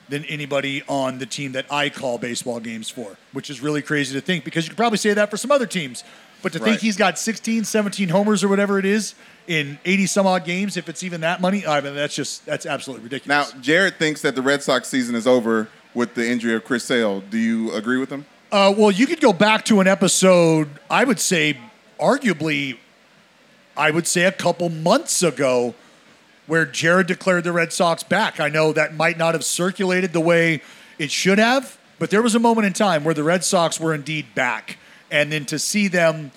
than 0.08 0.24
anybody 0.24 0.82
on 0.88 1.18
the 1.18 1.26
team 1.26 1.52
that 1.52 1.66
I 1.70 1.88
call 1.88 2.18
baseball 2.18 2.58
games 2.58 2.90
for, 2.90 3.16
which 3.32 3.48
is 3.48 3.60
really 3.60 3.80
crazy 3.80 4.12
to 4.14 4.20
think 4.20 4.44
because 4.44 4.64
you 4.64 4.70
could 4.70 4.76
probably 4.76 4.98
say 4.98 5.14
that 5.14 5.30
for 5.30 5.36
some 5.36 5.52
other 5.52 5.66
teams. 5.66 6.02
But 6.42 6.52
to 6.52 6.58
think 6.58 6.80
he's 6.80 6.96
got 6.96 7.18
16, 7.18 7.64
17 7.64 8.08
homers 8.08 8.42
or 8.42 8.48
whatever 8.48 8.78
it 8.78 8.84
is 8.84 9.14
in 9.46 9.78
80 9.84 10.06
some 10.06 10.26
odd 10.26 10.44
games, 10.44 10.76
if 10.76 10.88
it's 10.88 11.02
even 11.02 11.20
that 11.20 11.40
money, 11.40 11.66
I 11.66 11.80
mean, 11.80 11.94
that's 11.94 12.14
just, 12.14 12.46
that's 12.46 12.66
absolutely 12.66 13.04
ridiculous. 13.04 13.54
Now. 13.54 13.60
Jared 13.60 13.96
thinks 13.96 14.22
that 14.22 14.34
the 14.34 14.42
Red 14.42 14.62
Sox 14.62 14.88
season 14.88 15.14
is 15.14 15.26
over 15.26 15.68
with 15.94 16.14
the 16.14 16.28
injury 16.28 16.54
of 16.54 16.64
Chris 16.64 16.84
Sale. 16.84 17.20
Do 17.22 17.38
you 17.38 17.72
agree 17.72 17.98
with 17.98 18.10
him? 18.10 18.24
Uh, 18.52 18.74
well, 18.76 18.90
you 18.90 19.06
could 19.06 19.20
go 19.20 19.32
back 19.32 19.64
to 19.66 19.80
an 19.80 19.86
episode, 19.86 20.68
I 20.88 21.04
would 21.04 21.20
say, 21.20 21.58
arguably, 22.00 22.78
I 23.76 23.90
would 23.90 24.06
say 24.06 24.24
a 24.24 24.32
couple 24.32 24.68
months 24.68 25.22
ago, 25.22 25.74
where 26.46 26.66
Jared 26.66 27.06
declared 27.06 27.44
the 27.44 27.52
Red 27.52 27.72
Sox 27.72 28.02
back. 28.02 28.40
I 28.40 28.48
know 28.48 28.72
that 28.72 28.94
might 28.96 29.16
not 29.16 29.34
have 29.34 29.44
circulated 29.44 30.12
the 30.12 30.20
way 30.20 30.62
it 30.98 31.12
should 31.12 31.38
have, 31.38 31.78
but 32.00 32.10
there 32.10 32.22
was 32.22 32.34
a 32.34 32.40
moment 32.40 32.66
in 32.66 32.72
time 32.72 33.04
where 33.04 33.14
the 33.14 33.22
Red 33.22 33.44
Sox 33.44 33.78
were 33.78 33.94
indeed 33.94 34.26
back. 34.34 34.76
And 35.10 35.32
then 35.32 35.44
to 35.46 35.58
see 35.58 35.88
them, 35.88 36.30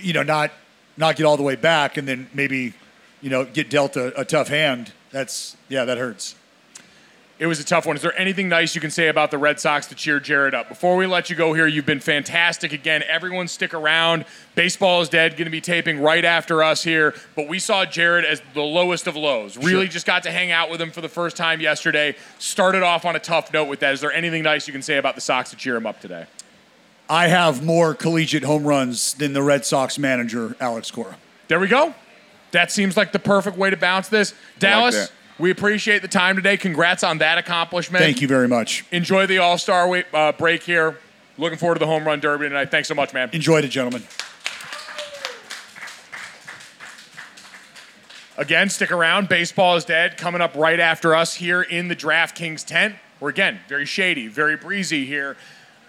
you 0.00 0.12
know, 0.12 0.22
not 0.22 0.50
not 0.96 1.16
get 1.16 1.24
all 1.24 1.36
the 1.36 1.42
way 1.42 1.56
back 1.56 1.96
and 1.96 2.06
then 2.06 2.28
maybe, 2.32 2.72
you 3.20 3.30
know, 3.30 3.44
get 3.44 3.70
dealt 3.70 3.96
a, 3.96 4.18
a 4.20 4.24
tough 4.24 4.48
hand, 4.48 4.92
that's, 5.10 5.56
yeah, 5.68 5.84
that 5.84 5.98
hurts. 5.98 6.36
It 7.36 7.46
was 7.48 7.58
a 7.58 7.64
tough 7.64 7.84
one. 7.84 7.96
Is 7.96 8.02
there 8.02 8.16
anything 8.16 8.48
nice 8.48 8.76
you 8.76 8.80
can 8.80 8.92
say 8.92 9.08
about 9.08 9.32
the 9.32 9.38
Red 9.38 9.58
Sox 9.58 9.88
to 9.88 9.96
cheer 9.96 10.20
Jared 10.20 10.54
up? 10.54 10.68
Before 10.68 10.94
we 10.94 11.04
let 11.04 11.30
you 11.30 11.34
go 11.34 11.52
here, 11.52 11.66
you've 11.66 11.84
been 11.84 11.98
fantastic 11.98 12.72
again. 12.72 13.02
Everyone 13.08 13.48
stick 13.48 13.74
around. 13.74 14.24
Baseball 14.54 15.02
is 15.02 15.08
dead, 15.08 15.32
going 15.32 15.46
to 15.46 15.50
be 15.50 15.60
taping 15.60 16.00
right 16.00 16.24
after 16.24 16.62
us 16.62 16.84
here. 16.84 17.12
But 17.34 17.48
we 17.48 17.58
saw 17.58 17.84
Jared 17.84 18.24
as 18.24 18.40
the 18.54 18.62
lowest 18.62 19.08
of 19.08 19.16
lows. 19.16 19.56
Really 19.56 19.88
just 19.88 20.06
got 20.06 20.22
to 20.22 20.30
hang 20.30 20.52
out 20.52 20.70
with 20.70 20.80
him 20.80 20.92
for 20.92 21.00
the 21.00 21.08
first 21.08 21.36
time 21.36 21.60
yesterday. 21.60 22.14
Started 22.38 22.84
off 22.84 23.04
on 23.04 23.16
a 23.16 23.20
tough 23.20 23.52
note 23.52 23.64
with 23.64 23.80
that. 23.80 23.94
Is 23.94 24.00
there 24.00 24.12
anything 24.12 24.44
nice 24.44 24.68
you 24.68 24.72
can 24.72 24.82
say 24.82 24.98
about 24.98 25.16
the 25.16 25.20
Sox 25.20 25.50
to 25.50 25.56
cheer 25.56 25.74
him 25.74 25.86
up 25.86 26.00
today? 26.00 26.26
I 27.08 27.28
have 27.28 27.62
more 27.64 27.94
collegiate 27.94 28.44
home 28.44 28.64
runs 28.64 29.14
than 29.14 29.34
the 29.34 29.42
Red 29.42 29.64
Sox 29.64 29.98
manager, 29.98 30.56
Alex 30.58 30.90
Cora. 30.90 31.16
There 31.48 31.60
we 31.60 31.68
go. 31.68 31.94
That 32.52 32.72
seems 32.72 32.96
like 32.96 33.12
the 33.12 33.18
perfect 33.18 33.58
way 33.58 33.70
to 33.70 33.76
bounce 33.76 34.08
this. 34.08 34.32
Dallas, 34.58 34.94
that. 34.94 35.12
we 35.38 35.50
appreciate 35.50 36.02
the 36.02 36.08
time 36.08 36.36
today. 36.36 36.56
Congrats 36.56 37.04
on 37.04 37.18
that 37.18 37.36
accomplishment. 37.36 38.02
Thank 38.02 38.22
you 38.22 38.28
very 38.28 38.48
much. 38.48 38.84
Enjoy 38.90 39.26
the 39.26 39.38
All 39.38 39.58
Star 39.58 40.04
uh, 40.12 40.32
break 40.32 40.62
here. 40.62 40.98
Looking 41.36 41.58
forward 41.58 41.74
to 41.74 41.78
the 41.80 41.86
home 41.86 42.04
run 42.06 42.20
derby 42.20 42.48
tonight. 42.48 42.70
Thanks 42.70 42.88
so 42.88 42.94
much, 42.94 43.12
man. 43.12 43.28
Enjoyed 43.32 43.64
it, 43.64 43.68
gentlemen. 43.68 44.04
Again, 48.36 48.68
stick 48.70 48.90
around. 48.90 49.28
Baseball 49.28 49.76
is 49.76 49.84
dead. 49.84 50.16
Coming 50.16 50.40
up 50.40 50.54
right 50.56 50.80
after 50.80 51.14
us 51.14 51.34
here 51.34 51.62
in 51.62 51.88
the 51.88 51.96
DraftKings 51.96 52.64
tent. 52.64 52.96
We're 53.20 53.30
again 53.30 53.60
very 53.68 53.86
shady, 53.86 54.28
very 54.28 54.56
breezy 54.56 55.06
here. 55.06 55.36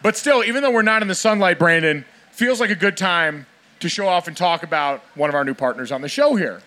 But 0.01 0.15
still, 0.17 0.43
even 0.43 0.61
though 0.61 0.71
we're 0.71 0.81
not 0.81 1.01
in 1.01 1.07
the 1.07 1.15
sunlight, 1.15 1.59
Brandon, 1.59 2.05
feels 2.31 2.59
like 2.59 2.69
a 2.69 2.75
good 2.75 2.97
time 2.97 3.47
to 3.79 3.89
show 3.89 4.07
off 4.07 4.27
and 4.27 4.35
talk 4.35 4.63
about 4.63 5.01
one 5.15 5.29
of 5.29 5.35
our 5.35 5.43
new 5.43 5.53
partners 5.53 5.91
on 5.91 6.01
the 6.01 6.09
show 6.09 6.35
here. 6.35 6.61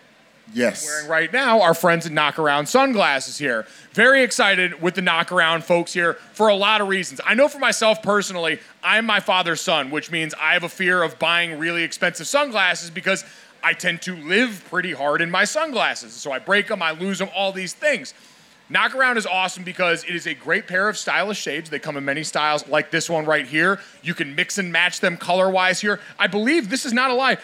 Yes. 0.54 0.86
Wearing 0.86 1.08
right 1.08 1.32
now, 1.32 1.60
our 1.60 1.74
friends 1.74 2.06
at 2.06 2.12
Knockaround 2.12 2.68
Sunglasses 2.68 3.38
here. 3.38 3.66
Very 3.92 4.22
excited 4.22 4.80
with 4.80 4.94
the 4.94 5.02
Knockaround 5.02 5.62
folks 5.62 5.92
here 5.92 6.14
for 6.32 6.48
a 6.48 6.54
lot 6.54 6.80
of 6.80 6.88
reasons. 6.88 7.20
I 7.24 7.34
know 7.34 7.48
for 7.48 7.58
myself 7.58 8.02
personally, 8.02 8.58
I'm 8.82 9.04
my 9.04 9.20
father's 9.20 9.60
son, 9.60 9.90
which 9.90 10.10
means 10.10 10.34
I 10.40 10.54
have 10.54 10.64
a 10.64 10.68
fear 10.68 11.02
of 11.02 11.18
buying 11.18 11.58
really 11.58 11.82
expensive 11.82 12.26
sunglasses 12.26 12.90
because 12.90 13.24
I 13.62 13.72
tend 13.74 14.02
to 14.02 14.16
live 14.16 14.64
pretty 14.70 14.92
hard 14.92 15.20
in 15.20 15.30
my 15.30 15.44
sunglasses. 15.44 16.12
So 16.12 16.32
I 16.32 16.38
break 16.38 16.68
them, 16.68 16.82
I 16.82 16.92
lose 16.92 17.18
them, 17.18 17.28
all 17.34 17.52
these 17.52 17.74
things. 17.74 18.14
Knockaround 18.70 19.16
is 19.16 19.26
awesome 19.26 19.64
because 19.64 20.04
it 20.04 20.14
is 20.14 20.26
a 20.26 20.34
great 20.34 20.66
pair 20.66 20.88
of 20.88 20.98
stylish 20.98 21.40
shades. 21.40 21.70
They 21.70 21.78
come 21.78 21.96
in 21.96 22.04
many 22.04 22.22
styles, 22.22 22.68
like 22.68 22.90
this 22.90 23.08
one 23.08 23.24
right 23.24 23.46
here. 23.46 23.80
You 24.02 24.12
can 24.14 24.34
mix 24.34 24.58
and 24.58 24.70
match 24.70 25.00
them 25.00 25.16
color 25.16 25.48
wise 25.48 25.80
here. 25.80 26.00
I 26.18 26.26
believe 26.26 26.68
this 26.68 26.84
is 26.84 26.92
not 26.92 27.10
a 27.10 27.14
lie. 27.14 27.38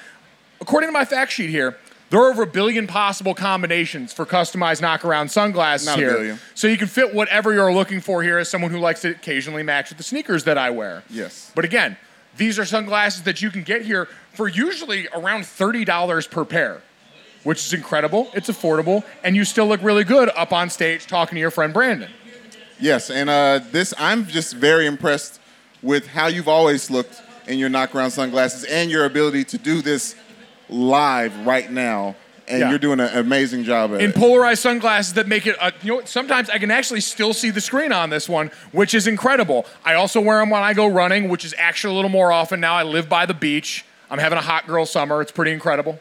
According 0.60 0.88
to 0.88 0.92
my 0.92 1.04
fact 1.04 1.32
sheet 1.32 1.50
here, 1.50 1.76
there 2.10 2.20
are 2.20 2.30
over 2.30 2.42
a 2.42 2.46
billion 2.46 2.86
possible 2.86 3.34
combinations 3.34 4.12
for 4.12 4.26
customized 4.26 4.82
knockaround 4.82 5.30
sunglasses 5.30 5.86
Not 5.86 5.98
here. 5.98 6.38
So 6.54 6.68
you 6.68 6.76
can 6.76 6.86
fit 6.86 7.14
whatever 7.14 7.52
you're 7.52 7.72
looking 7.72 8.00
for 8.00 8.22
here 8.22 8.38
as 8.38 8.48
someone 8.48 8.70
who 8.70 8.78
likes 8.78 9.00
to 9.00 9.10
occasionally 9.10 9.62
match 9.62 9.88
with 9.88 9.98
the 9.98 10.04
sneakers 10.04 10.44
that 10.44 10.58
I 10.58 10.70
wear. 10.70 11.02
Yes. 11.08 11.50
But 11.54 11.64
again, 11.64 11.96
these 12.36 12.58
are 12.58 12.64
sunglasses 12.64 13.22
that 13.22 13.40
you 13.40 13.50
can 13.50 13.62
get 13.62 13.82
here 13.82 14.08
for 14.32 14.48
usually 14.48 15.08
around 15.14 15.42
$30 15.42 16.30
per 16.30 16.44
pair, 16.44 16.82
which 17.44 17.64
is 17.64 17.72
incredible. 17.72 18.28
It's 18.34 18.48
affordable, 18.50 19.04
and 19.22 19.36
you 19.36 19.44
still 19.44 19.66
look 19.66 19.82
really 19.82 20.04
good 20.04 20.30
up 20.36 20.52
on 20.52 20.68
stage 20.70 21.06
talking 21.06 21.36
to 21.36 21.40
your 21.40 21.50
friend 21.50 21.72
Brandon. 21.72 22.10
Yes, 22.80 23.10
and 23.10 23.30
uh, 23.30 23.60
this 23.70 23.94
I'm 23.98 24.26
just 24.26 24.54
very 24.56 24.86
impressed 24.86 25.40
with 25.82 26.08
how 26.08 26.26
you've 26.26 26.48
always 26.48 26.90
looked 26.90 27.22
in 27.46 27.58
your 27.58 27.68
knockaround 27.70 28.10
sunglasses 28.10 28.64
and 28.64 28.90
your 28.90 29.04
ability 29.04 29.44
to 29.44 29.58
do 29.58 29.80
this 29.82 30.16
live 30.68 31.46
right 31.46 31.70
now. 31.70 32.16
And 32.46 32.60
Yeah. 32.60 32.70
you're 32.70 32.78
doing 32.78 33.00
an 33.00 33.08
amazing 33.16 33.64
job 33.64 33.94
at 33.94 34.02
in 34.02 34.10
it. 34.10 34.16
polarized 34.16 34.60
sunglasses 34.60 35.14
that 35.14 35.26
make 35.26 35.46
it 35.46 35.56
uh, 35.60 35.70
you 35.82 35.94
know, 35.94 36.02
sometimes 36.04 36.50
i 36.50 36.58
can 36.58 36.70
actually 36.70 37.00
still 37.00 37.32
see 37.32 37.48
the 37.48 37.60
screen 37.62 37.90
on 37.90 38.10
this 38.10 38.28
one 38.28 38.50
which 38.72 38.92
is 38.92 39.06
incredible 39.06 39.64
i 39.82 39.94
also 39.94 40.20
wear 40.20 40.40
them 40.40 40.50
when 40.50 40.62
i 40.62 40.74
go 40.74 40.86
running 40.86 41.30
which 41.30 41.42
is 41.46 41.54
actually 41.56 41.94
a 41.94 41.96
little 41.96 42.10
more 42.10 42.30
often 42.32 42.60
now 42.60 42.74
i 42.74 42.82
live 42.82 43.08
by 43.08 43.24
the 43.24 43.32
beach 43.32 43.86
i'm 44.10 44.18
having 44.18 44.36
a 44.36 44.42
hot 44.42 44.66
girl 44.66 44.84
summer 44.84 45.22
it's 45.22 45.32
pretty 45.32 45.52
incredible 45.52 45.98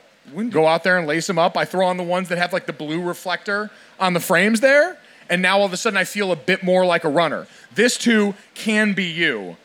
go 0.49 0.67
out 0.67 0.83
there 0.83 0.97
and 0.97 1.07
lace 1.07 1.27
them 1.27 1.39
up 1.39 1.55
i 1.57 1.65
throw 1.65 1.87
on 1.87 1.97
the 1.97 2.03
ones 2.03 2.29
that 2.29 2.37
have 2.37 2.53
like 2.53 2.65
the 2.65 2.73
blue 2.73 3.01
reflector 3.01 3.69
on 3.99 4.13
the 4.13 4.19
frames 4.19 4.59
there 4.59 4.97
and 5.29 5.41
now 5.41 5.59
all 5.59 5.65
of 5.65 5.73
a 5.73 5.77
sudden 5.77 5.97
i 5.97 6.03
feel 6.03 6.31
a 6.31 6.35
bit 6.35 6.63
more 6.63 6.85
like 6.85 7.03
a 7.03 7.09
runner. 7.09 7.47
This 7.73 7.97
too 7.97 8.35
can 8.53 8.93
be 8.93 9.05
you 9.05 9.57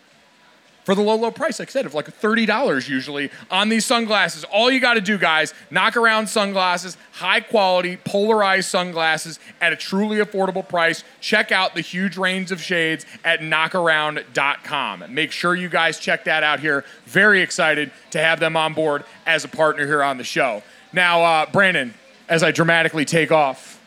for 0.88 0.94
the 0.94 1.02
low, 1.02 1.16
low 1.16 1.30
price, 1.30 1.58
like 1.58 1.68
I 1.68 1.70
said, 1.70 1.84
of 1.84 1.92
like 1.92 2.06
$30 2.06 2.88
usually 2.88 3.30
on 3.50 3.68
these 3.68 3.84
sunglasses. 3.84 4.44
All 4.44 4.70
you 4.70 4.80
got 4.80 4.94
to 4.94 5.02
do, 5.02 5.18
guys, 5.18 5.52
knock 5.70 5.98
around 5.98 6.28
sunglasses, 6.28 6.96
high 7.12 7.40
quality, 7.40 7.98
polarized 7.98 8.70
sunglasses 8.70 9.38
at 9.60 9.70
a 9.70 9.76
truly 9.76 10.16
affordable 10.16 10.66
price. 10.66 11.04
Check 11.20 11.52
out 11.52 11.74
the 11.74 11.82
huge 11.82 12.16
range 12.16 12.52
of 12.52 12.62
shades 12.62 13.04
at 13.22 13.40
knockaround.com. 13.40 15.04
Make 15.12 15.30
sure 15.30 15.54
you 15.54 15.68
guys 15.68 15.98
check 15.98 16.24
that 16.24 16.42
out 16.42 16.60
here. 16.60 16.86
Very 17.04 17.42
excited 17.42 17.92
to 18.12 18.18
have 18.18 18.40
them 18.40 18.56
on 18.56 18.72
board 18.72 19.04
as 19.26 19.44
a 19.44 19.48
partner 19.48 19.84
here 19.84 20.02
on 20.02 20.16
the 20.16 20.24
show. 20.24 20.62
Now, 20.94 21.22
uh, 21.22 21.50
Brandon, 21.52 21.92
as 22.30 22.42
I 22.42 22.50
dramatically 22.50 23.04
take 23.04 23.30
off 23.30 23.78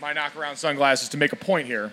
my 0.00 0.14
knockaround 0.14 0.56
sunglasses 0.56 1.10
to 1.10 1.18
make 1.18 1.34
a 1.34 1.36
point 1.36 1.66
here. 1.66 1.92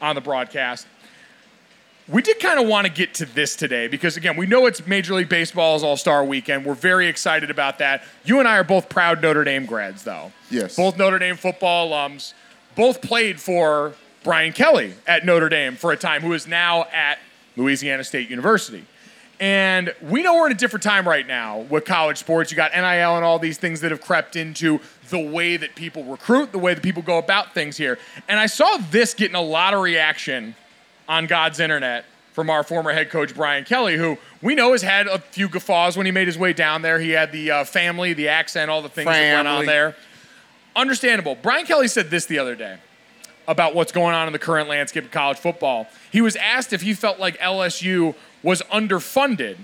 On 0.00 0.14
the 0.14 0.20
broadcast. 0.20 0.86
We 2.08 2.22
did 2.22 2.38
kind 2.38 2.60
of 2.60 2.68
want 2.68 2.86
to 2.86 2.92
get 2.92 3.14
to 3.14 3.26
this 3.26 3.56
today 3.56 3.88
because, 3.88 4.16
again, 4.16 4.36
we 4.36 4.46
know 4.46 4.66
it's 4.66 4.86
Major 4.86 5.14
League 5.14 5.28
Baseball's 5.28 5.82
All 5.82 5.96
Star 5.96 6.24
weekend. 6.24 6.64
We're 6.64 6.74
very 6.74 7.08
excited 7.08 7.50
about 7.50 7.78
that. 7.78 8.04
You 8.24 8.38
and 8.38 8.46
I 8.46 8.58
are 8.58 8.64
both 8.64 8.88
proud 8.88 9.20
Notre 9.20 9.42
Dame 9.42 9.66
grads, 9.66 10.04
though. 10.04 10.30
Yes. 10.48 10.76
Both 10.76 10.96
Notre 10.98 11.18
Dame 11.18 11.36
football 11.36 11.90
alums. 11.90 12.32
Both 12.76 13.02
played 13.02 13.40
for 13.40 13.94
Brian 14.22 14.52
Kelly 14.52 14.94
at 15.06 15.24
Notre 15.24 15.48
Dame 15.48 15.74
for 15.74 15.90
a 15.90 15.96
time, 15.96 16.22
who 16.22 16.32
is 16.32 16.46
now 16.46 16.84
at 16.92 17.18
Louisiana 17.56 18.04
State 18.04 18.30
University. 18.30 18.84
And 19.38 19.94
we 20.00 20.22
know 20.22 20.36
we're 20.36 20.46
in 20.46 20.52
a 20.52 20.56
different 20.56 20.82
time 20.82 21.06
right 21.06 21.26
now 21.26 21.58
with 21.58 21.84
college 21.84 22.16
sports. 22.16 22.50
You 22.50 22.56
got 22.56 22.72
NIL 22.72 23.16
and 23.16 23.24
all 23.24 23.38
these 23.38 23.58
things 23.58 23.82
that 23.82 23.90
have 23.90 24.00
crept 24.00 24.34
into 24.34 24.80
the 25.10 25.18
way 25.18 25.56
that 25.56 25.74
people 25.74 26.04
recruit, 26.04 26.52
the 26.52 26.58
way 26.58 26.72
that 26.74 26.82
people 26.82 27.02
go 27.02 27.18
about 27.18 27.52
things 27.52 27.76
here. 27.76 27.98
And 28.28 28.40
I 28.40 28.46
saw 28.46 28.78
this 28.90 29.14
getting 29.14 29.36
a 29.36 29.42
lot 29.42 29.74
of 29.74 29.82
reaction 29.82 30.54
on 31.08 31.26
God's 31.26 31.60
internet 31.60 32.06
from 32.32 32.50
our 32.50 32.62
former 32.62 32.92
head 32.92 33.10
coach 33.10 33.34
Brian 33.34 33.64
Kelly, 33.64 33.96
who 33.96 34.18
we 34.42 34.54
know 34.54 34.72
has 34.72 34.82
had 34.82 35.06
a 35.06 35.18
few 35.18 35.48
guffaws 35.48 35.96
when 35.96 36.06
he 36.06 36.12
made 36.12 36.26
his 36.26 36.36
way 36.36 36.52
down 36.52 36.82
there. 36.82 36.98
He 36.98 37.10
had 37.10 37.32
the 37.32 37.50
uh, 37.50 37.64
family, 37.64 38.12
the 38.12 38.28
accent, 38.28 38.70
all 38.70 38.82
the 38.82 38.88
things 38.88 39.06
that 39.06 39.36
went 39.36 39.48
on 39.48 39.66
there. 39.66 39.96
Understandable. 40.74 41.36
Brian 41.40 41.64
Kelly 41.66 41.88
said 41.88 42.10
this 42.10 42.26
the 42.26 42.38
other 42.38 42.54
day 42.54 42.76
about 43.48 43.74
what's 43.74 43.92
going 43.92 44.14
on 44.14 44.26
in 44.26 44.32
the 44.32 44.38
current 44.38 44.68
landscape 44.68 45.04
of 45.04 45.10
college 45.10 45.38
football. 45.38 45.86
He 46.10 46.20
was 46.20 46.36
asked 46.36 46.72
if 46.72 46.82
he 46.82 46.94
felt 46.94 47.18
like 47.18 47.38
LSU 47.38 48.14
was 48.46 48.62
underfunded 48.72 49.56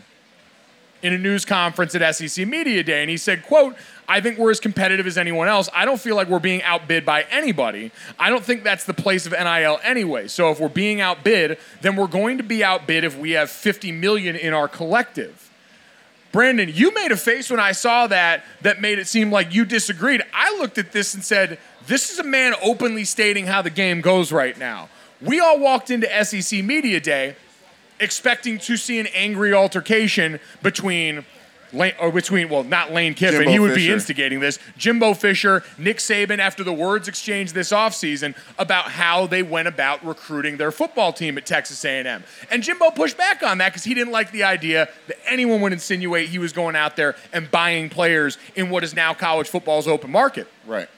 in 1.04 1.12
a 1.12 1.18
news 1.18 1.44
conference 1.44 1.94
at 1.94 2.16
SEC 2.16 2.48
Media 2.48 2.82
Day, 2.82 3.00
and 3.00 3.08
he 3.08 3.16
said, 3.16 3.44
quote, 3.44 3.76
I 4.08 4.20
think 4.20 4.38
we're 4.38 4.50
as 4.50 4.58
competitive 4.58 5.06
as 5.06 5.16
anyone 5.16 5.46
else. 5.46 5.68
I 5.72 5.84
don't 5.84 6.00
feel 6.00 6.16
like 6.16 6.26
we're 6.26 6.40
being 6.40 6.64
outbid 6.64 7.06
by 7.06 7.22
anybody. 7.30 7.92
I 8.18 8.28
don't 8.28 8.42
think 8.42 8.64
that's 8.64 8.84
the 8.84 8.92
place 8.92 9.24
of 9.24 9.30
NIL 9.30 9.78
anyway. 9.84 10.26
So 10.26 10.50
if 10.50 10.58
we're 10.58 10.68
being 10.68 11.00
outbid, 11.00 11.58
then 11.80 11.94
we're 11.94 12.08
going 12.08 12.38
to 12.38 12.42
be 12.42 12.64
outbid 12.64 13.04
if 13.04 13.16
we 13.16 13.30
have 13.32 13.52
50 13.52 13.92
million 13.92 14.34
in 14.34 14.52
our 14.52 14.66
collective. 14.66 15.48
Brandon, 16.32 16.68
you 16.68 16.92
made 16.92 17.12
a 17.12 17.16
face 17.16 17.50
when 17.50 17.60
I 17.60 17.70
saw 17.70 18.08
that 18.08 18.44
that 18.62 18.80
made 18.80 18.98
it 18.98 19.06
seem 19.06 19.30
like 19.30 19.54
you 19.54 19.64
disagreed. 19.64 20.22
I 20.34 20.58
looked 20.58 20.78
at 20.78 20.90
this 20.90 21.14
and 21.14 21.22
said, 21.22 21.60
This 21.86 22.10
is 22.10 22.18
a 22.18 22.24
man 22.24 22.54
openly 22.60 23.04
stating 23.04 23.46
how 23.46 23.62
the 23.62 23.70
game 23.70 24.00
goes 24.00 24.32
right 24.32 24.58
now. 24.58 24.88
We 25.20 25.38
all 25.38 25.60
walked 25.60 25.90
into 25.90 26.08
SEC 26.24 26.64
Media 26.64 26.98
Day 26.98 27.36
expecting 28.02 28.58
to 28.58 28.76
see 28.76 28.98
an 28.98 29.06
angry 29.08 29.54
altercation 29.54 30.40
between. 30.62 31.24
Lane, 31.74 31.94
or 31.98 32.12
between, 32.12 32.50
well, 32.50 32.64
not 32.64 32.92
Lane 32.92 33.14
Kiffin. 33.14 33.38
Jimbo 33.38 33.50
he 33.50 33.58
would 33.58 33.74
be 33.74 33.90
instigating 33.90 34.40
this. 34.40 34.58
Jimbo 34.76 35.14
Fisher, 35.14 35.62
Nick 35.78 35.98
Saban, 35.98 36.38
after 36.38 36.62
the 36.62 36.72
words 36.72 37.08
exchanged 37.08 37.54
this 37.54 37.72
offseason 37.72 38.34
about 38.58 38.90
how 38.90 39.26
they 39.26 39.42
went 39.42 39.68
about 39.68 40.04
recruiting 40.04 40.58
their 40.58 40.70
football 40.70 41.14
team 41.14 41.38
at 41.38 41.46
Texas 41.46 41.82
A&M. 41.82 42.24
And 42.50 42.62
Jimbo 42.62 42.90
pushed 42.90 43.16
back 43.16 43.42
on 43.42 43.56
that 43.56 43.70
because 43.70 43.84
he 43.84 43.94
didn't 43.94 44.12
like 44.12 44.32
the 44.32 44.42
idea 44.42 44.90
that 45.06 45.16
anyone 45.26 45.62
would 45.62 45.72
insinuate 45.72 46.28
he 46.28 46.38
was 46.38 46.52
going 46.52 46.76
out 46.76 46.96
there 46.96 47.16
and 47.32 47.50
buying 47.50 47.88
players 47.88 48.36
in 48.54 48.68
what 48.68 48.84
is 48.84 48.94
now 48.94 49.14
college 49.14 49.48
football's 49.48 49.88
open 49.88 50.10
market. 50.10 50.48
Right. 50.66 50.90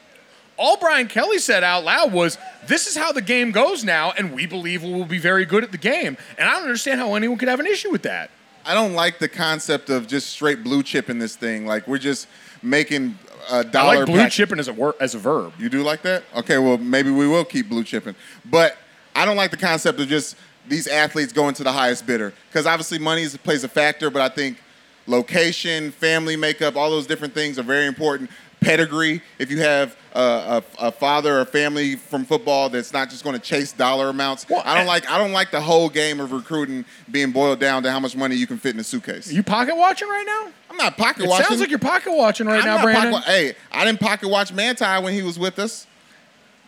All 0.57 0.77
Brian 0.77 1.09
Kelly 1.09 1.39
said 1.39 1.65
out 1.65 1.85
loud 1.85 2.13
was, 2.13 2.39
This 2.67 2.87
is 2.87 2.97
how 2.97 3.13
the 3.13 3.23
game 3.23 3.51
goes 3.51 3.83
now, 3.85 4.13
and 4.13 4.33
we 4.35 4.47
believe 4.47 4.83
we 4.83 4.93
will 4.93 5.05
be 5.05 5.19
very 5.19 5.45
good 5.45 5.65
at 5.65 5.73
the 5.73 5.79
game. 5.79 6.17
And 6.39 6.49
I 6.49 6.53
don't 6.53 6.63
understand 6.63 7.01
how 7.01 7.15
anyone 7.15 7.39
could 7.39 7.49
have 7.49 7.61
an 7.61 7.67
issue 7.67 7.91
with 7.91 8.03
that. 8.03 8.31
I 8.67 8.73
don't 8.75 8.95
like 8.95 9.19
the 9.19 9.29
concept 9.29 9.91
of 9.91 10.07
just 10.07 10.31
straight 10.31 10.65
blue 10.65 10.83
chip 10.83 11.11
in 11.11 11.19
this 11.19 11.37
thing. 11.37 11.67
Like 11.67 11.87
we're 11.87 11.99
just 11.99 12.29
making 12.63 13.19
a 13.51 13.63
dollar. 13.63 13.99
like 13.99 14.07
blue 14.07 14.17
pack- 14.17 14.33
chipping 14.33 14.59
as 14.59 14.69
a, 14.69 14.73
wor- 14.73 14.95
as 15.01 15.15
a 15.15 15.19
verb. 15.19 15.53
You 15.59 15.69
do 15.69 15.83
like 15.83 16.03
that? 16.03 16.25
Okay, 16.35 16.59
well 16.59 16.79
maybe 16.79 17.11
we 17.11 17.29
will 17.29 17.45
keep 17.45 17.69
blue 17.69 17.85
chipping. 17.85 18.15
But 18.45 18.79
I 19.15 19.25
don't 19.25 19.37
like 19.37 19.51
the 19.51 19.59
concept 19.59 20.01
of 20.01 20.09
just 20.09 20.37
these 20.67 20.87
athletes 20.87 21.33
going 21.33 21.55
to 21.57 21.65
the 21.65 21.73
highest 21.73 22.07
bidder 22.07 22.33
because 22.49 22.67
obviously 22.67 22.99
money 22.99 23.23
is, 23.23 23.37
plays 23.37 23.65
a 23.65 23.69
factor. 23.69 24.09
But 24.09 24.23
I 24.23 24.35
think 24.35 24.59
location, 25.07 25.91
family 25.91 26.37
makeup, 26.37 26.77
all 26.77 26.91
those 26.91 27.07
different 27.07 27.35
things 27.35 27.59
are 27.59 27.63
very 27.63 27.87
important. 27.87 28.31
Pedigree, 28.65 29.23
if 29.39 29.51
you 29.51 29.59
have 29.61 29.97
a, 30.15 30.63
a, 30.81 30.87
a 30.87 30.93
father 30.93 31.41
or 31.41 31.45
family 31.45 31.97
from 31.97 32.25
football 32.25 32.69
that's 32.69 32.93
not 32.93 33.11
just 33.11 33.23
going 33.25 33.35
to 33.35 33.43
chase 33.43 33.73
dollar 33.73 34.09
amounts. 34.09 34.47
Well, 34.49 34.63
I 34.65 34.71
don't 34.75 34.79
and- 34.81 34.89
like 34.89 35.09
I 35.11 35.19
don't 35.19 35.33
like 35.33 35.51
the 35.51 35.61
whole 35.61 35.89
game 35.89 36.21
of 36.21 36.33
recruiting 36.33 36.85
being 37.11 37.31
boiled 37.33 37.61
down 37.61 37.83
to 37.85 37.91
how 37.91 38.01
much 38.01 38.17
money 38.17 38.35
you 38.37 38.47
can 38.47 38.59
fit 38.59 38.75
in 38.75 38.81
a 38.81 38.85
suitcase. 38.85 39.31
you 39.33 39.43
pocket 39.43 39.77
watching 39.77 40.09
right 40.09 40.25
now? 40.27 40.53
I'm 40.71 40.77
not 40.77 40.97
pocket 40.97 41.25
It 41.25 41.29
watching. 41.29 41.47
sounds 41.47 41.61
like 41.61 41.71
you're 41.71 41.79
pocket 41.79 42.13
watching 42.13 42.47
right 42.47 42.61
I'm 42.61 42.65
now, 42.65 42.83
Brandon. 42.83 43.13
pocket- 43.13 43.27
hey, 43.29 43.55
I 43.73 43.85
didn't 43.85 44.01
pocket 44.01 44.29
watch 44.29 44.53
Manti 44.53 44.85
when 45.03 45.13
he 45.15 45.23
was 45.23 45.39
with 45.39 45.59
us. 45.59 45.87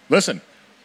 Listen, 0.08 0.40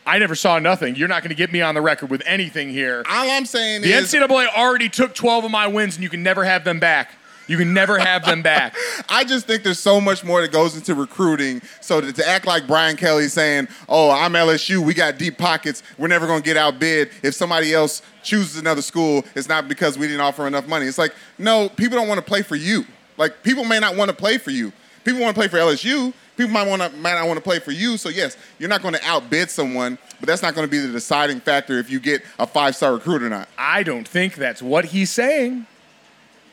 I 0.05 0.17
never 0.17 0.33
saw 0.33 0.57
nothing. 0.57 0.95
You're 0.95 1.07
not 1.07 1.21
going 1.21 1.29
to 1.29 1.35
get 1.35 1.51
me 1.51 1.61
on 1.61 1.75
the 1.75 1.81
record 1.81 2.09
with 2.09 2.23
anything 2.25 2.69
here. 2.69 3.03
All 3.07 3.29
I'm 3.31 3.45
saying 3.45 3.83
The 3.83 3.91
is, 3.93 4.11
NCAA 4.11 4.47
already 4.55 4.89
took 4.89 5.13
12 5.13 5.45
of 5.45 5.51
my 5.51 5.67
wins, 5.67 5.95
and 5.95 6.03
you 6.03 6.09
can 6.09 6.23
never 6.23 6.43
have 6.43 6.63
them 6.63 6.79
back. 6.79 7.11
You 7.47 7.57
can 7.57 7.73
never 7.73 7.97
have 7.97 8.25
them 8.25 8.41
back. 8.41 8.75
I 9.09 9.23
just 9.23 9.47
think 9.47 9.63
there's 9.63 9.79
so 9.79 9.99
much 9.99 10.23
more 10.23 10.41
that 10.41 10.51
goes 10.51 10.75
into 10.75 10.95
recruiting. 10.95 11.61
So 11.81 12.01
to, 12.01 12.13
to 12.13 12.27
act 12.27 12.45
like 12.45 12.67
Brian 12.67 12.95
Kelly 12.95 13.27
saying, 13.27 13.67
"Oh, 13.89 14.09
I'm 14.09 14.33
LSU, 14.33 14.79
we 14.79 14.93
got 14.93 15.17
deep 15.17 15.37
pockets, 15.37 15.83
we're 15.97 16.07
never 16.07 16.27
going 16.27 16.41
to 16.41 16.45
get 16.45 16.57
outbid." 16.57 17.11
If 17.23 17.35
somebody 17.35 17.73
else 17.73 18.01
chooses 18.23 18.57
another 18.57 18.81
school, 18.81 19.25
it's 19.35 19.49
not 19.49 19.67
because 19.67 19.97
we 19.97 20.07
didn't 20.07 20.21
offer 20.21 20.47
enough 20.47 20.67
money. 20.67 20.85
It's 20.85 20.97
like, 20.97 21.13
no, 21.37 21.69
people 21.69 21.97
don't 21.97 22.07
want 22.07 22.19
to 22.19 22.25
play 22.25 22.41
for 22.41 22.55
you. 22.55 22.85
Like 23.17 23.43
people 23.43 23.63
may 23.65 23.79
not 23.79 23.95
want 23.95 24.09
to 24.09 24.15
play 24.15 24.37
for 24.37 24.51
you. 24.51 24.71
People 25.03 25.21
want 25.21 25.35
to 25.35 25.39
play 25.39 25.47
for 25.47 25.57
LSU. 25.57 26.13
People 26.37 26.53
might 26.53 26.67
want 26.67 26.81
to 26.81 26.89
might 26.97 27.15
not 27.15 27.27
want 27.27 27.37
to 27.37 27.43
play 27.43 27.59
for 27.59 27.71
you. 27.71 27.97
So 27.97 28.09
yes, 28.09 28.37
you're 28.57 28.69
not 28.69 28.81
going 28.81 28.93
to 28.93 29.03
outbid 29.03 29.49
someone, 29.49 29.97
but 30.19 30.27
that's 30.27 30.41
not 30.41 30.55
going 30.55 30.65
to 30.65 30.71
be 30.71 30.79
the 30.79 30.91
deciding 30.91 31.39
factor 31.39 31.77
if 31.77 31.89
you 31.89 31.99
get 31.99 32.23
a 32.39 32.47
five 32.47 32.75
star 32.75 32.93
recruit 32.93 33.21
or 33.21 33.29
not. 33.29 33.47
I 33.57 33.83
don't 33.83 34.07
think 34.07 34.35
that's 34.35 34.61
what 34.61 34.85
he's 34.85 35.11
saying. 35.11 35.67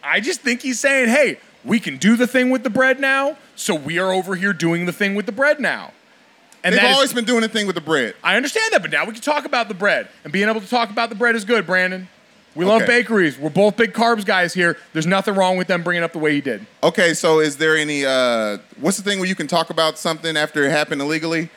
I 0.09 0.21
just 0.21 0.41
think 0.41 0.63
he's 0.63 0.81
saying, 0.81 1.09
hey, 1.09 1.39
we 1.65 1.81
can 1.81 1.97
do 1.99 2.17
the 2.17 2.27
thing 2.27 2.51
with 2.51 2.63
the 2.63 2.71
bread 2.71 2.99
now, 3.01 3.37
so 3.57 3.75
we 3.75 3.99
are 3.99 4.13
over 4.13 4.35
here 4.37 4.53
doing 4.53 4.87
the 4.87 4.93
thing 4.93 5.15
with 5.15 5.27
the 5.27 5.33
bread 5.33 5.61
now. 5.61 5.93
And 6.65 6.75
They've 6.75 6.81
that 6.83 6.91
is- 6.91 6.95
always 6.97 7.13
been 7.13 7.25
doing 7.25 7.43
the 7.43 7.49
thing 7.49 7.67
with 7.67 7.75
the 7.75 7.81
bread. 7.83 8.15
I 8.25 8.37
understand 8.37 8.73
that, 8.73 8.83
but 8.83 8.91
now 8.91 9.05
we 9.05 9.13
can 9.13 9.23
talk 9.23 9.45
about 9.45 9.69
the 9.69 9.75
bread. 9.75 10.09
And 10.25 10.33
being 10.33 10.49
able 10.49 10.61
to 10.61 10.69
talk 10.69 10.91
about 10.91 11.09
the 11.09 11.15
bread 11.15 11.37
is 11.37 11.45
good, 11.45 11.67
Brandon. 11.67 12.09
We 12.55 12.65
love 12.65 12.83
Okay. 12.83 13.03
bakeries. 13.03 13.39
We're 13.39 13.51
both 13.51 13.77
big 13.77 13.93
carbs 13.93 14.25
guys 14.25 14.53
here. 14.55 14.77
There's 14.93 15.07
nothing 15.07 15.35
wrong 15.35 15.57
with 15.59 15.69
them 15.69 15.83
bringing 15.85 16.03
up 16.03 16.13
the 16.13 16.19
way 16.19 16.33
he 16.33 16.41
did. 16.41 16.67
Okay, 16.83 17.15
so 17.15 17.39
is 17.39 17.57
there 17.59 17.77
any 17.77 18.05
uh 18.05 18.59
what's 18.81 18.97
the 18.97 19.05
thing 19.05 19.21
where 19.21 19.29
you 19.29 19.37
can 19.37 19.47
talk 19.47 19.71
about 19.71 19.99
something 19.99 20.37
after 20.37 20.65
it 20.65 20.71
happened 20.71 21.01
illegally? 21.01 21.51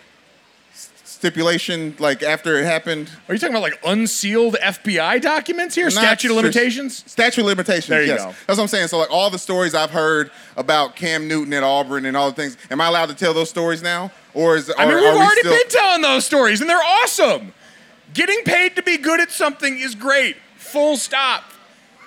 Stipulation 1.26 1.96
like 2.00 2.24
after 2.24 2.58
it 2.58 2.66
happened? 2.66 3.08
Are 3.30 3.36
you 3.36 3.40
talking 3.40 3.56
about 3.56 3.62
like 3.62 3.80
unsealed 3.86 4.56
FBI 4.56 5.22
documents 5.22 5.76
here? 5.76 5.92
Statute 5.92 6.32
of 6.32 6.36
Not- 6.36 6.42
limitations? 6.46 7.04
Statute 7.06 7.42
of 7.42 7.46
limitations. 7.46 7.90
There 7.90 8.02
you 8.02 8.08
yes. 8.08 8.22
go. 8.24 8.30
That's 8.48 8.58
what 8.58 8.62
I'm 8.62 8.68
saying. 8.68 8.88
So 8.88 8.98
like 8.98 9.12
all 9.12 9.30
the 9.30 9.38
stories 9.38 9.76
I've 9.76 9.92
heard 9.92 10.32
about 10.58 10.96
Cam 10.96 11.28
Newton 11.28 11.54
at 11.54 11.62
Auburn 11.62 12.08
and 12.08 12.18
all 12.18 12.28
the 12.28 12.36
things, 12.36 12.58
am 12.72 12.82
I 12.82 12.88
allowed 12.88 13.10
to 13.10 13.14
tell 13.14 13.36
those 13.36 13.52
stories 13.52 13.84
now? 13.84 14.10
Or 14.34 14.56
is 14.56 14.74
I 14.76 14.88
mean, 14.88 14.96
we've 14.96 15.04
are 15.06 15.14
we 15.14 15.20
already 15.20 15.42
still- 15.42 15.56
been 15.56 15.68
telling 15.70 16.02
those 16.02 16.26
stories, 16.26 16.60
and 16.60 16.68
they're 16.68 16.82
awesome. 16.84 17.54
Getting 18.16 18.42
paid 18.44 18.76
to 18.78 18.82
be 18.82 18.98
good 18.98 19.20
at 19.20 19.30
something 19.30 19.78
is 19.80 19.94
great. 19.94 20.38
Full 20.58 20.98
stop. 20.98 21.44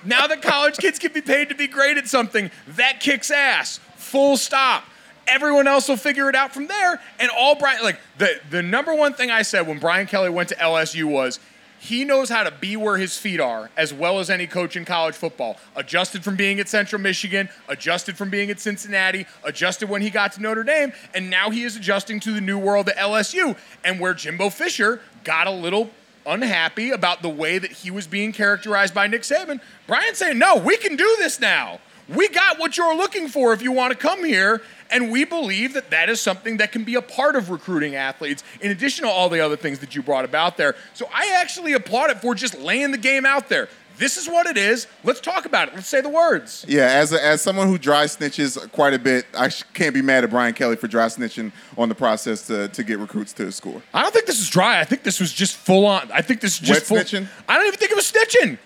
Now 0.04 0.26
that 0.26 0.42
college 0.42 0.76
kids 0.78 0.98
can 0.98 1.12
be 1.12 1.20
paid 1.20 1.50
to 1.50 1.54
be 1.54 1.68
great 1.68 1.98
at 1.98 2.08
something, 2.08 2.50
that 2.66 2.98
kicks 2.98 3.30
ass. 3.30 3.78
Full 3.94 4.36
stop. 4.36 4.82
Everyone 5.26 5.66
else 5.66 5.88
will 5.88 5.96
figure 5.96 6.28
it 6.28 6.34
out 6.34 6.52
from 6.52 6.66
there. 6.66 7.00
And 7.18 7.30
all 7.36 7.54
Brian, 7.54 7.82
like 7.82 8.00
the 8.18 8.40
the 8.50 8.62
number 8.62 8.94
one 8.94 9.14
thing 9.14 9.30
I 9.30 9.42
said 9.42 9.66
when 9.66 9.78
Brian 9.78 10.06
Kelly 10.06 10.30
went 10.30 10.48
to 10.50 10.56
LSU 10.56 11.04
was 11.04 11.40
he 11.84 12.02
knows 12.02 12.30
how 12.30 12.42
to 12.44 12.50
be 12.50 12.78
where 12.78 12.96
his 12.96 13.18
feet 13.18 13.40
are 13.40 13.68
as 13.76 13.92
well 13.92 14.18
as 14.18 14.30
any 14.30 14.46
coach 14.46 14.74
in 14.74 14.86
college 14.86 15.14
football. 15.14 15.58
Adjusted 15.76 16.24
from 16.24 16.34
being 16.34 16.58
at 16.58 16.66
Central 16.66 17.00
Michigan, 17.00 17.50
adjusted 17.68 18.16
from 18.16 18.30
being 18.30 18.50
at 18.50 18.58
Cincinnati, 18.58 19.26
adjusted 19.44 19.90
when 19.90 20.00
he 20.00 20.08
got 20.08 20.32
to 20.32 20.40
Notre 20.40 20.64
Dame, 20.64 20.94
and 21.14 21.28
now 21.28 21.50
he 21.50 21.62
is 21.62 21.76
adjusting 21.76 22.20
to 22.20 22.32
the 22.32 22.40
new 22.40 22.58
world 22.58 22.88
at 22.88 22.96
LSU. 22.96 23.54
And 23.84 24.00
where 24.00 24.14
Jimbo 24.14 24.48
Fisher 24.48 25.02
got 25.24 25.46
a 25.46 25.50
little 25.50 25.90
unhappy 26.26 26.90
about 26.90 27.20
the 27.20 27.28
way 27.28 27.58
that 27.58 27.70
he 27.70 27.90
was 27.90 28.06
being 28.06 28.32
characterized 28.32 28.94
by 28.94 29.06
Nick 29.06 29.22
Saban, 29.22 29.60
Brian's 29.86 30.16
saying, 30.16 30.38
no, 30.38 30.56
we 30.56 30.78
can 30.78 30.96
do 30.96 31.16
this 31.18 31.38
now. 31.38 31.80
We 32.08 32.28
got 32.28 32.58
what 32.58 32.76
you're 32.76 32.96
looking 32.96 33.28
for 33.28 33.52
if 33.52 33.62
you 33.62 33.72
want 33.72 33.92
to 33.92 33.98
come 33.98 34.24
here. 34.24 34.62
And 34.90 35.10
we 35.10 35.24
believe 35.24 35.74
that 35.74 35.90
that 35.90 36.08
is 36.08 36.20
something 36.20 36.58
that 36.58 36.70
can 36.70 36.84
be 36.84 36.94
a 36.94 37.02
part 37.02 37.36
of 37.36 37.50
recruiting 37.50 37.96
athletes, 37.96 38.44
in 38.60 38.70
addition 38.70 39.04
to 39.04 39.10
all 39.10 39.28
the 39.28 39.40
other 39.40 39.56
things 39.56 39.78
that 39.80 39.96
you 39.96 40.02
brought 40.02 40.24
about 40.24 40.56
there. 40.56 40.76
So 40.92 41.08
I 41.12 41.34
actually 41.40 41.72
applaud 41.72 42.10
it 42.10 42.20
for 42.20 42.34
just 42.34 42.58
laying 42.60 42.90
the 42.90 42.98
game 42.98 43.24
out 43.24 43.48
there. 43.48 43.68
This 43.96 44.16
is 44.16 44.28
what 44.28 44.46
it 44.46 44.56
is. 44.56 44.86
Let's 45.04 45.20
talk 45.20 45.46
about 45.46 45.68
it. 45.68 45.74
Let's 45.74 45.86
say 45.86 46.00
the 46.00 46.08
words. 46.08 46.64
Yeah, 46.68 46.86
as 46.86 47.12
a, 47.12 47.24
as 47.24 47.40
someone 47.40 47.68
who 47.68 47.78
dry 47.78 48.04
snitches 48.04 48.70
quite 48.72 48.92
a 48.92 48.98
bit, 48.98 49.24
I 49.36 49.48
sh- 49.48 49.62
can't 49.72 49.94
be 49.94 50.02
mad 50.02 50.24
at 50.24 50.30
Brian 50.30 50.52
Kelly 50.52 50.76
for 50.76 50.88
dry 50.88 51.06
snitching 51.06 51.52
on 51.78 51.88
the 51.88 51.94
process 51.94 52.46
to, 52.48 52.68
to 52.68 52.82
get 52.82 52.98
recruits 52.98 53.32
to 53.34 53.44
the 53.44 53.52
school. 53.52 53.82
I 53.94 54.02
don't 54.02 54.12
think 54.12 54.26
this 54.26 54.40
is 54.40 54.50
dry. 54.50 54.80
I 54.80 54.84
think 54.84 55.04
this 55.04 55.20
was 55.20 55.32
just 55.32 55.56
full 55.56 55.86
on. 55.86 56.10
I 56.12 56.22
think 56.22 56.40
this 56.40 56.54
is 56.54 56.58
just 56.58 56.70
Wet 56.70 56.82
full. 56.82 56.96
snitching? 56.98 57.28
I 57.48 57.56
don't 57.56 57.68
even 57.68 57.78
think 57.78 57.92
it 57.92 57.96
was 57.96 58.10
snitching. 58.10 58.58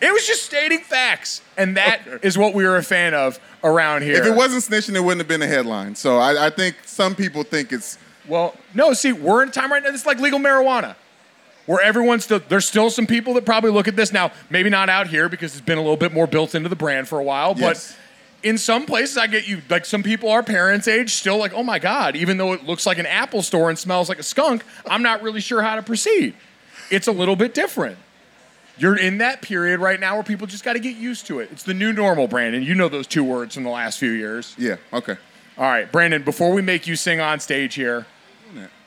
It 0.00 0.12
was 0.12 0.26
just 0.26 0.42
stating 0.44 0.80
facts, 0.80 1.42
and 1.56 1.76
that 1.76 2.00
is 2.22 2.36
what 2.38 2.54
we 2.54 2.64
were 2.64 2.76
a 2.76 2.82
fan 2.82 3.14
of 3.14 3.38
around 3.62 4.02
here. 4.02 4.16
If 4.16 4.26
it 4.26 4.34
wasn't 4.34 4.64
snitching, 4.64 4.96
it 4.96 5.00
wouldn't 5.00 5.20
have 5.20 5.28
been 5.28 5.42
a 5.42 5.46
headline. 5.46 5.94
So 5.94 6.18
I, 6.18 6.46
I 6.46 6.50
think 6.50 6.76
some 6.86 7.14
people 7.14 7.42
think 7.44 7.72
it's 7.72 7.98
Well, 8.26 8.56
no, 8.74 8.92
see, 8.94 9.12
we're 9.12 9.42
in 9.42 9.50
time 9.50 9.70
right 9.70 9.82
now. 9.82 9.90
It's 9.90 10.06
like 10.06 10.18
legal 10.18 10.40
marijuana, 10.40 10.96
where 11.66 11.80
everyone's 11.82 12.24
still. 12.24 12.40
There's 12.48 12.66
still 12.66 12.90
some 12.90 13.06
people 13.06 13.34
that 13.34 13.44
probably 13.44 13.70
look 13.70 13.86
at 13.86 13.94
this 13.94 14.12
now. 14.12 14.32
Maybe 14.50 14.70
not 14.70 14.88
out 14.88 15.06
here 15.08 15.28
because 15.28 15.52
it's 15.52 15.60
been 15.64 15.78
a 15.78 15.82
little 15.82 15.96
bit 15.98 16.12
more 16.12 16.26
built 16.26 16.54
into 16.54 16.68
the 16.68 16.76
brand 16.76 17.06
for 17.06 17.20
a 17.20 17.24
while, 17.24 17.54
Yes. 17.56 17.92
but 17.92 18.48
in 18.48 18.58
some 18.58 18.86
places, 18.86 19.16
I 19.18 19.26
get 19.28 19.46
you. 19.46 19.60
Like 19.68 19.84
some 19.84 20.02
people 20.02 20.30
our 20.30 20.42
parents' 20.42 20.88
age 20.88 21.10
still 21.12 21.36
like, 21.36 21.52
oh 21.52 21.62
my 21.62 21.78
god, 21.78 22.16
even 22.16 22.38
though 22.38 22.54
it 22.54 22.64
looks 22.64 22.86
like 22.86 22.98
an 22.98 23.06
Apple 23.06 23.42
store 23.42 23.68
and 23.68 23.78
smells 23.78 24.08
like 24.08 24.18
a 24.18 24.24
skunk, 24.24 24.64
I'm 24.86 25.02
not 25.02 25.22
really 25.22 25.40
sure 25.40 25.62
how 25.62 25.76
to 25.76 25.82
proceed. 25.82 26.34
It's 26.90 27.06
a 27.06 27.12
little 27.12 27.36
bit 27.36 27.54
different. 27.54 27.98
You're 28.82 28.98
in 28.98 29.18
that 29.18 29.42
period 29.42 29.78
right 29.78 30.00
now 30.00 30.14
where 30.14 30.24
people 30.24 30.48
just 30.48 30.64
got 30.64 30.72
to 30.72 30.80
get 30.80 30.96
used 30.96 31.28
to 31.28 31.38
it. 31.38 31.50
It's 31.52 31.62
the 31.62 31.72
new 31.72 31.92
normal, 31.92 32.26
Brandon. 32.26 32.64
You 32.64 32.74
know 32.74 32.88
those 32.88 33.06
two 33.06 33.22
words 33.22 33.54
from 33.54 33.62
the 33.62 33.70
last 33.70 33.96
few 33.96 34.10
years. 34.10 34.56
yeah 34.58 34.76
okay. 34.92 35.16
All 35.56 35.64
right, 35.64 35.90
Brandon, 35.90 36.24
before 36.24 36.52
we 36.52 36.62
make 36.62 36.88
you 36.88 36.96
sing 36.96 37.20
on 37.20 37.38
stage 37.38 37.74
here, 37.76 38.06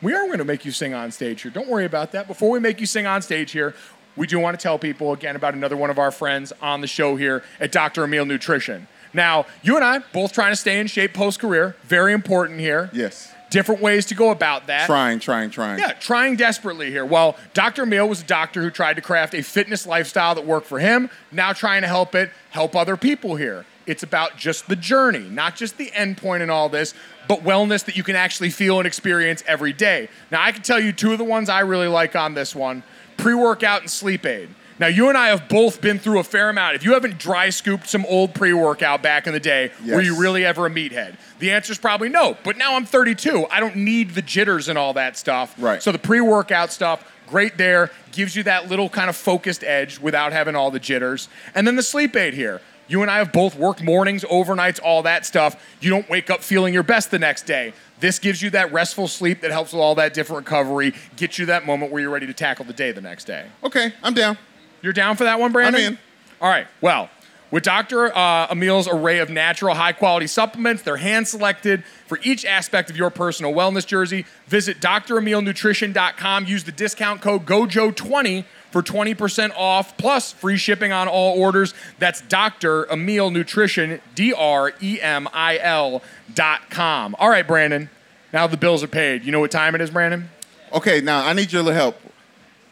we 0.02 0.14
are 0.14 0.26
going 0.26 0.40
to 0.40 0.44
make 0.44 0.66
you 0.66 0.72
sing 0.72 0.94
on 0.94 1.12
stage 1.12 1.44
here. 1.44 1.52
Don't 1.52 1.70
worry 1.70 1.86
about 1.86 2.12
that. 2.12 2.28
Before 2.28 2.50
we 2.50 2.60
make 2.60 2.82
you 2.82 2.86
sing 2.86 3.06
on 3.06 3.22
stage 3.22 3.52
here, 3.52 3.74
we 4.18 4.28
do 4.28 4.38
want 4.38 4.60
to 4.60 4.62
tell 4.62 4.78
people 4.78 5.14
again 5.14 5.38
about 5.38 5.54
another 5.54 5.78
one 5.78 5.90
of 5.90 5.98
our 5.98 6.12
friends 6.12 6.52
on 6.62 6.82
the 6.82 6.88
show 6.88 7.16
here 7.16 7.44
at 7.62 7.72
Dr. 7.72 8.04
Emil 8.04 8.26
Nutrition. 8.26 8.90
Now, 9.14 9.46
you 9.64 9.78
and 9.78 9.86
I 9.86 10.00
both 10.12 10.34
trying 10.34 10.52
to 10.52 10.58
stay 10.58 10.78
in 10.80 10.88
shape 10.88 11.14
post 11.14 11.40
career. 11.40 11.78
Very 11.84 12.12
important 12.12 12.60
here. 12.60 12.90
Yes. 12.92 13.32
Different 13.50 13.82
ways 13.82 14.06
to 14.08 14.16
go 14.16 14.32
about 14.32 14.68
that. 14.68 14.88
Trying, 14.88 15.20
trying, 15.20 15.50
trying. 15.50 15.80
Yeah, 15.80 15.94
trying 15.94 16.36
desperately 16.36 16.90
here. 16.90 17.06
Well, 17.06 17.38
Dr. 17.54 17.84
Emil 17.84 18.10
was 18.10 18.22
a 18.22 18.26
doctor 18.26 18.62
who 18.62 18.70
tried 18.70 18.96
to 18.96 19.02
craft 19.02 19.34
a 19.34 19.44
fitness 19.44 19.86
lifestyle 19.86 20.36
that 20.36 20.46
worked 20.46 20.68
for 20.68 20.80
him, 20.80 21.10
now 21.32 21.54
trying 21.54 21.82
to 21.82 21.88
help 21.88 22.16
it 22.16 22.32
help 22.52 22.76
other 22.76 22.98
people 22.98 23.36
here. 23.36 23.66
It's 23.86 24.04
about 24.04 24.36
just 24.38 24.68
the 24.68 24.76
journey, 24.76 25.30
not 25.30 25.56
just 25.56 25.78
the 25.78 25.94
end 25.94 26.18
point 26.18 26.42
in 26.42 26.50
all 26.50 26.70
this, 26.70 26.94
but 27.28 27.44
wellness 27.44 27.86
that 27.86 27.96
you 27.96 28.04
can 28.04 28.16
actually 28.16 28.50
feel 28.50 28.80
and 28.80 28.88
experience 28.88 29.44
every 29.48 29.74
day. 29.74 30.10
Now, 30.32 30.42
I 30.42 30.52
can 30.52 30.64
tell 30.64 30.80
you 30.80 30.92
two 30.92 31.12
of 31.12 31.18
the 31.18 31.24
ones 31.24 31.50
I 31.50 31.60
really 31.62 31.88
like 31.88 32.16
on 32.16 32.34
this 32.34 32.56
one 32.56 32.84
pre 33.18 33.34
workout 33.34 33.82
and 33.82 33.90
sleep 33.90 34.26
aid. 34.26 34.50
Now, 34.78 34.88
you 34.88 35.08
and 35.08 35.18
I 35.18 35.28
have 35.28 35.48
both 35.48 35.80
been 35.80 36.00
through 36.00 36.20
a 36.20 36.24
fair 36.24 36.50
amount. 36.50 36.76
If 36.76 36.84
you 36.84 36.94
haven't 36.94 37.18
dry 37.18 37.50
scooped 37.50 37.88
some 37.88 38.06
old 38.08 38.36
pre 38.36 38.52
workout 38.52 39.02
back 39.02 39.26
in 39.26 39.34
the 39.34 39.40
day, 39.40 39.72
were 39.88 40.02
you 40.02 40.20
really 40.20 40.46
ever 40.46 40.66
a 40.66 40.70
meathead? 40.70 41.16
The 41.40 41.52
answer 41.52 41.72
is 41.72 41.78
probably 41.78 42.10
no. 42.10 42.38
But 42.44 42.58
now 42.58 42.76
I'm 42.76 42.86
32. 42.86 43.46
I 43.50 43.60
don't 43.60 43.78
need 43.78 44.12
the 44.12 44.22
jitters 44.22 44.68
and 44.68 44.78
all 44.78 44.94
that 44.94 45.18
stuff. 45.18 45.56
Right. 45.58 45.82
So 45.82 45.92
the 45.92 46.00
pre 46.00 46.20
workout 46.20 46.72
stuff, 46.74 47.10
great 47.28 47.58
there, 47.58 47.92
gives 48.12 48.36
you 48.36 48.44
that 48.44 48.68
little 48.68 48.90
kind 48.90 49.10
of 49.10 49.16
focused 49.16 49.64
edge 49.64 50.00
without 50.00 50.34
having 50.34 50.56
all 50.56 50.72
the 50.72 50.80
jitters. 50.80 51.30
And 51.54 51.66
then 51.66 51.76
the 51.78 51.84
sleep 51.84 52.16
aid 52.16 52.34
here. 52.34 52.62
You 52.88 53.02
and 53.02 53.10
I 53.10 53.18
have 53.18 53.32
both 53.32 53.56
worked 53.56 53.82
mornings, 53.82 54.24
overnights, 54.26 54.80
all 54.84 55.04
that 55.04 55.26
stuff. 55.26 55.60
You 55.82 55.90
don't 55.90 56.08
wake 56.08 56.30
up 56.30 56.44
feeling 56.44 56.74
your 56.74 56.84
best 56.84 57.10
the 57.10 57.18
next 57.18 57.48
day. 57.48 57.74
This 58.00 58.20
gives 58.20 58.42
you 58.42 58.52
that 58.52 58.72
restful 58.72 59.08
sleep 59.08 59.42
that 59.42 59.52
helps 59.52 59.74
with 59.74 59.82
all 59.82 59.96
that 59.96 60.14
different 60.14 60.46
recovery, 60.46 60.94
gets 61.16 61.40
you 61.40 61.48
that 61.48 61.66
moment 61.66 61.92
where 61.92 62.02
you're 62.02 62.12
ready 62.12 62.28
to 62.28 62.34
tackle 62.34 62.66
the 62.66 62.74
day 62.74 62.92
the 62.92 63.02
next 63.02 63.24
day. 63.24 63.48
Okay, 63.64 63.94
I'm 64.04 64.14
down. 64.14 64.38
You're 64.86 64.94
down 64.94 65.16
for 65.16 65.24
that 65.24 65.40
one, 65.40 65.52
Brandon? 65.52 65.82
I'm 65.82 65.94
in. 65.94 66.00
All 66.40 66.48
right. 66.48 66.68
Well, 66.80 67.10
with 67.50 67.64
Dr. 67.64 68.16
Uh, 68.16 68.46
Emil's 68.52 68.88
array 68.88 69.18
of 69.18 69.32
natural, 69.32 69.74
high 69.74 69.94
quality 69.94 70.28
supplements, 70.28 70.84
they're 70.84 70.98
hand 70.98 71.28
selected 71.28 71.84
for 72.06 72.20
each 72.22 72.46
aspect 72.46 72.92
of 72.92 72.96
your 72.96 73.10
personal 73.10 73.52
wellness 73.52 73.84
jersey. 73.88 74.28
Visit 74.46 74.80
dremilnutrition.com. 74.80 76.46
Use 76.46 76.66
the 76.66 76.72
discount 76.72 77.22
code 77.22 77.48
GOJO20 77.48 78.46
for 78.70 78.84
20% 78.84 79.54
off 79.58 79.98
plus 79.98 80.32
free 80.32 80.58
shipping 80.58 80.92
on 80.92 81.08
all 81.08 81.36
orders. 81.36 81.74
That's 81.98 82.22
Dr. 82.22 82.86
Emil 82.92 83.32
Nutrition, 83.32 84.02
D 84.14 84.34
R 84.34 84.72
E 84.80 85.02
M 85.02 85.28
I 85.34 85.58
L 85.58 86.04
dot 86.32 86.70
com. 86.70 87.16
All 87.18 87.30
right, 87.30 87.48
Brandon. 87.48 87.90
Now 88.32 88.46
the 88.46 88.58
bills 88.58 88.84
are 88.84 88.88
paid. 88.88 89.24
You 89.24 89.32
know 89.32 89.40
what 89.40 89.50
time 89.50 89.74
it 89.74 89.82
is, 89.82 89.90
Brandon? 89.90 90.30
Okay, 90.72 91.02
now 91.02 91.26
I 91.26 91.34
need 91.34 91.52
your 91.52 91.64
little 91.64 91.76
help. 91.76 92.00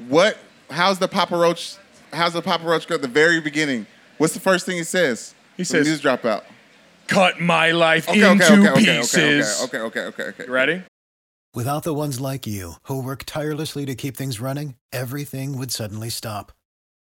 What? 0.10 0.38
How's 0.70 1.00
the 1.00 1.08
Papa 1.08 1.36
Roach? 1.36 1.78
How's 2.14 2.34
the 2.34 2.42
Papa 2.42 2.64
Roach 2.66 2.88
go 2.88 2.96
at 2.96 3.02
the 3.02 3.08
very 3.08 3.42
beginning? 3.42 3.86
What's 4.18 4.34
the 4.34 4.40
first 4.40 4.66
thing 4.66 4.78
he 4.78 4.84
says? 4.84 5.34
He 5.58 5.64
says- 5.64 5.86
the 5.86 5.92
news 5.92 6.02
drop 6.02 6.26
out. 6.26 6.46
Cut 7.08 7.40
my 7.42 7.72
life 7.72 8.08
Okay, 8.08 8.32
into 8.32 8.46
okay, 8.46 8.54
okay, 8.70 8.70
okay, 8.72 8.98
pieces. 9.00 9.62
okay, 9.64 9.78
okay, 9.80 10.00
okay, 10.00 10.00
okay, 10.02 10.24
okay. 10.30 10.46
You 10.46 10.52
ready? 10.54 10.84
Without 11.54 11.84
the 11.84 11.94
ones 11.94 12.20
like 12.22 12.48
you, 12.48 12.76
who 12.84 13.02
work 13.04 13.24
tirelessly 13.26 13.86
to 13.86 13.94
keep 13.96 14.16
things 14.18 14.40
running, 14.40 14.76
everything 14.92 15.58
would 15.58 15.72
suddenly 15.72 16.10
stop. 16.10 16.52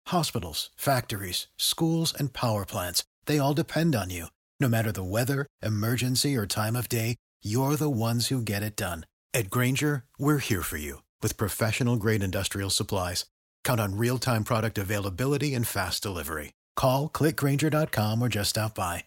Hospitals, 0.07 0.69
factories, 0.75 1.47
schools, 1.57 2.13
and 2.17 2.33
power 2.33 2.65
plants, 2.65 3.03
they 3.25 3.39
all 3.39 3.53
depend 3.53 3.95
on 3.95 4.09
you. 4.09 4.27
No 4.59 4.67
matter 4.67 4.91
the 4.91 5.03
weather, 5.03 5.47
emergency, 5.63 6.35
or 6.35 6.45
time 6.45 6.75
of 6.75 6.89
day, 6.89 7.15
you're 7.41 7.75
the 7.77 7.89
ones 7.89 8.27
who 8.27 8.41
get 8.41 8.61
it 8.61 8.75
done. 8.75 9.05
At 9.33 9.49
Grainger, 9.49 10.03
we're 10.19 10.37
here 10.39 10.61
for 10.61 10.77
you 10.77 11.01
with 11.23 11.37
professional 11.37 11.95
grade 11.95 12.21
industrial 12.21 12.69
supplies, 12.69 13.25
count 13.63 13.81
on 13.81 13.97
real 13.97 14.17
time 14.17 14.43
product 14.43 14.77
availability 14.77 15.53
and 15.53 15.67
fast 15.67 16.01
delivery. 16.03 16.53
Call 16.75 17.09
clickgranger.com 17.09 18.21
or 18.21 18.29
just 18.29 18.51
stop 18.51 18.75
by. 18.75 19.05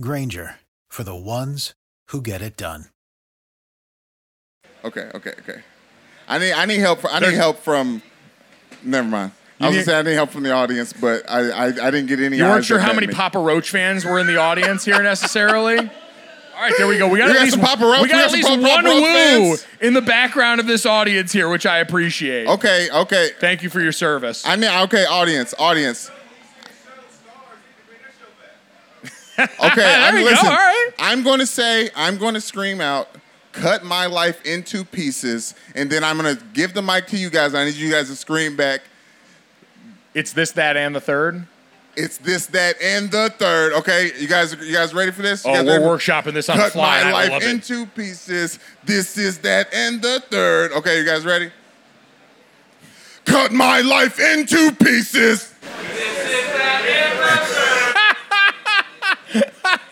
Grainger 0.00 0.56
for 0.88 1.04
the 1.04 1.14
ones 1.14 1.74
who 2.08 2.22
get 2.22 2.40
it 2.42 2.56
done. 2.56 2.86
Okay, 4.84 5.08
okay, 5.14 5.32
okay. 5.40 5.60
I 6.28 6.38
need 6.38 6.52
I 6.52 6.66
need 6.66 6.78
help. 6.80 7.00
I 7.10 7.20
need 7.20 7.34
help 7.34 7.58
from. 7.58 8.02
Never 8.82 9.08
mind. 9.08 9.32
I 9.60 9.68
was 9.68 9.76
need- 9.76 9.84
gonna 9.86 9.86
say 9.86 9.98
I 9.98 10.02
need 10.02 10.14
help 10.14 10.30
from 10.30 10.42
the 10.42 10.52
audience, 10.52 10.92
but 10.92 11.22
I 11.28 11.50
I, 11.50 11.64
I 11.66 11.90
didn't 11.90 12.06
get 12.06 12.20
any. 12.20 12.36
You 12.38 12.44
weren't 12.44 12.64
sure 12.64 12.78
how 12.78 12.92
many 12.92 13.06
me. 13.06 13.14
Papa 13.14 13.38
Roach 13.38 13.70
fans 13.70 14.04
were 14.04 14.18
in 14.18 14.26
the 14.26 14.36
audience 14.36 14.84
here 14.84 15.02
necessarily. 15.02 15.90
All 16.54 16.60
right, 16.60 16.72
there 16.78 16.86
we 16.86 16.98
go. 16.98 17.08
We 17.08 17.18
got 17.18 17.26
We 17.26 17.30
at 17.32 17.34
got 17.34 17.42
least 17.42 17.54
some 17.56 17.60
Papa 17.64 17.84
Roach- 17.84 17.96
we 17.98 18.02
we 18.04 18.08
got 18.08 18.26
at 18.26 18.32
least 18.32 18.48
one 18.48 18.62
woo 18.84 19.02
fans. 19.02 19.66
in 19.80 19.92
the 19.92 20.00
background 20.00 20.60
of 20.60 20.66
this 20.66 20.86
audience 20.86 21.32
here, 21.32 21.48
which 21.48 21.66
I 21.66 21.78
appreciate. 21.78 22.46
Okay, 22.46 22.88
okay. 22.92 23.30
Thank 23.40 23.62
you 23.62 23.70
for 23.70 23.80
your 23.80 23.92
service. 23.92 24.44
I 24.46 24.56
mean, 24.56 24.70
okay, 24.84 25.04
audience, 25.04 25.52
audience. 25.58 26.10
Okay, 29.36 29.94
I'm 29.98 30.14
go, 30.14 30.22
listen. 30.22 30.46
right. 30.46 30.90
I'm 31.00 31.24
going 31.24 31.40
to 31.40 31.46
say, 31.46 31.90
I'm 31.96 32.18
going 32.18 32.34
to 32.34 32.40
scream 32.40 32.80
out, 32.80 33.08
cut 33.50 33.82
my 33.84 34.06
life 34.06 34.40
into 34.46 34.84
pieces, 34.84 35.56
and 35.74 35.90
then 35.90 36.04
I'm 36.04 36.16
going 36.18 36.36
to 36.36 36.44
give 36.52 36.72
the 36.72 36.82
mic 36.82 37.08
to 37.08 37.16
you 37.16 37.30
guys. 37.30 37.52
I 37.52 37.64
need 37.64 37.74
you 37.74 37.90
guys 37.90 38.08
to 38.10 38.14
scream 38.14 38.54
back. 38.56 38.82
It's 40.14 40.32
this, 40.32 40.52
that, 40.52 40.76
and 40.76 40.94
the 40.94 41.00
third. 41.00 41.48
It's 41.96 42.18
this, 42.18 42.46
that, 42.46 42.80
and 42.82 43.10
the 43.10 43.32
third. 43.38 43.72
Okay, 43.74 44.10
you 44.18 44.26
guys, 44.26 44.52
you 44.60 44.74
guys 44.74 44.92
ready 44.92 45.12
for 45.12 45.22
this? 45.22 45.44
You 45.44 45.52
Oh, 45.52 45.54
guys 45.54 45.64
we're 45.64 45.72
ready 45.80 45.84
workshopping 45.84 46.32
this 46.34 46.48
on 46.48 46.56
the 46.56 46.64
Cut 46.64 46.72
fly. 46.72 47.02
my 47.04 47.08
I 47.08 47.12
life 47.12 47.30
love 47.30 47.42
it. 47.42 47.48
into 47.50 47.86
pieces. 47.86 48.58
This 48.84 49.16
is 49.16 49.38
that, 49.38 49.72
and 49.72 50.02
the 50.02 50.22
third. 50.30 50.72
Okay, 50.72 50.98
you 50.98 51.04
guys 51.04 51.24
ready? 51.24 51.50
Cut 53.24 53.52
my 53.52 53.80
life 53.80 54.18
into 54.20 54.72
pieces. 54.72 55.53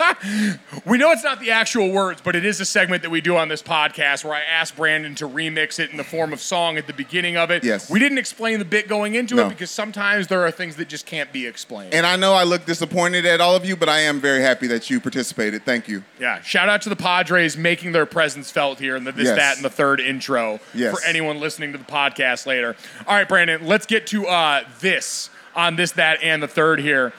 We 0.84 0.98
know 0.98 1.12
it's 1.12 1.22
not 1.22 1.38
the 1.38 1.50
actual 1.52 1.90
words, 1.92 2.20
but 2.22 2.34
it 2.34 2.44
is 2.44 2.60
a 2.60 2.64
segment 2.64 3.02
that 3.02 3.10
we 3.10 3.20
do 3.20 3.36
on 3.36 3.48
this 3.48 3.62
podcast 3.62 4.24
where 4.24 4.34
I 4.34 4.40
ask 4.42 4.74
Brandon 4.74 5.14
to 5.16 5.28
remix 5.28 5.78
it 5.78 5.90
in 5.90 5.96
the 5.96 6.02
form 6.04 6.32
of 6.32 6.40
song 6.40 6.76
at 6.76 6.86
the 6.86 6.92
beginning 6.92 7.36
of 7.36 7.50
it. 7.50 7.62
Yes. 7.62 7.88
We 7.88 7.98
didn't 8.00 8.18
explain 8.18 8.58
the 8.58 8.64
bit 8.64 8.88
going 8.88 9.14
into 9.14 9.36
No. 9.36 9.46
it 9.46 9.50
because 9.50 9.70
sometimes 9.70 10.26
there 10.26 10.42
are 10.42 10.50
things 10.50 10.76
that 10.76 10.88
just 10.88 11.06
can't 11.06 11.32
be 11.32 11.46
explained. 11.46 11.94
And 11.94 12.04
I 12.04 12.16
know 12.16 12.32
I 12.34 12.42
look 12.42 12.64
disappointed 12.66 13.24
at 13.26 13.40
all 13.40 13.54
of 13.54 13.64
you, 13.64 13.76
but 13.76 13.88
I 13.88 14.00
am 14.00 14.20
very 14.20 14.42
happy 14.42 14.66
that 14.68 14.90
you 14.90 14.98
participated. 15.00 15.64
Thank 15.64 15.86
you. 15.88 16.02
Yeah, 16.18 16.40
shout 16.42 16.68
out 16.68 16.82
to 16.82 16.88
the 16.88 16.96
Padres 16.96 17.56
making 17.56 17.92
their 17.92 18.06
presence 18.06 18.50
felt 18.50 18.78
here 18.80 18.96
in 18.96 19.04
the 19.04 19.12
this, 19.12 19.26
Yes. 19.26 19.36
that, 19.36 19.56
and 19.56 19.64
the 19.64 19.70
third 19.70 20.00
intro 20.00 20.58
Yes. 20.74 20.98
for 20.98 21.04
anyone 21.06 21.38
listening 21.38 21.72
to 21.72 21.78
the 21.78 21.84
podcast 21.84 22.46
later. 22.46 22.74
All 23.06 23.14
right, 23.14 23.28
Brandon, 23.28 23.66
let's 23.66 23.86
get 23.86 24.06
to 24.08 24.26
uh, 24.26 24.64
this 24.80 25.30
on 25.54 25.76
this, 25.76 25.92
that, 25.92 26.22
and 26.22 26.42
the 26.42 26.48
third 26.48 26.80
here. 26.80 27.12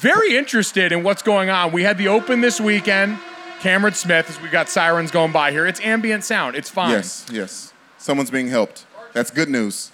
Very 0.00 0.34
interested 0.34 0.92
in 0.92 1.02
what's 1.02 1.20
going 1.20 1.50
on. 1.50 1.72
We 1.72 1.82
had 1.82 1.98
the 1.98 2.08
open 2.08 2.40
this 2.40 2.58
weekend. 2.58 3.18
Cameron 3.60 3.92
Smith, 3.92 4.30
as 4.30 4.40
we've 4.40 4.50
got 4.50 4.70
sirens 4.70 5.10
going 5.10 5.30
by 5.30 5.50
here. 5.50 5.66
It's 5.66 5.78
ambient 5.82 6.24
sound. 6.24 6.56
It's 6.56 6.70
fine. 6.70 6.92
Yes, 6.92 7.26
yes. 7.30 7.74
Someone's 7.98 8.30
being 8.30 8.48
helped. 8.48 8.86
That's 9.12 9.30
good 9.30 9.50
news. 9.50 9.92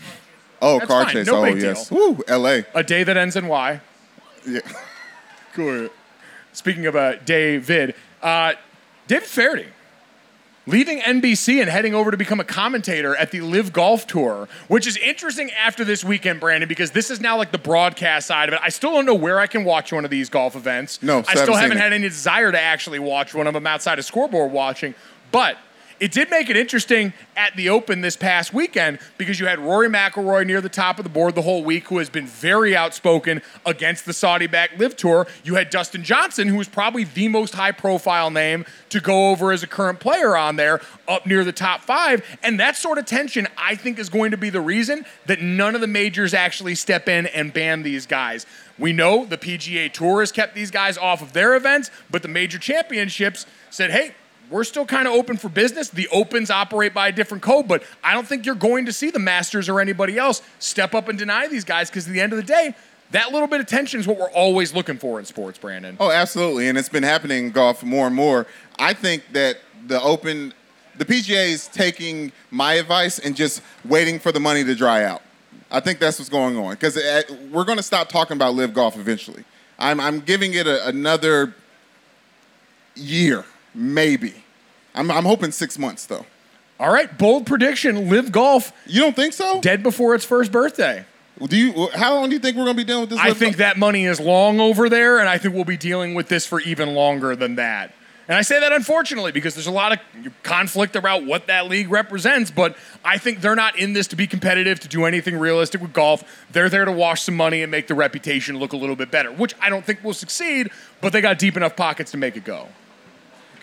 Oh, 0.62 0.78
That's 0.78 0.88
car 0.88 1.04
fine. 1.04 1.12
chase. 1.12 1.26
No 1.26 1.40
oh, 1.40 1.52
big 1.52 1.60
yes. 1.60 1.88
deal. 1.88 2.14
Woo, 2.14 2.22
LA. 2.28 2.60
A 2.72 2.84
day 2.84 3.02
that 3.02 3.16
ends 3.16 3.34
in 3.34 3.48
Y. 3.48 3.80
Yeah. 4.46 4.60
cool. 5.54 5.88
Speaking 6.52 6.86
of 6.86 6.94
a 6.94 7.00
uh, 7.00 7.16
David, 7.24 7.96
uh, 8.22 8.52
David 9.08 9.26
Feherty 9.26 9.66
leaving 10.66 11.00
NBC 11.00 11.60
and 11.60 11.70
heading 11.70 11.94
over 11.94 12.10
to 12.10 12.16
become 12.16 12.40
a 12.40 12.44
commentator 12.44 13.14
at 13.16 13.30
the 13.30 13.40
LIV 13.40 13.72
Golf 13.72 14.06
Tour, 14.06 14.48
which 14.68 14.86
is 14.86 14.96
interesting 14.96 15.50
after 15.52 15.84
this 15.84 16.04
weekend, 16.04 16.40
Brandon, 16.40 16.68
because 16.68 16.90
this 16.90 17.10
is 17.10 17.20
now 17.20 17.36
like 17.36 17.52
the 17.52 17.58
broadcast 17.58 18.26
side 18.26 18.48
of 18.48 18.54
it. 18.54 18.60
I 18.62 18.68
still 18.70 18.92
don't 18.92 19.06
know 19.06 19.14
where 19.14 19.38
I 19.38 19.46
can 19.46 19.64
watch 19.64 19.92
one 19.92 20.04
of 20.04 20.10
these 20.10 20.28
golf 20.28 20.56
events. 20.56 21.02
No, 21.02 21.18
I 21.18 21.22
still 21.22 21.42
still 21.42 21.54
haven't 21.54 21.76
haven't 21.78 21.82
had 21.82 21.92
any 21.92 22.08
desire 22.08 22.52
to 22.52 22.60
actually 22.60 22.98
watch 22.98 23.34
one 23.34 23.46
of 23.46 23.54
them 23.54 23.66
outside 23.66 23.98
of 23.98 24.04
scoreboard 24.04 24.52
watching, 24.52 24.94
but. 25.32 25.56
It 25.98 26.12
did 26.12 26.30
make 26.30 26.50
it 26.50 26.58
interesting 26.58 27.14
at 27.36 27.56
the 27.56 27.70
Open 27.70 28.02
this 28.02 28.16
past 28.16 28.52
weekend 28.52 28.98
because 29.16 29.40
you 29.40 29.46
had 29.46 29.58
Rory 29.58 29.88
McIlroy 29.88 30.46
near 30.46 30.60
the 30.60 30.68
top 30.68 30.98
of 30.98 31.04
the 31.04 31.08
board 31.08 31.34
the 31.34 31.42
whole 31.42 31.64
week, 31.64 31.88
who 31.88 31.98
has 31.98 32.10
been 32.10 32.26
very 32.26 32.76
outspoken 32.76 33.40
against 33.64 34.04
the 34.04 34.12
Saudi-backed 34.12 34.78
LIV 34.78 34.96
Tour. 34.96 35.26
You 35.42 35.54
had 35.54 35.70
Dustin 35.70 36.04
Johnson, 36.04 36.48
who 36.48 36.56
was 36.56 36.68
probably 36.68 37.04
the 37.04 37.28
most 37.28 37.54
high-profile 37.54 38.30
name 38.30 38.66
to 38.90 39.00
go 39.00 39.30
over 39.30 39.52
as 39.52 39.62
a 39.62 39.66
current 39.66 39.98
player 39.98 40.36
on 40.36 40.56
there, 40.56 40.82
up 41.08 41.24
near 41.24 41.44
the 41.44 41.52
top 41.52 41.80
five, 41.80 42.22
and 42.42 42.60
that 42.60 42.76
sort 42.76 42.98
of 42.98 43.06
tension, 43.06 43.48
I 43.56 43.74
think, 43.74 43.98
is 43.98 44.10
going 44.10 44.32
to 44.32 44.36
be 44.36 44.50
the 44.50 44.60
reason 44.60 45.06
that 45.24 45.40
none 45.40 45.74
of 45.74 45.80
the 45.80 45.86
majors 45.86 46.34
actually 46.34 46.74
step 46.74 47.08
in 47.08 47.26
and 47.26 47.54
ban 47.54 47.82
these 47.82 48.04
guys. 48.04 48.44
We 48.78 48.92
know 48.92 49.24
the 49.24 49.38
PGA 49.38 49.90
Tour 49.90 50.20
has 50.20 50.30
kept 50.30 50.54
these 50.54 50.70
guys 50.70 50.98
off 50.98 51.22
of 51.22 51.32
their 51.32 51.56
events, 51.56 51.90
but 52.10 52.20
the 52.20 52.28
major 52.28 52.58
championships 52.58 53.46
said, 53.70 53.90
"Hey." 53.90 54.12
We're 54.50 54.64
still 54.64 54.86
kind 54.86 55.08
of 55.08 55.14
open 55.14 55.36
for 55.36 55.48
business. 55.48 55.88
The 55.88 56.08
opens 56.08 56.50
operate 56.50 56.94
by 56.94 57.08
a 57.08 57.12
different 57.12 57.42
code, 57.42 57.66
but 57.66 57.82
I 58.02 58.14
don't 58.14 58.26
think 58.26 58.46
you're 58.46 58.54
going 58.54 58.86
to 58.86 58.92
see 58.92 59.10
the 59.10 59.18
Masters 59.18 59.68
or 59.68 59.80
anybody 59.80 60.18
else 60.18 60.42
step 60.58 60.94
up 60.94 61.08
and 61.08 61.18
deny 61.18 61.48
these 61.48 61.64
guys 61.64 61.90
because 61.90 62.06
at 62.06 62.12
the 62.12 62.20
end 62.20 62.32
of 62.32 62.36
the 62.36 62.44
day, 62.44 62.74
that 63.10 63.32
little 63.32 63.48
bit 63.48 63.60
of 63.60 63.66
tension 63.66 64.00
is 64.00 64.06
what 64.06 64.18
we're 64.18 64.30
always 64.30 64.74
looking 64.74 64.98
for 64.98 65.18
in 65.18 65.24
sports, 65.24 65.58
Brandon. 65.58 65.96
Oh, 66.00 66.10
absolutely. 66.10 66.68
And 66.68 66.76
it's 66.76 66.88
been 66.88 67.02
happening 67.02 67.46
in 67.46 67.50
golf 67.52 67.82
more 67.82 68.06
and 68.06 68.16
more. 68.16 68.46
I 68.78 68.94
think 68.94 69.24
that 69.32 69.58
the 69.86 70.00
open, 70.02 70.52
the 70.98 71.04
PGA 71.04 71.48
is 71.48 71.68
taking 71.68 72.32
my 72.50 72.74
advice 72.74 73.18
and 73.18 73.36
just 73.36 73.62
waiting 73.84 74.18
for 74.18 74.32
the 74.32 74.40
money 74.40 74.64
to 74.64 74.74
dry 74.74 75.04
out. 75.04 75.22
I 75.70 75.80
think 75.80 75.98
that's 75.98 76.18
what's 76.18 76.28
going 76.28 76.56
on 76.56 76.70
because 76.70 76.96
eh, 76.96 77.22
we're 77.52 77.64
going 77.64 77.78
to 77.78 77.82
stop 77.82 78.08
talking 78.08 78.36
about 78.36 78.54
LIV 78.54 78.74
golf 78.74 78.96
eventually. 78.96 79.44
I'm, 79.78 80.00
I'm 80.00 80.20
giving 80.20 80.54
it 80.54 80.66
a, 80.66 80.86
another 80.88 81.54
year, 82.94 83.44
maybe. 83.76 84.34
I'm, 84.94 85.10
I'm 85.10 85.24
hoping 85.24 85.52
six 85.52 85.78
months 85.78 86.06
though. 86.06 86.26
All 86.80 86.92
right, 86.92 87.16
bold 87.16 87.46
prediction: 87.46 88.08
LIV 88.08 88.32
Golf. 88.32 88.72
You 88.86 89.02
don't 89.02 89.16
think 89.16 89.32
so? 89.32 89.60
Dead 89.60 89.82
before 89.82 90.14
its 90.14 90.24
first 90.24 90.50
birthday. 90.50 91.04
Do 91.46 91.56
you? 91.56 91.88
How 91.94 92.14
long 92.14 92.28
do 92.28 92.34
you 92.34 92.40
think 92.40 92.56
we're 92.56 92.64
going 92.64 92.76
to 92.76 92.82
be 92.82 92.84
dealing 92.84 93.02
with 93.02 93.10
this? 93.10 93.18
I 93.18 93.32
think 93.32 93.52
Golf? 93.52 93.58
that 93.58 93.78
money 93.78 94.06
is 94.06 94.18
long 94.18 94.58
over 94.58 94.88
there, 94.88 95.18
and 95.18 95.28
I 95.28 95.38
think 95.38 95.54
we'll 95.54 95.64
be 95.64 95.76
dealing 95.76 96.14
with 96.14 96.28
this 96.28 96.46
for 96.46 96.60
even 96.60 96.94
longer 96.94 97.36
than 97.36 97.56
that. 97.56 97.92
And 98.28 98.36
I 98.36 98.42
say 98.42 98.58
that 98.58 98.72
unfortunately 98.72 99.30
because 99.30 99.54
there's 99.54 99.68
a 99.68 99.72
lot 99.72 99.92
of 99.92 99.98
conflict 100.42 100.96
about 100.96 101.24
what 101.24 101.46
that 101.46 101.68
league 101.68 101.90
represents, 101.90 102.50
but 102.50 102.76
I 103.04 103.18
think 103.18 103.40
they're 103.40 103.54
not 103.54 103.78
in 103.78 103.92
this 103.92 104.08
to 104.08 104.16
be 104.16 104.26
competitive, 104.26 104.80
to 104.80 104.88
do 104.88 105.04
anything 105.04 105.38
realistic 105.38 105.80
with 105.80 105.92
golf. 105.92 106.24
They're 106.50 106.68
there 106.68 106.84
to 106.84 106.92
wash 106.92 107.22
some 107.22 107.36
money 107.36 107.62
and 107.62 107.70
make 107.70 107.86
the 107.86 107.94
reputation 107.94 108.58
look 108.58 108.72
a 108.72 108.76
little 108.76 108.96
bit 108.96 109.12
better, 109.12 109.30
which 109.30 109.54
I 109.60 109.68
don't 109.68 109.84
think 109.84 110.02
will 110.02 110.12
succeed, 110.12 110.70
but 111.00 111.12
they 111.12 111.20
got 111.20 111.38
deep 111.38 111.56
enough 111.56 111.76
pockets 111.76 112.10
to 112.12 112.16
make 112.16 112.36
it 112.36 112.44
go. 112.44 112.66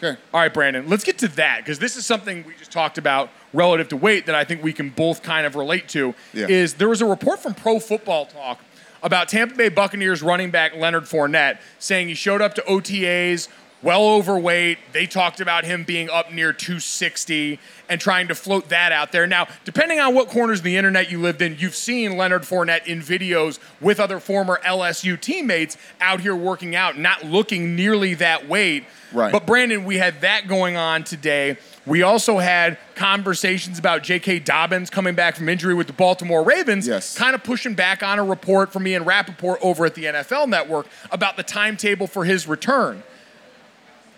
Okay. 0.03 0.19
All 0.33 0.41
right, 0.41 0.53
Brandon, 0.53 0.89
let's 0.89 1.03
get 1.03 1.17
to 1.19 1.27
that 1.29 1.59
because 1.59 1.79
this 1.79 1.95
is 1.95 2.05
something 2.05 2.43
we 2.45 2.55
just 2.55 2.71
talked 2.71 2.97
about 2.97 3.29
relative 3.53 3.87
to 3.89 3.97
weight 3.97 4.25
that 4.25 4.35
I 4.35 4.43
think 4.43 4.61
we 4.61 4.73
can 4.73 4.89
both 4.89 5.23
kind 5.23 5.45
of 5.45 5.55
relate 5.55 5.87
to. 5.89 6.13
Yeah. 6.33 6.47
Is 6.47 6.73
there 6.73 6.89
was 6.89 7.01
a 7.01 7.05
report 7.05 7.39
from 7.39 7.53
Pro 7.53 7.79
Football 7.79 8.25
Talk 8.25 8.59
about 9.01 9.29
Tampa 9.29 9.55
Bay 9.55 9.69
Buccaneers 9.69 10.21
running 10.21 10.51
back 10.51 10.75
Leonard 10.75 11.03
Fournette 11.03 11.59
saying 11.79 12.07
he 12.09 12.13
showed 12.15 12.41
up 12.41 12.53
to 12.55 12.61
OTAs 12.63 13.47
well 13.83 14.07
overweight. 14.07 14.77
They 14.93 15.05
talked 15.05 15.39
about 15.41 15.65
him 15.65 15.83
being 15.83 16.09
up 16.09 16.31
near 16.31 16.53
260 16.53 17.59
and 17.89 17.99
trying 17.99 18.29
to 18.29 18.35
float 18.35 18.69
that 18.69 18.91
out 18.91 19.11
there. 19.11 19.27
Now, 19.27 19.47
depending 19.65 19.99
on 19.99 20.15
what 20.15 20.29
corners 20.29 20.59
of 20.59 20.63
the 20.63 20.77
internet 20.77 21.11
you 21.11 21.19
lived 21.19 21.41
in, 21.41 21.57
you've 21.59 21.75
seen 21.75 22.17
Leonard 22.17 22.43
Fournette 22.43 22.87
in 22.87 23.01
videos 23.01 23.59
with 23.81 23.99
other 23.99 24.19
former 24.19 24.59
LSU 24.65 25.19
teammates 25.19 25.77
out 25.99 26.21
here 26.21 26.35
working 26.35 26.75
out, 26.75 26.97
not 26.97 27.25
looking 27.25 27.75
nearly 27.75 28.13
that 28.15 28.47
weight. 28.47 28.85
Right. 29.11 29.31
But 29.31 29.45
Brandon, 29.45 29.83
we 29.85 29.97
had 29.97 30.21
that 30.21 30.47
going 30.47 30.75
on 30.77 31.03
today. 31.03 31.57
We 31.85 32.01
also 32.01 32.37
had 32.39 32.77
conversations 32.95 33.77
about 33.77 34.03
J.K. 34.03 34.39
Dobbins 34.39 34.89
coming 34.89 35.15
back 35.15 35.35
from 35.35 35.49
injury 35.49 35.73
with 35.73 35.87
the 35.87 35.93
Baltimore 35.93 36.41
Ravens, 36.43 36.87
Yes. 36.87 37.15
kind 37.17 37.35
of 37.35 37.43
pushing 37.43 37.75
back 37.75 38.01
on 38.01 38.17
a 38.17 38.23
report 38.23 38.71
from 38.71 38.87
Ian 38.87 39.03
Rapoport 39.03 39.59
over 39.61 39.85
at 39.85 39.93
the 39.93 40.05
NFL 40.05 40.47
Network 40.47 40.87
about 41.11 41.35
the 41.35 41.43
timetable 41.43 42.07
for 42.07 42.23
his 42.23 42.47
return. 42.47 43.03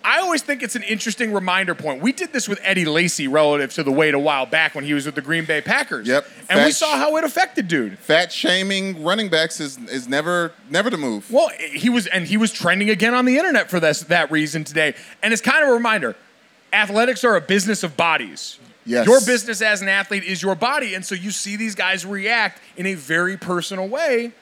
I 0.06 0.20
always 0.20 0.44
think 0.44 0.62
it's 0.62 0.76
an 0.76 0.84
interesting 0.84 1.34
reminder 1.34 1.74
point. 1.74 2.00
We 2.00 2.12
did 2.12 2.32
this 2.32 2.48
with 2.48 2.60
Eddie 2.62 2.86
Lacy 2.86 3.28
relative 3.28 3.74
to 3.74 3.84
the 3.84 3.92
weight 3.92 4.14
a 4.14 4.20
while 4.20 4.46
back 4.46 4.76
when 4.76 4.84
he 4.84 4.94
was 4.94 5.08
with 5.08 5.16
the 5.16 5.22
Green 5.22 5.46
Bay 5.46 5.62
Packers. 5.62 6.08
Yep. 6.08 6.28
And 6.48 6.64
we 6.64 6.72
saw 6.72 6.96
how 6.96 7.18
it 7.18 7.24
affected 7.24 7.68
dude. 7.68 7.98
Fat 7.98 8.32
shaming 8.32 9.04
running 9.04 9.30
backs 9.30 9.60
is 9.60 9.80
is 9.90 10.08
never 10.08 10.54
never 10.70 10.92
the 10.92 10.98
move. 10.98 11.32
Well, 11.32 11.50
he 11.58 11.90
was 11.90 12.06
and 12.06 12.28
he 12.28 12.38
was 12.38 12.54
trending 12.54 12.92
again 12.92 13.16
on 13.16 13.26
the 13.26 13.38
internet 13.38 13.72
for 13.72 13.80
this 13.80 14.02
that 14.02 14.30
reason 14.30 14.64
today. 14.64 14.94
And 15.24 15.34
it's 15.34 15.42
kind 15.42 15.64
of 15.64 15.70
a 15.70 15.74
reminder. 15.74 16.16
Athletics 16.72 17.24
are 17.24 17.36
a 17.36 17.42
business 17.42 17.82
of 17.82 17.98
bodies. 17.98 18.60
Yes. 18.86 19.08
Your 19.08 19.20
business 19.22 19.64
as 19.64 19.82
an 19.82 19.88
athlete 19.88 20.24
is 20.24 20.44
your 20.44 20.54
body, 20.54 20.94
and 20.94 21.04
so 21.04 21.16
you 21.16 21.32
see 21.32 21.56
these 21.56 21.74
guys 21.74 22.06
react 22.06 22.62
in 22.78 22.86
a 22.86 22.94
very 22.94 23.38
personal 23.38 23.88
way. 23.88 24.34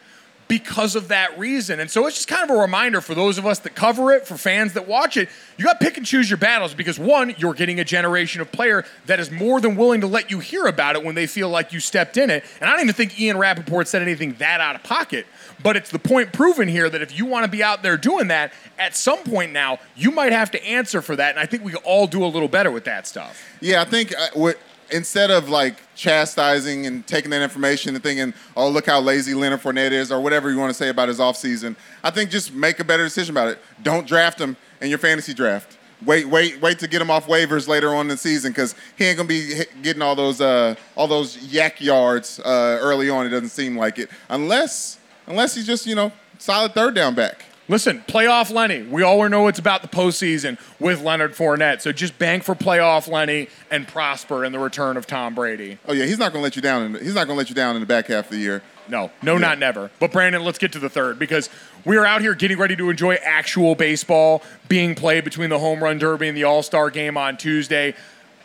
Because 0.47 0.95
of 0.95 1.07
that 1.07 1.39
reason. 1.39 1.79
And 1.79 1.89
so 1.89 2.05
it's 2.05 2.17
just 2.17 2.27
kind 2.27 2.43
of 2.43 2.55
a 2.55 2.59
reminder 2.59 3.01
for 3.01 3.15
those 3.15 3.37
of 3.37 3.45
us 3.45 3.59
that 3.59 3.75
cover 3.75 4.11
it, 4.11 4.27
for 4.27 4.37
fans 4.37 4.73
that 4.73 4.87
watch 4.87 5.17
it, 5.17 5.29
you 5.57 5.65
got 5.65 5.79
to 5.79 5.85
pick 5.85 5.97
and 5.97 6.05
choose 6.05 6.29
your 6.29 6.37
battles 6.37 6.73
because 6.73 6.99
one, 6.99 7.33
you're 7.37 7.53
getting 7.53 7.79
a 7.79 7.83
generation 7.83 8.41
of 8.41 8.51
player 8.51 8.85
that 9.05 9.19
is 9.19 9.31
more 9.31 9.61
than 9.61 9.75
willing 9.75 10.01
to 10.01 10.07
let 10.07 10.29
you 10.29 10.39
hear 10.39 10.65
about 10.65 10.95
it 10.95 11.03
when 11.03 11.15
they 11.15 11.27
feel 11.27 11.49
like 11.49 11.73
you 11.73 11.79
stepped 11.79 12.17
in 12.17 12.29
it. 12.29 12.43
And 12.59 12.69
I 12.69 12.73
don't 12.73 12.83
even 12.83 12.93
think 12.93 13.19
Ian 13.19 13.37
Rapoport 13.37 13.87
said 13.87 14.01
anything 14.01 14.33
that 14.33 14.61
out 14.61 14.75
of 14.75 14.83
pocket. 14.83 15.25
But 15.63 15.77
it's 15.77 15.89
the 15.89 15.99
point 15.99 16.33
proven 16.33 16.67
here 16.67 16.89
that 16.89 17.01
if 17.01 17.17
you 17.17 17.25
want 17.25 17.45
to 17.45 17.51
be 17.51 17.63
out 17.63 17.81
there 17.81 17.97
doing 17.97 18.27
that, 18.27 18.51
at 18.77 18.95
some 18.95 19.19
point 19.19 19.53
now, 19.53 19.79
you 19.95 20.11
might 20.11 20.33
have 20.33 20.51
to 20.51 20.63
answer 20.65 21.01
for 21.01 21.15
that. 21.15 21.31
And 21.31 21.39
I 21.39 21.45
think 21.45 21.63
we 21.63 21.73
all 21.75 22.05
do 22.05 22.23
a 22.23 22.27
little 22.27 22.49
better 22.49 22.69
with 22.69 22.83
that 22.85 23.07
stuff. 23.07 23.41
Yeah, 23.61 23.81
I 23.81 23.85
think 23.85 24.13
uh, 24.17 24.27
what, 24.33 24.57
instead 24.93 25.31
of 25.31 25.49
like 25.49 25.75
chastising 25.95 26.85
and 26.85 27.05
taking 27.05 27.31
that 27.31 27.41
information 27.41 27.95
and 27.95 28.03
thinking, 28.03 28.33
oh, 28.55 28.69
look 28.69 28.85
how 28.85 29.01
lazy 29.01 29.33
Leonard 29.33 29.61
Fournette 29.61 29.91
is, 29.91 30.11
or 30.11 30.21
whatever 30.21 30.51
you 30.51 30.57
want 30.57 30.69
to 30.69 30.73
say 30.73 30.89
about 30.89 31.09
his 31.09 31.19
offseason, 31.19 31.75
I 32.03 32.11
think 32.11 32.29
just 32.29 32.53
make 32.53 32.79
a 32.79 32.83
better 32.83 33.03
decision 33.03 33.33
about 33.33 33.49
it. 33.49 33.59
Don't 33.81 34.07
draft 34.07 34.39
him 34.39 34.55
in 34.79 34.89
your 34.89 34.99
fantasy 34.99 35.33
draft. 35.33 35.77
Wait, 36.05 36.27
wait, 36.27 36.61
wait 36.61 36.79
to 36.79 36.87
get 36.87 37.01
him 37.01 37.09
off 37.09 37.27
waivers 37.27 37.67
later 37.67 37.93
on 37.95 38.01
in 38.01 38.07
the 38.09 38.17
season 38.17 38.51
because 38.51 38.75
he 38.97 39.05
ain't 39.05 39.17
gonna 39.17 39.27
be 39.27 39.63
getting 39.81 40.01
all 40.01 40.15
those 40.15 40.41
uh, 40.41 40.75
all 40.95 41.07
those 41.07 41.37
YAC 41.37 41.79
yards 41.79 42.39
uh, 42.39 42.77
early 42.81 43.09
on. 43.09 43.25
It 43.25 43.29
doesn't 43.29 43.49
seem 43.49 43.77
like 43.77 43.99
it, 43.99 44.09
unless 44.29 44.99
unless 45.27 45.55
he's 45.55 45.65
just 45.65 45.85
you 45.85 45.95
know 45.95 46.11
solid 46.37 46.73
third 46.73 46.93
down 46.93 47.15
back. 47.15 47.45
Listen, 47.69 48.03
playoff 48.07 48.51
Lenny. 48.51 48.83
We 48.83 49.03
all 49.03 49.27
know 49.29 49.47
it's 49.47 49.59
about 49.59 49.81
the 49.81 49.87
postseason 49.87 50.59
with 50.79 51.01
Leonard 51.01 51.33
Fournette. 51.33 51.81
So 51.81 51.93
just 51.93 52.19
bank 52.19 52.43
for 52.43 52.55
playoff 52.55 53.07
Lenny 53.07 53.47
and 53.71 53.87
prosper 53.87 54.43
in 54.43 54.51
the 54.51 54.59
return 54.59 54.97
of 54.97 55.07
Tom 55.07 55.33
Brady. 55.33 55.77
Oh 55.87 55.93
yeah, 55.93 56.05
he's 56.05 56.19
not 56.19 56.33
gonna 56.33 56.43
let 56.43 56.57
you 56.57 56.61
down. 56.61 56.83
In 56.83 56.91
the, 56.93 56.99
he's 56.99 57.15
not 57.15 57.25
gonna 57.27 57.37
let 57.37 57.47
you 57.49 57.55
down 57.55 57.75
in 57.75 57.79
the 57.79 57.85
back 57.85 58.07
half 58.07 58.25
of 58.25 58.31
the 58.31 58.37
year. 58.37 58.61
No, 58.89 59.11
no, 59.21 59.37
not 59.37 59.59
never. 59.59 59.89
But 59.99 60.11
Brandon, 60.11 60.43
let's 60.43 60.57
get 60.57 60.73
to 60.73 60.79
the 60.79 60.89
third 60.89 61.17
because 61.17 61.49
we 61.85 61.95
are 61.95 62.05
out 62.05 62.21
here 62.21 62.35
getting 62.35 62.57
ready 62.57 62.75
to 62.75 62.89
enjoy 62.89 63.15
actual 63.15 63.75
baseball 63.75 64.43
being 64.67 64.93
played 64.93 65.23
between 65.23 65.49
the 65.49 65.59
home 65.59 65.81
run 65.81 65.97
derby 65.97 66.27
and 66.27 66.35
the 66.35 66.43
All 66.43 66.63
Star 66.63 66.89
game 66.89 67.17
on 67.17 67.37
Tuesday. 67.37 67.95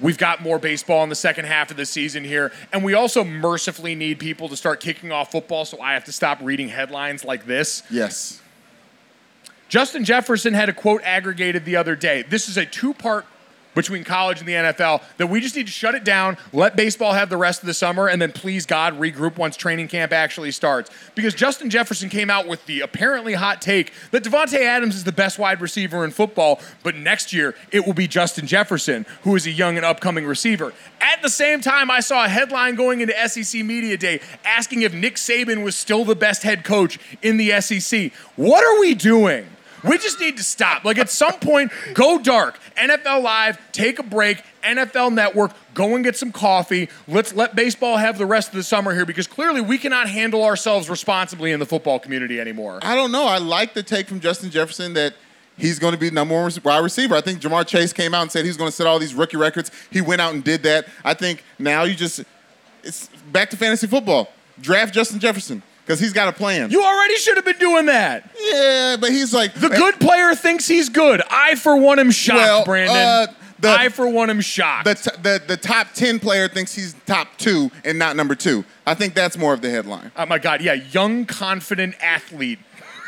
We've 0.00 0.18
got 0.18 0.40
more 0.40 0.60
baseball 0.60 1.02
in 1.02 1.08
the 1.08 1.16
second 1.16 1.46
half 1.46 1.72
of 1.72 1.76
the 1.76 1.84
season 1.84 2.22
here, 2.22 2.52
and 2.72 2.84
we 2.84 2.94
also 2.94 3.24
mercifully 3.24 3.96
need 3.96 4.20
people 4.20 4.48
to 4.48 4.56
start 4.56 4.78
kicking 4.78 5.10
off 5.10 5.32
football. 5.32 5.64
So 5.64 5.80
I 5.80 5.94
have 5.94 6.04
to 6.04 6.12
stop 6.12 6.38
reading 6.40 6.68
headlines 6.68 7.24
like 7.24 7.46
this. 7.46 7.82
Yes. 7.90 8.40
Justin 9.68 10.04
Jefferson 10.04 10.54
had 10.54 10.68
a 10.68 10.72
quote 10.72 11.02
aggregated 11.04 11.64
the 11.64 11.76
other 11.76 11.94
day. 11.94 12.22
This 12.22 12.48
is 12.48 12.56
a 12.56 12.64
two 12.64 12.94
part 12.94 13.26
between 13.78 14.02
college 14.02 14.40
and 14.40 14.48
the 14.48 14.54
NFL 14.54 15.00
that 15.18 15.28
we 15.28 15.40
just 15.40 15.54
need 15.54 15.66
to 15.66 15.72
shut 15.72 15.94
it 15.94 16.02
down, 16.02 16.36
let 16.52 16.74
baseball 16.74 17.12
have 17.12 17.30
the 17.30 17.36
rest 17.36 17.62
of 17.62 17.66
the 17.66 17.74
summer, 17.74 18.08
and 18.08 18.20
then 18.20 18.32
please 18.32 18.66
God 18.66 18.98
regroup 18.98 19.36
once 19.36 19.56
training 19.56 19.86
camp 19.86 20.12
actually 20.12 20.50
starts. 20.50 20.90
Because 21.14 21.32
Justin 21.32 21.70
Jefferson 21.70 22.08
came 22.08 22.28
out 22.28 22.48
with 22.48 22.66
the 22.66 22.80
apparently 22.80 23.34
hot 23.34 23.62
take 23.62 23.92
that 24.10 24.24
Davante 24.24 24.58
Adams 24.58 24.96
is 24.96 25.04
the 25.04 25.12
best 25.12 25.38
wide 25.38 25.60
receiver 25.60 26.04
in 26.04 26.10
football, 26.10 26.60
but 26.82 26.96
next 26.96 27.32
year 27.32 27.54
it 27.70 27.86
will 27.86 27.94
be 27.94 28.08
Justin 28.08 28.48
Jefferson, 28.48 29.06
who 29.22 29.36
is 29.36 29.46
a 29.46 29.50
young 29.52 29.76
and 29.76 29.86
upcoming 29.86 30.26
receiver. 30.26 30.72
At 31.00 31.22
the 31.22 31.30
same 31.30 31.60
time, 31.60 31.88
I 31.88 32.00
saw 32.00 32.24
a 32.24 32.28
headline 32.28 32.74
going 32.74 33.00
into 33.00 33.14
SEC 33.28 33.64
Media 33.64 33.96
Day 33.96 34.20
asking 34.44 34.82
if 34.82 34.92
Nick 34.92 35.14
Saban 35.14 35.62
was 35.62 35.76
still 35.76 36.04
the 36.04 36.16
best 36.16 36.42
head 36.42 36.64
coach 36.64 36.98
in 37.22 37.36
the 37.36 37.60
SEC. 37.60 38.12
What 38.34 38.64
are 38.64 38.80
we 38.80 38.94
doing? 38.94 39.46
We 39.84 39.98
just 39.98 40.20
need 40.20 40.36
to 40.36 40.42
stop. 40.42 40.84
Like 40.84 40.98
at 40.98 41.10
some 41.10 41.34
point, 41.34 41.72
go 41.94 42.18
dark. 42.18 42.58
NFL 42.76 43.22
Live, 43.22 43.58
take 43.72 43.98
a 43.98 44.02
break. 44.02 44.42
NFL 44.62 45.14
Network, 45.14 45.52
go 45.74 45.94
and 45.94 46.04
get 46.04 46.16
some 46.16 46.32
coffee. 46.32 46.88
Let's 47.06 47.32
let 47.34 47.54
baseball 47.54 47.96
have 47.96 48.18
the 48.18 48.26
rest 48.26 48.48
of 48.48 48.54
the 48.54 48.62
summer 48.62 48.94
here 48.94 49.06
because 49.06 49.26
clearly 49.26 49.60
we 49.60 49.78
cannot 49.78 50.08
handle 50.08 50.44
ourselves 50.44 50.90
responsibly 50.90 51.52
in 51.52 51.60
the 51.60 51.66
football 51.66 51.98
community 51.98 52.40
anymore. 52.40 52.80
I 52.82 52.94
don't 52.94 53.12
know. 53.12 53.26
I 53.26 53.38
like 53.38 53.74
the 53.74 53.82
take 53.82 54.08
from 54.08 54.20
Justin 54.20 54.50
Jefferson 54.50 54.94
that 54.94 55.14
he's 55.56 55.78
going 55.78 55.92
to 55.92 55.98
be 55.98 56.10
number 56.10 56.34
one 56.34 56.50
wide 56.64 56.78
receiver. 56.78 57.14
I 57.14 57.20
think 57.20 57.40
Ja'Marr 57.40 57.66
Chase 57.66 57.92
came 57.92 58.14
out 58.14 58.22
and 58.22 58.32
said 58.32 58.44
he's 58.44 58.56
going 58.56 58.68
to 58.68 58.76
set 58.76 58.86
all 58.86 58.98
these 58.98 59.14
rookie 59.14 59.36
records. 59.36 59.70
He 59.90 60.00
went 60.00 60.20
out 60.20 60.34
and 60.34 60.42
did 60.42 60.62
that. 60.64 60.86
I 61.04 61.14
think 61.14 61.44
now 61.58 61.84
you 61.84 61.94
just 61.94 62.24
it's 62.82 63.08
back 63.32 63.50
to 63.50 63.56
fantasy 63.56 63.86
football. 63.86 64.30
Draft 64.60 64.92
Justin 64.92 65.20
Jefferson 65.20 65.62
because 65.88 65.98
he's 65.98 66.12
got 66.12 66.28
a 66.28 66.32
plan. 66.32 66.70
You 66.70 66.84
already 66.84 67.16
should 67.16 67.36
have 67.36 67.46
been 67.46 67.56
doing 67.56 67.86
that. 67.86 68.30
Yeah, 68.38 68.96
but 69.00 69.10
he's 69.10 69.32
like 69.32 69.54
The 69.54 69.70
good 69.70 69.98
player 69.98 70.34
thinks 70.34 70.68
he's 70.68 70.90
good. 70.90 71.22
I, 71.30 71.54
for 71.54 71.76
one, 71.78 71.98
am 71.98 72.10
shocked, 72.10 72.36
Well, 72.38 72.64
Brandon. 72.66 72.94
uh, 72.94 73.26
the- 73.58 73.70
I, 73.70 73.88
for 73.88 74.06
one, 74.06 74.28
am 74.28 74.42
shocked. 74.42 74.84
the, 74.84 74.94
t- 74.94 75.10
the 75.22 75.42
the 75.46 75.56
top 75.56 75.94
ten 75.94 76.20
player 76.20 76.46
thinks 76.46 76.74
he's 76.74 76.94
top 77.06 77.28
two 77.38 77.70
and 77.86 77.98
not 77.98 78.16
number 78.16 78.34
two. 78.34 78.66
I 78.86 78.92
think 78.94 79.14
that's 79.14 79.38
more 79.38 79.54
of 79.54 79.62
the 79.62 79.70
headline. 79.70 80.12
Oh 80.14 80.26
my 80.26 80.38
God, 80.38 80.60
yeah, 80.60 80.74
young, 80.74 81.24
confident 81.24 81.94
athlete 82.02 82.58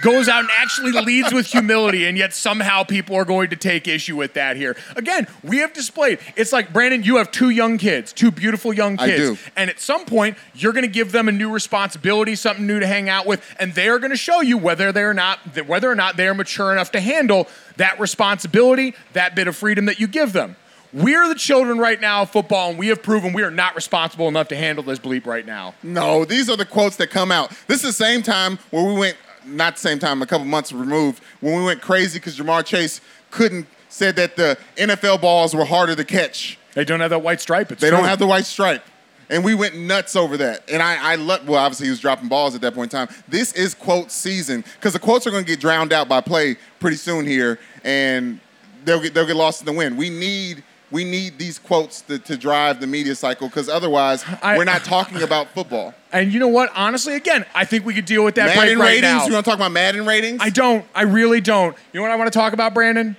goes 0.02 0.28
out 0.28 0.40
and 0.40 0.50
actually 0.56 0.92
leads 0.92 1.32
with 1.32 1.46
humility, 1.46 2.06
and 2.06 2.16
yet 2.16 2.32
somehow 2.32 2.82
people 2.82 3.16
are 3.16 3.24
going 3.24 3.50
to 3.50 3.56
take 3.56 3.88
issue 3.88 4.16
with 4.16 4.34
that 4.34 4.56
here. 4.56 4.76
Again, 4.96 5.26
we 5.42 5.58
have 5.58 5.72
displayed. 5.72 6.18
It's 6.36 6.52
like 6.52 6.72
Brandon, 6.72 7.02
you 7.02 7.16
have 7.16 7.30
two 7.30 7.50
young 7.50 7.78
kids, 7.78 8.12
two 8.12 8.30
beautiful 8.30 8.72
young 8.72 8.98
I 8.98 9.06
kids, 9.06 9.38
do. 9.38 9.50
and 9.56 9.70
at 9.70 9.80
some 9.80 10.04
point 10.04 10.36
you're 10.54 10.72
going 10.72 10.84
to 10.84 10.90
give 10.90 11.12
them 11.12 11.28
a 11.28 11.32
new 11.32 11.50
responsibility, 11.50 12.34
something 12.34 12.66
new 12.66 12.80
to 12.80 12.86
hang 12.86 13.08
out 13.08 13.26
with, 13.26 13.44
and 13.58 13.74
they 13.74 13.88
are 13.88 13.98
going 13.98 14.10
to 14.10 14.16
show 14.16 14.40
you 14.40 14.58
whether 14.58 14.92
they're 14.92 15.14
not 15.14 15.38
whether 15.66 15.90
or 15.90 15.94
not 15.94 16.16
they 16.16 16.28
are 16.28 16.34
mature 16.34 16.72
enough 16.72 16.92
to 16.92 17.00
handle 17.00 17.46
that 17.76 17.98
responsibility, 17.98 18.94
that 19.12 19.34
bit 19.34 19.48
of 19.48 19.56
freedom 19.56 19.86
that 19.86 19.98
you 20.00 20.06
give 20.06 20.32
them. 20.32 20.56
We're 20.92 21.28
the 21.28 21.36
children 21.36 21.78
right 21.78 22.00
now 22.00 22.22
of 22.22 22.30
football, 22.30 22.70
and 22.70 22.78
we 22.78 22.88
have 22.88 23.00
proven 23.02 23.32
we 23.32 23.42
are 23.42 23.50
not 23.50 23.76
responsible 23.76 24.26
enough 24.26 24.48
to 24.48 24.56
handle 24.56 24.82
this 24.82 24.98
bleep 24.98 25.24
right 25.24 25.46
now. 25.46 25.74
No, 25.84 26.24
these 26.24 26.50
are 26.50 26.56
the 26.56 26.64
quotes 26.64 26.96
that 26.96 27.10
come 27.10 27.30
out. 27.30 27.50
This 27.68 27.84
is 27.84 27.96
the 27.96 28.04
same 28.04 28.22
time 28.22 28.58
where 28.70 28.84
we 28.84 28.94
went, 28.94 29.16
not 29.50 29.74
the 29.74 29.80
same 29.80 29.98
time, 29.98 30.22
a 30.22 30.26
couple 30.26 30.46
months 30.46 30.72
removed, 30.72 31.22
when 31.40 31.56
we 31.56 31.64
went 31.64 31.80
crazy 31.80 32.18
because 32.18 32.38
Ja'Marr 32.38 32.64
Chase 32.64 33.00
couldn't, 33.30 33.66
said 33.88 34.16
that 34.16 34.36
the 34.36 34.56
NFL 34.76 35.20
balls 35.20 35.54
were 35.54 35.64
harder 35.64 35.94
to 35.96 36.04
catch. 36.04 36.58
They 36.74 36.84
don't 36.84 37.00
have 37.00 37.10
that 37.10 37.22
white 37.22 37.40
stripe. 37.40 37.72
It's 37.72 37.80
they 37.80 37.88
true. 37.88 37.98
don't 37.98 38.06
have 38.06 38.18
the 38.18 38.26
white 38.26 38.46
stripe. 38.46 38.84
And 39.28 39.44
we 39.44 39.54
went 39.54 39.76
nuts 39.76 40.16
over 40.16 40.36
that. 40.38 40.68
And 40.68 40.82
I, 40.82 41.12
I 41.12 41.14
love, 41.14 41.48
well, 41.48 41.60
obviously 41.60 41.86
he 41.86 41.90
was 41.90 42.00
dropping 42.00 42.28
balls 42.28 42.54
at 42.54 42.60
that 42.62 42.74
point 42.74 42.92
in 42.92 43.06
time. 43.06 43.16
This 43.28 43.52
is 43.52 43.74
quote 43.74 44.10
season 44.10 44.64
because 44.76 44.92
the 44.92 44.98
quotes 44.98 45.26
are 45.26 45.30
going 45.30 45.44
to 45.44 45.48
get 45.48 45.60
drowned 45.60 45.92
out 45.92 46.08
by 46.08 46.20
play 46.20 46.56
pretty 46.80 46.96
soon 46.96 47.26
here, 47.26 47.60
and 47.84 48.40
they'll 48.84 49.00
get, 49.00 49.14
they'll 49.14 49.26
get 49.26 49.36
lost 49.36 49.60
in 49.60 49.66
the 49.66 49.72
wind. 49.72 49.96
We 49.96 50.10
need. 50.10 50.64
We 50.90 51.04
need 51.04 51.38
these 51.38 51.58
quotes 51.58 52.00
to, 52.02 52.18
to 52.18 52.36
drive 52.36 52.80
the 52.80 52.86
media 52.86 53.14
cycle 53.14 53.48
because 53.48 53.68
otherwise 53.68 54.24
I- 54.42 54.56
we're 54.56 54.64
not 54.64 54.84
talking 54.84 55.22
about 55.22 55.48
football. 55.50 55.94
And 56.12 56.32
you 56.32 56.40
know 56.40 56.48
what? 56.48 56.70
Honestly, 56.74 57.14
again, 57.14 57.44
I 57.54 57.64
think 57.64 57.86
we 57.86 57.94
could 57.94 58.04
deal 58.04 58.24
with 58.24 58.34
that 58.34 58.46
Madden 58.56 58.78
break 58.78 58.78
right 58.78 58.86
ratings? 58.86 59.02
now. 59.02 59.26
You 59.26 59.32
want 59.32 59.44
to 59.44 59.50
talk 59.50 59.58
about 59.58 59.70
Madden 59.72 60.04
ratings? 60.04 60.40
I 60.42 60.50
don't. 60.50 60.84
I 60.94 61.02
really 61.02 61.40
don't. 61.40 61.76
You 61.92 61.98
know 62.00 62.02
what 62.02 62.10
I 62.10 62.16
want 62.16 62.32
to 62.32 62.36
talk 62.36 62.52
about, 62.52 62.74
Brandon? 62.74 63.16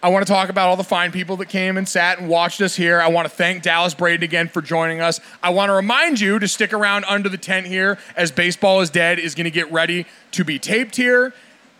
I 0.00 0.10
want 0.10 0.24
to 0.24 0.32
talk 0.32 0.48
about 0.48 0.68
all 0.68 0.76
the 0.76 0.84
fine 0.84 1.10
people 1.10 1.36
that 1.38 1.46
came 1.46 1.76
and 1.76 1.88
sat 1.88 2.20
and 2.20 2.28
watched 2.28 2.60
us 2.60 2.76
here. 2.76 3.00
I 3.00 3.08
want 3.08 3.26
to 3.28 3.34
thank 3.34 3.64
Dallas 3.64 3.94
Braden 3.94 4.22
again 4.22 4.46
for 4.48 4.62
joining 4.62 5.00
us. 5.00 5.18
I 5.42 5.50
want 5.50 5.70
to 5.70 5.72
remind 5.72 6.20
you 6.20 6.38
to 6.38 6.46
stick 6.46 6.72
around 6.72 7.04
under 7.06 7.28
the 7.28 7.36
tent 7.36 7.66
here 7.66 7.98
as 8.16 8.30
Baseball 8.30 8.80
is 8.80 8.90
Dead 8.90 9.18
is 9.18 9.34
going 9.34 9.46
to 9.46 9.50
get 9.50 9.72
ready 9.72 10.06
to 10.32 10.44
be 10.44 10.60
taped 10.60 10.94
here. 10.94 11.34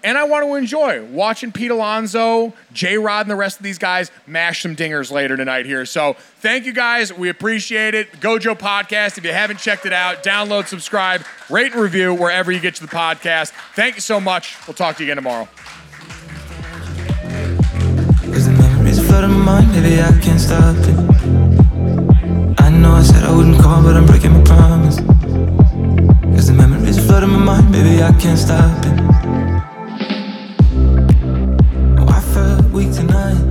And 0.04 0.16
I 0.16 0.24
want 0.24 0.46
to 0.46 0.54
enjoy 0.54 1.04
watching 1.06 1.50
Pete 1.50 1.72
Alonso, 1.72 2.52
J 2.72 2.98
Rod, 2.98 3.22
and 3.22 3.30
the 3.30 3.36
rest 3.36 3.58
of 3.58 3.64
these 3.64 3.78
guys 3.78 4.12
mash 4.28 4.62
some 4.62 4.76
dingers 4.76 5.10
later 5.10 5.36
tonight 5.36 5.66
here. 5.66 5.84
So 5.84 6.14
thank 6.38 6.66
you 6.66 6.72
guys. 6.72 7.12
We 7.12 7.28
appreciate 7.28 7.94
it. 7.94 8.12
Gojo 8.20 8.56
Podcast. 8.56 9.18
If 9.18 9.24
you 9.24 9.32
haven't 9.32 9.58
checked 9.58 9.86
it 9.86 9.92
out, 9.92 10.22
download, 10.22 10.68
subscribe, 10.68 11.22
rate, 11.50 11.72
and 11.72 11.80
review 11.80 12.14
wherever 12.14 12.52
you 12.52 12.60
get 12.60 12.76
to 12.76 12.86
the 12.86 12.94
podcast. 12.94 13.50
Thank 13.74 13.96
you 13.96 14.00
so 14.00 14.20
much. 14.20 14.56
We'll 14.68 14.74
talk 14.74 14.96
to 14.98 15.04
you 15.04 15.08
again 15.08 15.16
tomorrow. 15.16 15.48
Cause 18.32 18.46
the 18.46 18.52
memories 18.52 19.04
flood 19.04 19.24
in 19.24 19.30
my 19.32 19.60
mind, 19.60 19.72
baby, 19.72 20.00
I 20.00 20.12
can't 20.20 20.40
stop 20.40 20.76
it. 20.76 22.60
I 22.60 22.70
know 22.70 22.92
I 22.92 23.02
said 23.02 23.24
I 23.24 23.34
wouldn't 23.34 23.60
call, 23.60 23.82
but 23.82 23.96
I'm 23.96 24.06
breaking 24.06 24.32
my 24.32 24.42
promise. 24.44 24.96
Cause 26.36 26.46
the 26.46 26.52
memories 26.52 27.04
flood 27.04 27.24
in 27.24 27.30
my 27.30 27.38
mind, 27.38 27.72
baby, 27.72 28.00
I 28.00 28.12
can't 28.12 28.38
stop 28.38 28.84
it. 28.86 29.07
week 32.78 32.92
tonight. 32.92 33.47